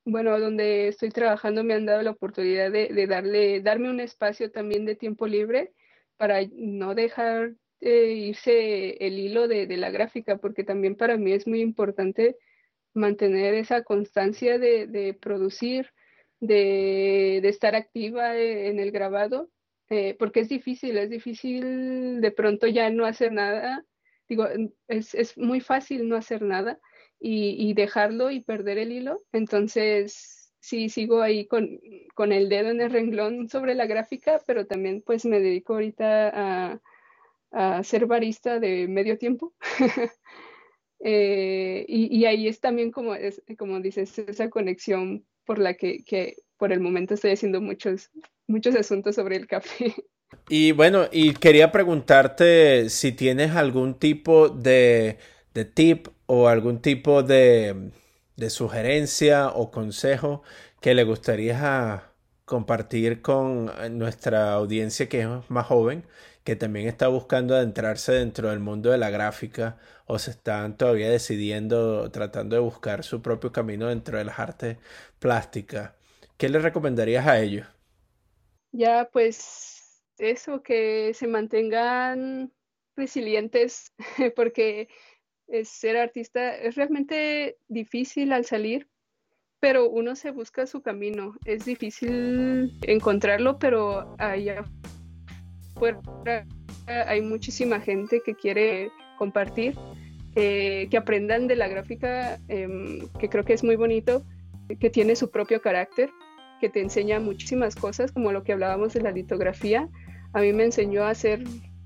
bueno, 0.05 0.39
donde 0.39 0.87
estoy 0.87 1.11
trabajando 1.11 1.63
me 1.63 1.75
han 1.75 1.85
dado 1.85 2.01
la 2.01 2.09
oportunidad 2.11 2.71
de, 2.71 2.87
de 2.87 3.07
darle, 3.07 3.61
darme 3.61 3.91
un 3.91 3.99
espacio 3.99 4.51
también 4.51 4.85
de 4.85 4.95
tiempo 4.95 5.27
libre 5.27 5.73
para 6.17 6.39
no 6.53 6.95
dejar 6.95 7.53
eh, 7.81 8.13
irse 8.13 8.97
el 9.05 9.19
hilo 9.19 9.47
de, 9.47 9.67
de, 9.67 9.77
la 9.77 9.91
gráfica, 9.91 10.37
porque 10.37 10.63
también 10.63 10.95
para 10.95 11.17
mí 11.17 11.33
es 11.33 11.45
muy 11.47 11.61
importante 11.61 12.37
mantener 12.95 13.53
esa 13.53 13.83
constancia 13.83 14.57
de, 14.57 14.87
de 14.87 15.13
producir 15.13 15.91
de, 16.39 17.37
estar 17.37 17.75
activa 17.75 18.35
e, 18.35 18.67
en 18.69 18.79
el 18.79 18.91
grabado, 18.91 19.49
eh, 19.89 20.15
porque 20.19 20.41
es 20.41 20.49
difícil, 20.49 20.97
es 20.97 21.09
difícil 21.09 22.21
de 22.21 22.31
pronto 22.31 22.67
ya 22.67 22.89
no 22.89 23.05
hacer 23.05 23.31
nada. 23.31 23.85
Digo, 24.27 24.47
es, 24.87 25.15
es 25.15 25.37
muy 25.37 25.61
fácil 25.61 26.09
no 26.09 26.17
hacer 26.17 26.41
nada 26.41 26.79
y, 27.19 27.69
y, 27.69 27.73
dejarlo 27.73 28.29
y 28.31 28.41
perder 28.41 28.77
el 28.77 28.91
hilo. 28.91 29.21
Entonces, 29.31 30.53
sí 30.59 30.89
sigo 30.89 31.21
ahí 31.21 31.47
con, 31.47 31.79
con, 32.13 32.31
el 32.33 32.49
dedo 32.49 32.69
en 32.69 32.81
el 32.81 32.91
renglón 32.91 33.49
sobre 33.49 33.75
la 33.75 33.85
gráfica, 33.85 34.41
pero 34.45 34.65
también 34.67 35.01
pues 35.05 35.25
me 35.25 35.39
dedico 35.39 35.73
ahorita 35.73 36.71
a, 36.73 36.81
a 37.51 37.83
ser 37.83 38.05
barista 38.05 38.59
de 38.59 38.87
medio 38.87 39.17
tiempo. 39.17 39.53
Eh, 40.99 41.85
y, 41.87 42.25
ahí 42.25 42.47
es 42.47 42.59
también 42.59 42.91
como, 42.91 43.13
es, 43.13 43.41
como 43.59 43.79
dices, 43.79 44.17
esa 44.17 44.49
conexión 44.49 45.27
por 45.47 45.57
la 45.57 45.73
que, 45.73 46.03
que, 46.03 46.35
por 46.57 46.71
el 46.71 46.81
momento 46.81 47.15
estoy 47.15 47.31
haciendo 47.31 47.61
muchos, 47.61 48.11
muchos 48.47 48.75
asuntos 48.75 49.15
sobre 49.15 49.37
el 49.37 49.47
café. 49.47 49.95
Y 50.49 50.73
bueno, 50.73 51.07
y 51.09 51.33
quería 51.35 51.71
preguntarte 51.71 52.89
si 52.89 53.13
tienes 53.13 53.55
algún 53.55 53.97
tipo 53.97 54.49
de, 54.49 55.19
de 55.53 55.63
tip 55.63 56.09
o 56.25 56.49
algún 56.49 56.81
tipo 56.81 57.23
de, 57.23 57.91
de 58.35 58.49
sugerencia 58.49 59.47
o 59.49 59.71
consejo 59.71 60.43
que 60.81 60.93
le 60.93 61.05
gustaría 61.05 62.11
compartir 62.45 63.21
con 63.21 63.71
nuestra 63.97 64.53
audiencia 64.53 65.09
que 65.09 65.21
es 65.21 65.27
más 65.49 65.65
joven, 65.65 66.05
que 66.43 66.55
también 66.55 66.87
está 66.87 67.09
buscando 67.09 67.55
adentrarse 67.55 68.13
dentro 68.13 68.49
del 68.49 68.59
mundo 68.59 68.89
de 68.91 68.97
la 68.97 69.09
gráfica 69.09 69.77
o 70.05 70.17
se 70.17 70.31
están 70.31 70.77
todavía 70.77 71.09
decidiendo, 71.09 72.09
tratando 72.11 72.55
de 72.55 72.61
buscar 72.61 73.03
su 73.03 73.21
propio 73.21 73.51
camino 73.51 73.87
dentro 73.87 74.17
de 74.17 74.23
las 74.25 74.39
artes 74.39 74.77
plásticas. 75.19 75.93
¿Qué 76.37 76.49
le 76.49 76.59
recomendarías 76.59 77.25
a 77.27 77.39
ellos? 77.39 77.67
Ya, 78.71 79.09
pues 79.11 80.03
eso, 80.17 80.61
que 80.61 81.13
se 81.13 81.27
mantengan 81.27 82.51
resilientes, 82.95 83.93
porque 84.35 84.87
ser 85.63 85.97
artista 85.97 86.55
es 86.55 86.75
realmente 86.75 87.57
difícil 87.67 88.33
al 88.33 88.45
salir, 88.45 88.87
pero 89.59 89.89
uno 89.89 90.15
se 90.15 90.31
busca 90.31 90.67
su 90.67 90.81
camino. 90.81 91.35
Es 91.45 91.65
difícil 91.65 92.77
encontrarlo, 92.83 93.57
pero 93.57 94.15
allá 94.19 94.63
afuera 95.75 96.45
hay 96.87 97.21
muchísima 97.21 97.79
gente 97.79 98.21
que 98.25 98.35
quiere 98.35 98.91
compartir, 99.17 99.75
que 100.35 100.97
aprendan 100.97 101.47
de 101.47 101.55
la 101.55 101.67
gráfica, 101.67 102.39
em, 102.47 103.07
que 103.19 103.27
creo 103.27 103.43
que 103.43 103.53
es 103.53 103.63
muy 103.63 103.75
bonito, 103.75 104.23
que 104.79 104.89
tiene 104.89 105.15
su 105.15 105.31
propio 105.31 105.61
carácter, 105.61 106.09
que 106.59 106.69
te 106.69 106.81
enseña 106.81 107.19
muchísimas 107.19 107.75
cosas, 107.75 108.11
como 108.11 108.31
lo 108.31 108.43
que 108.43 108.53
hablábamos 108.53 108.93
de 108.93 109.01
la 109.01 109.11
litografía. 109.11 109.89
A 110.33 110.41
mí 110.41 110.53
me 110.53 110.65
enseñó 110.65 111.03
a 111.03 111.15
ser, 111.15 111.43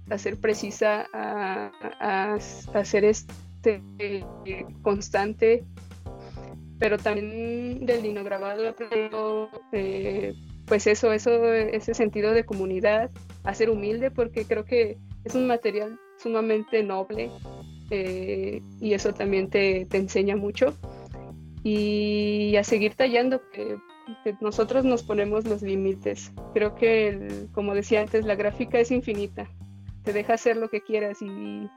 a 0.10 0.18
ser 0.18 0.40
precisa, 0.40 1.08
a, 1.14 2.40
ser 2.84 3.06
este, 3.06 3.82
constante, 4.82 5.64
pero 6.80 6.98
también 6.98 7.86
del 7.86 8.02
linograbado 8.02 8.76
eh, 9.72 10.34
pues 10.66 10.88
eso, 10.88 11.12
eso, 11.12 11.54
ese 11.54 11.94
sentido 11.94 12.34
de 12.34 12.46
comunidad, 12.46 13.12
a 13.44 13.54
ser 13.54 13.70
humilde, 13.70 14.10
porque 14.10 14.46
creo 14.46 14.66
que 14.66 14.98
es 15.24 15.36
un 15.36 15.46
material 15.46 16.00
sumamente 16.18 16.82
noble 16.84 17.30
eh, 17.90 18.62
y 18.80 18.94
eso 18.94 19.14
también 19.14 19.50
te, 19.50 19.86
te, 19.86 19.98
enseña 19.98 20.36
mucho. 20.36 20.74
Y 21.64 22.56
a 22.56 22.64
seguir 22.64 22.96
tallando, 22.96 23.42
que, 23.52 23.78
nosotros 24.42 24.84
nos 24.84 25.04
ponemos 25.04 25.46
los 25.46 25.62
límites. 25.62 26.32
Creo 26.54 26.76
que, 26.76 27.48
como 27.54 27.76
decía 27.76 28.02
antes, 28.02 28.26
la 28.26 28.36
gráfica 28.36 28.80
es 28.80 28.92
infinita, 28.92 29.50
te 30.04 30.12
deja 30.12 30.34
hacer 30.34 30.58
lo 30.58 30.70
que 30.70 30.82
quieras 30.82 31.20
y, 31.22 31.70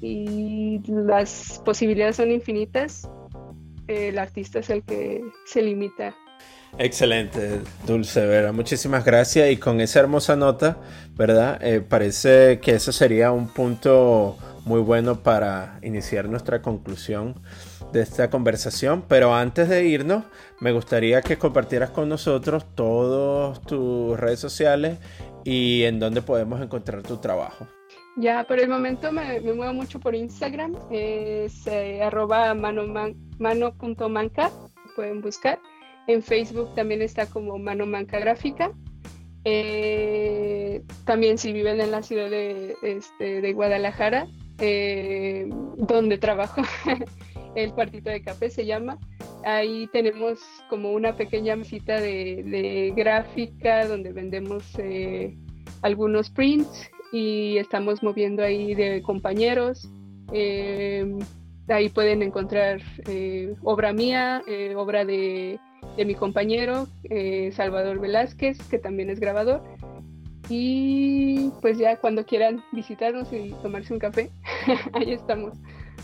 y 0.00 0.80
las 0.86 1.60
posibilidades 1.64 2.16
son 2.16 2.30
infinitas 2.30 3.08
el 3.86 4.18
artista 4.18 4.60
es 4.60 4.70
el 4.70 4.82
que 4.82 5.22
se 5.46 5.62
limita. 5.62 6.14
Excelente, 6.78 7.60
Dulce 7.86 8.26
Vera. 8.26 8.52
Muchísimas 8.52 9.04
gracias. 9.04 9.50
Y 9.50 9.58
con 9.58 9.80
esa 9.80 10.00
hermosa 10.00 10.36
nota, 10.36 10.78
¿verdad? 11.14 11.58
Eh, 11.62 11.80
parece 11.80 12.58
que 12.60 12.72
eso 12.72 12.92
sería 12.92 13.30
un 13.30 13.48
punto 13.48 14.36
muy 14.64 14.80
bueno 14.80 15.22
para 15.22 15.78
iniciar 15.82 16.28
nuestra 16.28 16.62
conclusión 16.62 17.40
de 17.94 18.02
esta 18.02 18.28
conversación. 18.28 19.02
Pero 19.08 19.34
antes 19.34 19.70
de 19.70 19.86
irnos, 19.86 20.24
me 20.60 20.72
gustaría 20.72 21.22
que 21.22 21.38
compartieras 21.38 21.90
con 21.90 22.10
nosotros 22.10 22.66
todas 22.74 23.62
tus 23.62 24.20
redes 24.20 24.40
sociales 24.40 24.98
y 25.44 25.84
en 25.84 25.98
dónde 26.00 26.20
podemos 26.20 26.60
encontrar 26.60 27.02
tu 27.02 27.16
trabajo. 27.16 27.66
Ya, 28.16 28.44
por 28.44 28.60
el 28.60 28.68
momento 28.68 29.10
me, 29.10 29.40
muevo 29.40 29.72
mucho 29.72 29.98
por 29.98 30.14
Instagram, 30.14 30.76
es 30.90 31.66
eh, 31.66 32.00
arroba 32.02 32.54
mano.manca, 32.54 34.50
pueden 34.94 35.20
buscar. 35.20 35.58
En 36.06 36.22
Facebook 36.22 36.74
también 36.74 37.02
está 37.02 37.26
como 37.26 37.58
Mano 37.58 37.86
Manca 37.86 38.18
Gráfica. 38.20 38.72
Eh, 39.44 40.82
también 41.04 41.38
si 41.38 41.52
viven 41.52 41.80
en 41.80 41.90
la 41.90 42.02
ciudad 42.02 42.30
de, 42.30 42.76
este, 42.82 43.52
Guadalajara, 43.52 44.26
eh, 44.58 45.48
donde 45.76 46.18
trabajo, 46.18 46.62
el 47.54 47.72
cuartito 47.72 48.10
de 48.10 48.22
café 48.22 48.50
se 48.50 48.66
llama. 48.66 48.98
Ahí 49.44 49.88
tenemos 49.92 50.40
como 50.70 50.92
una 50.92 51.14
pequeña 51.14 51.56
mesita 51.56 52.00
de, 52.00 52.92
gráfica 52.96 53.86
donde 53.86 54.12
vendemos 54.12 54.64
algunos 55.82 56.30
prints 56.30 56.90
y 57.14 57.58
estamos 57.58 58.02
moviendo 58.02 58.42
ahí 58.42 58.74
de 58.74 59.00
compañeros. 59.02 59.88
Eh, 60.32 61.14
ahí 61.68 61.88
pueden 61.88 62.22
encontrar 62.22 62.80
eh, 63.06 63.54
obra 63.62 63.92
mía, 63.92 64.42
eh, 64.48 64.74
obra 64.74 65.04
de, 65.04 65.60
de, 65.96 66.04
mi 66.04 66.16
compañero 66.16 66.88
Salvador 67.52 68.00
Velázquez, 68.00 68.58
que 68.68 68.78
también 68.78 69.10
es 69.10 69.20
grabador. 69.20 69.62
Y 70.48 71.50
pues 71.62 71.78
ya 71.78 71.96
cuando 71.98 72.26
quieran 72.26 72.64
visitarnos 72.72 73.32
y 73.32 73.54
tomarse 73.62 73.92
un 73.92 74.00
café, 74.00 74.30
ahí 74.92 75.12
estamos. 75.12 75.54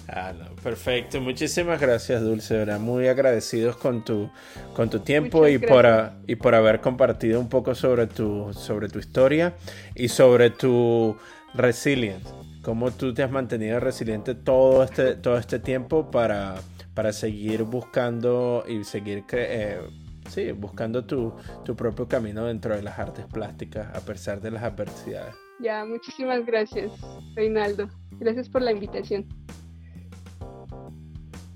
Ah, 0.08 0.32
perfecto. 0.62 1.20
Muchísimas 1.20 1.80
gracias, 1.80 2.22
Dulce. 2.22 2.66
Muy 2.78 3.06
agradecidos 3.06 3.76
con 3.76 4.04
tu, 4.04 4.30
con 4.74 4.90
tu 4.90 5.00
tiempo 5.00 5.46
y 5.46 5.58
por, 5.58 5.86
y 6.26 6.34
por 6.36 6.54
haber 6.54 6.80
compartido 6.80 7.38
un 7.40 7.48
poco 7.48 7.74
sobre 7.74 8.06
tu, 8.06 8.52
sobre 8.52 8.88
tu 8.88 8.98
historia 8.98 9.54
y 9.94 10.08
sobre 10.08 10.50
tu 10.50 11.16
resilience. 11.54 12.28
Cómo 12.62 12.90
tú 12.90 13.14
te 13.14 13.22
has 13.22 13.30
mantenido 13.30 13.80
resiliente 13.80 14.34
todo 14.34 14.84
este, 14.84 15.14
todo 15.14 15.38
este 15.38 15.58
tiempo 15.58 16.10
para, 16.10 16.56
para 16.94 17.12
seguir 17.12 17.62
buscando 17.62 18.64
y 18.68 18.84
seguir 18.84 19.24
eh, 19.32 19.80
sí, 20.28 20.52
buscando 20.52 21.04
tu, 21.04 21.34
tu 21.64 21.74
propio 21.74 22.06
camino 22.08 22.44
dentro 22.44 22.74
de 22.76 22.82
las 22.82 22.98
artes 22.98 23.26
plásticas 23.26 23.94
a 23.96 24.00
pesar 24.00 24.40
de 24.40 24.50
las 24.50 24.62
adversidades. 24.62 25.34
Ya, 25.60 25.84
muchísimas 25.84 26.44
gracias, 26.46 26.90
Reinaldo. 27.34 27.88
Gracias 28.12 28.48
por 28.48 28.62
la 28.62 28.72
invitación. 28.72 29.26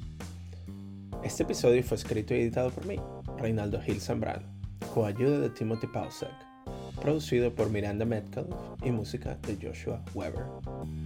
Este 1.22 1.42
episodio 1.42 1.82
fue 1.82 1.98
escrito 1.98 2.34
y 2.34 2.40
editado 2.40 2.70
por 2.70 2.86
mí, 2.86 2.96
Reinaldo 3.36 3.78
Gil 3.82 4.00
Zambrano, 4.00 4.48
con 4.94 5.06
ayuda 5.06 5.40
de 5.40 5.50
Timothy 5.50 5.88
Pausek, 5.88 6.49
producido 7.00 7.54
por 7.54 7.70
Miranda 7.70 8.04
Metcalf 8.04 8.48
y 8.84 8.90
música 8.90 9.38
de 9.46 9.58
Joshua 9.60 10.04
Weber. 10.14 10.44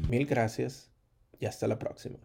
Mil 0.09 0.27
gracias 0.27 0.91
y 1.39 1.47
hasta 1.47 1.67
la 1.67 1.79
próxima. 1.79 2.19